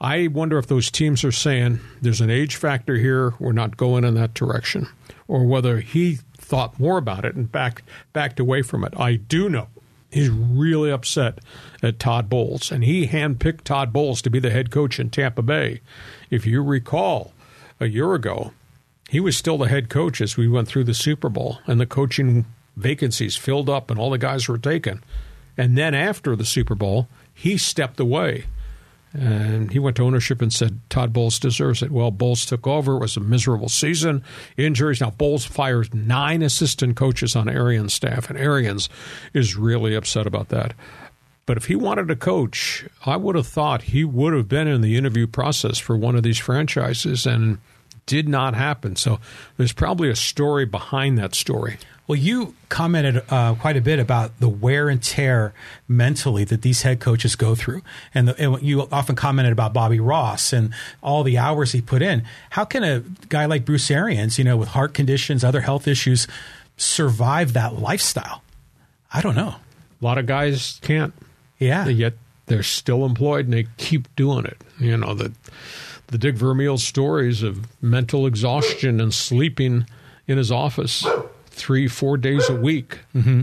I 0.00 0.28
wonder 0.28 0.56
if 0.56 0.66
those 0.66 0.90
teams 0.90 1.22
are 1.22 1.30
saying 1.30 1.80
there's 2.00 2.22
an 2.22 2.30
age 2.30 2.56
factor 2.56 2.96
here, 2.96 3.34
we're 3.38 3.52
not 3.52 3.76
going 3.76 4.04
in 4.04 4.14
that 4.14 4.32
direction, 4.32 4.88
or 5.28 5.44
whether 5.44 5.80
he 5.80 6.18
thought 6.38 6.80
more 6.80 6.96
about 6.96 7.26
it 7.26 7.34
and 7.34 7.52
backed 7.52 7.82
backed 8.14 8.40
away 8.40 8.62
from 8.62 8.84
it. 8.84 8.94
I 8.98 9.16
do 9.16 9.50
know 9.50 9.68
he's 10.10 10.30
really 10.30 10.90
upset 10.90 11.40
at 11.82 11.98
Todd 11.98 12.30
Bowles, 12.30 12.72
and 12.72 12.84
he 12.84 13.06
handpicked 13.06 13.64
Todd 13.64 13.92
Bowles 13.92 14.22
to 14.22 14.30
be 14.30 14.38
the 14.38 14.48
head 14.48 14.70
coach 14.70 14.98
in 14.98 15.10
Tampa 15.10 15.42
Bay. 15.42 15.82
If 16.30 16.46
you 16.46 16.62
recall, 16.62 17.32
a 17.80 17.86
year 17.86 18.14
ago, 18.14 18.52
he 19.08 19.20
was 19.20 19.36
still 19.36 19.58
the 19.58 19.68
head 19.68 19.88
coach 19.88 20.20
as 20.20 20.36
we 20.36 20.48
went 20.48 20.68
through 20.68 20.84
the 20.84 20.94
Super 20.94 21.28
Bowl, 21.28 21.58
and 21.66 21.80
the 21.80 21.86
coaching 21.86 22.44
vacancies 22.76 23.36
filled 23.36 23.70
up, 23.70 23.90
and 23.90 23.98
all 23.98 24.10
the 24.10 24.18
guys 24.18 24.48
were 24.48 24.58
taken. 24.58 25.02
And 25.56 25.78
then 25.78 25.94
after 25.94 26.36
the 26.36 26.44
Super 26.44 26.74
Bowl, 26.74 27.08
he 27.32 27.56
stepped 27.56 28.00
away. 28.00 28.44
And 29.12 29.72
he 29.72 29.78
went 29.78 29.96
to 29.96 30.02
ownership 30.02 30.42
and 30.42 30.52
said, 30.52 30.80
Todd 30.90 31.14
Bowles 31.14 31.38
deserves 31.38 31.82
it. 31.82 31.90
Well, 31.90 32.10
Bowles 32.10 32.44
took 32.44 32.66
over. 32.66 32.96
It 32.96 33.00
was 33.00 33.16
a 33.16 33.20
miserable 33.20 33.70
season. 33.70 34.22
Injuries. 34.58 35.00
Now, 35.00 35.10
Bowles 35.10 35.46
fires 35.46 35.94
nine 35.94 36.42
assistant 36.42 36.96
coaches 36.96 37.34
on 37.34 37.48
Arians' 37.48 37.94
staff, 37.94 38.28
and 38.28 38.38
Arians 38.38 38.90
is 39.32 39.56
really 39.56 39.94
upset 39.94 40.26
about 40.26 40.50
that. 40.50 40.74
But 41.46 41.56
if 41.56 41.66
he 41.66 41.76
wanted 41.76 42.08
to 42.08 42.16
coach, 42.16 42.84
I 43.06 43.16
would 43.16 43.36
have 43.36 43.46
thought 43.46 43.82
he 43.82 44.04
would 44.04 44.34
have 44.34 44.48
been 44.48 44.68
in 44.68 44.82
the 44.82 44.96
interview 44.96 45.26
process 45.26 45.78
for 45.78 45.96
one 45.96 46.16
of 46.16 46.22
these 46.22 46.38
franchises 46.38 47.24
and 47.24 47.58
did 48.06 48.28
not 48.28 48.54
happen. 48.54 48.96
So 48.96 49.20
there's 49.56 49.72
probably 49.72 50.08
a 50.08 50.16
story 50.16 50.64
behind 50.64 51.18
that 51.18 51.34
story. 51.34 51.78
Well, 52.06 52.16
you 52.16 52.54
commented 52.68 53.22
uh, 53.30 53.56
quite 53.56 53.76
a 53.76 53.80
bit 53.80 53.98
about 53.98 54.38
the 54.38 54.48
wear 54.48 54.88
and 54.88 55.02
tear 55.02 55.52
mentally 55.88 56.44
that 56.44 56.62
these 56.62 56.82
head 56.82 57.00
coaches 57.00 57.34
go 57.34 57.56
through, 57.56 57.82
and, 58.14 58.28
the, 58.28 58.40
and, 58.40 58.62
you 58.62 58.82
often 58.92 59.16
commented 59.16 59.52
about 59.52 59.72
Bobby 59.72 59.98
Ross 59.98 60.52
and 60.52 60.72
all 61.02 61.24
the 61.24 61.36
hours 61.36 61.72
he 61.72 61.80
put 61.80 62.02
in. 62.02 62.22
How 62.50 62.64
can 62.64 62.84
a 62.84 63.00
guy 63.28 63.46
like 63.46 63.64
Bruce 63.64 63.90
Arians, 63.90 64.38
you 64.38 64.44
know, 64.44 64.56
with 64.56 64.68
heart 64.68 64.94
conditions, 64.94 65.42
other 65.42 65.62
health 65.62 65.88
issues, 65.88 66.28
survive 66.76 67.54
that 67.54 67.76
lifestyle? 67.76 68.42
I 69.12 69.20
don't 69.20 69.34
know. 69.34 69.56
A 70.00 70.04
lot 70.04 70.18
of 70.18 70.26
guys 70.26 70.78
can't. 70.82 71.12
Yeah. 71.58 71.88
Yet 71.88 72.14
they're 72.46 72.62
still 72.62 73.04
employed 73.04 73.46
and 73.46 73.54
they 73.54 73.66
keep 73.78 74.14
doing 74.14 74.44
it. 74.44 74.58
You 74.78 74.96
know 74.96 75.14
the 75.14 75.32
the 76.08 76.18
Dick 76.18 76.36
Vermeil 76.36 76.78
stories 76.78 77.42
of 77.42 77.66
mental 77.82 78.26
exhaustion 78.26 79.00
and 79.00 79.12
sleeping 79.12 79.86
in 80.26 80.38
his 80.38 80.52
office 80.52 81.06
three, 81.46 81.88
four 81.88 82.16
days 82.16 82.48
a 82.48 82.54
week. 82.54 83.00
Mm-hmm. 83.14 83.42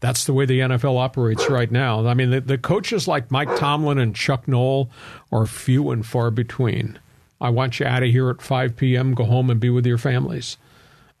That's 0.00 0.24
the 0.24 0.32
way 0.32 0.46
the 0.46 0.60
NFL 0.60 0.98
operates 0.98 1.48
right 1.48 1.70
now. 1.70 2.06
I 2.06 2.14
mean, 2.14 2.30
the, 2.30 2.40
the 2.40 2.58
coaches 2.58 3.06
like 3.06 3.30
Mike 3.30 3.56
Tomlin 3.56 3.98
and 3.98 4.16
Chuck 4.16 4.48
Noll 4.48 4.90
are 5.30 5.46
few 5.46 5.90
and 5.90 6.04
far 6.04 6.30
between. 6.32 6.98
I 7.40 7.50
want 7.50 7.78
you 7.78 7.86
out 7.86 8.02
of 8.02 8.10
here 8.10 8.28
at 8.28 8.42
5 8.42 8.76
p.m., 8.76 9.14
go 9.14 9.24
home 9.24 9.48
and 9.48 9.60
be 9.60 9.70
with 9.70 9.86
your 9.86 9.98
families. 9.98 10.56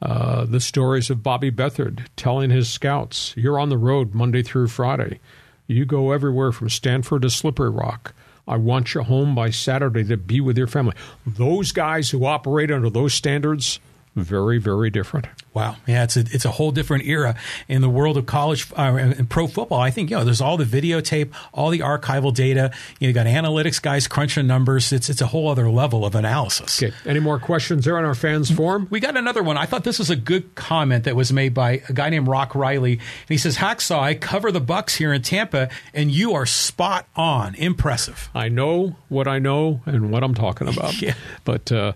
Uh, 0.00 0.44
the 0.44 0.60
stories 0.60 1.10
of 1.10 1.22
Bobby 1.22 1.52
Beathard 1.52 2.06
telling 2.16 2.50
his 2.50 2.68
scouts, 2.68 3.34
You're 3.36 3.58
on 3.58 3.68
the 3.68 3.78
road 3.78 4.14
Monday 4.14 4.42
through 4.42 4.66
Friday. 4.66 5.20
You 5.68 5.84
go 5.84 6.10
everywhere 6.10 6.50
from 6.50 6.68
Stanford 6.68 7.22
to 7.22 7.30
Slippery 7.30 7.70
Rock. 7.70 8.12
I 8.46 8.56
want 8.56 8.94
you 8.94 9.02
home 9.02 9.34
by 9.34 9.50
Saturday 9.50 10.04
to 10.04 10.16
be 10.16 10.40
with 10.40 10.58
your 10.58 10.66
family. 10.66 10.94
Those 11.26 11.72
guys 11.72 12.10
who 12.10 12.26
operate 12.26 12.70
under 12.70 12.90
those 12.90 13.14
standards, 13.14 13.78
very, 14.14 14.58
very 14.58 14.90
different. 14.90 15.26
Wow, 15.54 15.76
yeah, 15.86 16.04
it's 16.04 16.16
a 16.16 16.20
it's 16.20 16.44
a 16.44 16.50
whole 16.50 16.70
different 16.70 17.04
era 17.06 17.34
in 17.66 17.80
the 17.80 17.88
world 17.88 18.16
of 18.16 18.26
college 18.26 18.70
uh, 18.72 18.94
and 18.96 19.28
pro 19.28 19.46
football. 19.46 19.80
I 19.80 19.90
think 19.90 20.10
you 20.10 20.16
know 20.16 20.24
there's 20.24 20.40
all 20.40 20.56
the 20.56 20.64
videotape, 20.64 21.30
all 21.52 21.70
the 21.70 21.80
archival 21.80 22.32
data. 22.32 22.72
You, 23.00 23.12
got 23.12 23.26
analytics 23.26 23.80
guys 23.80 24.06
crunching 24.08 24.46
numbers. 24.46 24.92
It's 24.92 25.08
it's 25.08 25.20
a 25.20 25.26
whole 25.26 25.48
other 25.48 25.70
level 25.70 26.04
of 26.04 26.14
analysis. 26.14 26.82
Okay, 26.82 26.94
any 27.06 27.20
more 27.20 27.38
questions 27.38 27.84
there 27.84 27.96
on 27.96 28.04
our 28.04 28.14
fans 28.14 28.50
forum? 28.50 28.86
We 28.90 29.00
got 29.00 29.16
another 29.16 29.42
one. 29.42 29.56
I 29.56 29.66
thought 29.66 29.84
this 29.84 29.98
was 29.98 30.10
a 30.10 30.16
good 30.16 30.54
comment 30.54 31.04
that 31.04 31.16
was 31.16 31.32
made 31.32 31.54
by 31.54 31.82
a 31.88 31.92
guy 31.92 32.10
named 32.10 32.28
Rock 32.28 32.54
Riley, 32.54 32.92
and 32.92 33.28
he 33.28 33.38
says, 33.38 33.56
"Hacksaw, 33.56 33.98
I 33.98 34.14
cover 34.14 34.52
the 34.52 34.60
Bucs 34.60 34.96
here 34.96 35.12
in 35.12 35.22
Tampa, 35.22 35.70
and 35.94 36.10
you 36.10 36.34
are 36.34 36.46
spot 36.46 37.06
on. 37.16 37.54
Impressive. 37.54 38.30
I 38.34 38.48
know 38.48 38.96
what 39.08 39.26
I 39.26 39.38
know 39.38 39.80
and 39.86 40.10
what 40.10 40.22
I'm 40.22 40.34
talking 40.34 40.68
about. 40.68 41.00
yeah. 41.02 41.14
but." 41.44 41.72
Uh, 41.72 41.92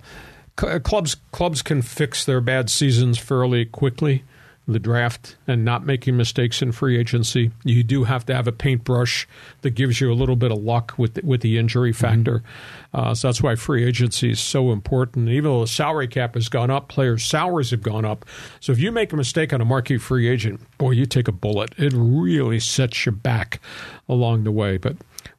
clubs 0.57 1.17
clubs 1.33 1.63
can 1.63 1.83
fix 1.83 2.25
their 2.25 2.41
bad 2.41 2.71
seasons 2.71 3.19
fairly 3.19 3.65
quickly. 3.65 4.25
The 4.69 4.81
draft 4.81 5.37
and 5.47 5.65
not 5.65 5.87
making 5.87 6.17
mistakes 6.17 6.61
in 6.61 6.73
free 6.73 6.99
agency. 6.99 7.53
You 7.63 7.85
do 7.85 8.03
have 8.03 8.27
to 8.27 8.35
have 8.35 8.49
a 8.49 8.53
paintbrush 8.53 9.29
that 9.61 9.77
gives 9.77 10.01
you 10.01 10.11
a 10.11 10.15
little 10.15 10.35
bit 10.35 10.51
of 10.51 10.59
luck 10.59 10.95
with 10.99 11.15
the, 11.15 11.21
with 11.25 11.41
the 11.43 11.57
injury 11.57 11.93
mm-hmm. 11.93 12.05
factor. 12.05 12.39
Mm-hmm. 12.93 13.01
Uh, 13.11 13.15
so 13.15 13.29
that's 13.29 13.41
why 13.41 13.55
free 13.55 13.85
agency 13.85 14.33
is 14.33 14.41
so 14.41 14.73
important. 14.73 15.29
Even 15.29 15.53
though 15.53 15.61
the 15.61 15.69
salary 15.69 16.09
cap 16.09 16.35
has 16.35 16.49
gone 16.49 16.69
up, 16.69 16.89
players' 16.89 17.25
salaries 17.25 17.71
have 17.71 17.83
gone 17.83 18.05
up. 18.05 18.25
So 18.59 18.73
if 18.73 18.81
you 18.81 18.91
make 18.91 19.13
a 19.13 19.17
mistake 19.17 19.53
on 19.53 19.61
a 19.61 19.65
marquee 19.65 19.99
free 19.99 20.27
agent, 20.27 20.61
boy, 20.79 20.91
you 20.91 21.07
take 21.07 21.29
a 21.29 21.33
bullet. 21.33 21.73
It 21.79 21.93
really 21.95 22.59
sets 22.59 23.07
you 23.07 23.13
back 23.13 23.61
along 24.09 24.43
the 24.43 24.51
way. 24.51 24.79
But 24.79 24.97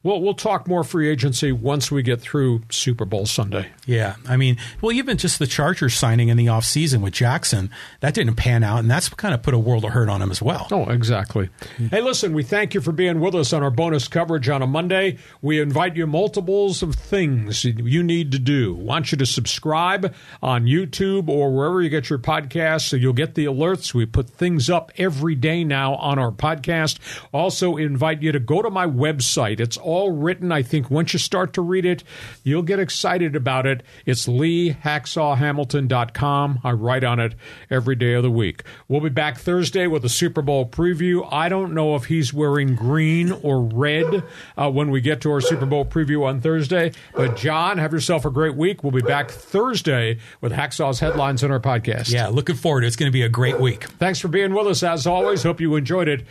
We'll 0.08 0.20
we'll 0.20 0.34
talk 0.34 0.68
more 0.68 0.84
free 0.84 1.08
agency 1.08 1.52
once 1.52 1.90
we 1.90 2.02
get 2.02 2.20
through 2.20 2.62
Super 2.70 3.04
Bowl 3.04 3.26
Sunday. 3.26 3.70
Yeah, 3.86 4.16
I 4.28 4.36
mean, 4.36 4.58
well, 4.80 4.92
even 4.92 5.16
just 5.16 5.38
the 5.38 5.46
Chargers 5.46 5.94
signing 5.94 6.28
in 6.28 6.36
the 6.36 6.46
offseason 6.46 7.00
with 7.00 7.14
Jackson 7.14 7.70
that 8.00 8.14
didn't 8.14 8.36
pan 8.36 8.62
out, 8.62 8.80
and 8.80 8.90
that's 8.90 9.08
kind 9.08 9.34
of 9.34 9.42
put 9.42 9.54
a 9.54 9.58
world 9.58 9.84
of 9.84 9.92
hurt 9.92 10.08
on 10.08 10.20
him 10.20 10.30
as 10.30 10.42
well. 10.42 10.68
Oh, 10.70 10.84
exactly. 10.90 11.48
Hey, 11.90 12.02
listen, 12.02 12.34
we 12.34 12.42
thank 12.42 12.74
you 12.74 12.82
for 12.82 12.92
being 12.92 13.20
with 13.20 13.34
us 13.34 13.52
on 13.52 13.62
our 13.62 13.70
bonus 13.70 14.08
coverage 14.08 14.48
on 14.48 14.60
a 14.60 14.66
Monday. 14.66 15.18
We 15.40 15.60
invite 15.60 15.96
you 15.96 16.06
multiples 16.06 16.82
of 16.82 16.94
things 16.94 17.64
you 17.64 18.02
need 18.02 18.32
to 18.32 18.38
do. 18.38 18.74
Want 18.74 19.12
you 19.12 19.18
to 19.18 19.26
subscribe 19.26 20.14
on 20.42 20.64
YouTube 20.64 21.28
or 21.28 21.54
wherever 21.54 21.80
you 21.80 21.88
get 21.88 22.10
your 22.10 22.18
podcasts, 22.18 22.88
so 22.88 22.96
you'll 22.96 23.14
get 23.14 23.34
the 23.34 23.46
alerts. 23.46 23.94
We 23.94 24.04
put 24.04 24.28
things 24.28 24.68
up 24.68 24.92
every 24.98 25.34
day 25.34 25.64
now 25.64 25.94
on 25.94 26.18
our 26.18 26.32
podcast. 26.32 26.98
Also, 27.32 27.76
invite 27.76 28.22
you 28.22 28.32
to 28.32 28.40
go 28.40 28.58
go 28.58 28.62
to 28.62 28.70
my 28.70 28.86
website. 28.86 29.60
It's 29.60 29.76
all 29.76 29.97
written. 30.06 30.52
I 30.52 30.62
think 30.62 30.90
once 30.90 31.12
you 31.12 31.18
start 31.18 31.52
to 31.54 31.62
read 31.62 31.84
it, 31.84 32.04
you'll 32.42 32.62
get 32.62 32.78
excited 32.78 33.36
about 33.36 33.66
it. 33.66 33.82
It's 34.06 34.26
leehacksawhamilton.com. 34.26 36.60
I 36.64 36.72
write 36.72 37.04
on 37.04 37.20
it 37.20 37.34
every 37.70 37.96
day 37.96 38.14
of 38.14 38.22
the 38.22 38.30
week. 38.30 38.62
We'll 38.88 39.00
be 39.00 39.08
back 39.08 39.38
Thursday 39.38 39.86
with 39.86 40.04
a 40.04 40.08
Super 40.08 40.42
Bowl 40.42 40.68
preview. 40.68 41.26
I 41.30 41.48
don't 41.48 41.74
know 41.74 41.94
if 41.94 42.06
he's 42.06 42.32
wearing 42.32 42.74
green 42.74 43.32
or 43.32 43.62
red 43.62 44.24
uh, 44.56 44.70
when 44.70 44.90
we 44.90 45.00
get 45.00 45.20
to 45.22 45.32
our 45.32 45.40
Super 45.40 45.66
Bowl 45.66 45.84
preview 45.84 46.26
on 46.26 46.40
Thursday. 46.40 46.92
But, 47.14 47.36
John, 47.36 47.78
have 47.78 47.92
yourself 47.92 48.24
a 48.24 48.30
great 48.30 48.56
week. 48.56 48.82
We'll 48.82 48.92
be 48.92 49.02
back 49.02 49.30
Thursday 49.30 50.18
with 50.40 50.52
Hacksaw's 50.52 51.00
headlines 51.00 51.42
in 51.42 51.50
our 51.50 51.60
podcast. 51.60 52.12
Yeah, 52.12 52.28
looking 52.28 52.56
forward. 52.56 52.84
It's 52.84 52.96
going 52.96 53.10
to 53.10 53.12
be 53.12 53.22
a 53.22 53.28
great 53.28 53.60
week. 53.60 53.84
Thanks 53.84 54.20
for 54.20 54.28
being 54.28 54.54
with 54.54 54.66
us 54.66 54.82
as 54.82 55.06
always. 55.06 55.42
Hope 55.42 55.60
you 55.60 55.76
enjoyed 55.76 56.08
it. 56.08 56.24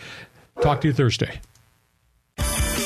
Talk 0.62 0.82
to 0.82 0.88
you 0.88 0.94
Thursday. 0.94 1.40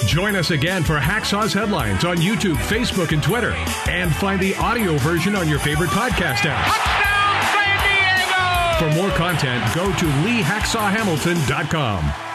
Join 0.08 0.36
us 0.36 0.50
again 0.52 0.84
for 0.84 0.98
Hacksaw's 1.00 1.54
headlines 1.54 2.04
on 2.04 2.18
YouTube, 2.18 2.56
Facebook, 2.56 3.14
and 3.14 3.24
Twitter. 3.24 3.54
And 3.90 4.14
find 4.14 4.42
the 4.42 4.56
audio 4.56 4.98
version 4.98 5.36
on 5.36 5.48
your 5.48 5.60
favorite 5.60 5.90
podcast 5.92 6.44
app. 6.46 6.66
Touchdown, 6.68 7.44
San 7.54 8.80
Diego! 8.80 8.96
For 8.96 9.02
more 9.02 9.12
content, 9.18 9.64
go 9.76 9.86
to 9.86 10.06
leehacksawhamilton.com. 10.26 12.31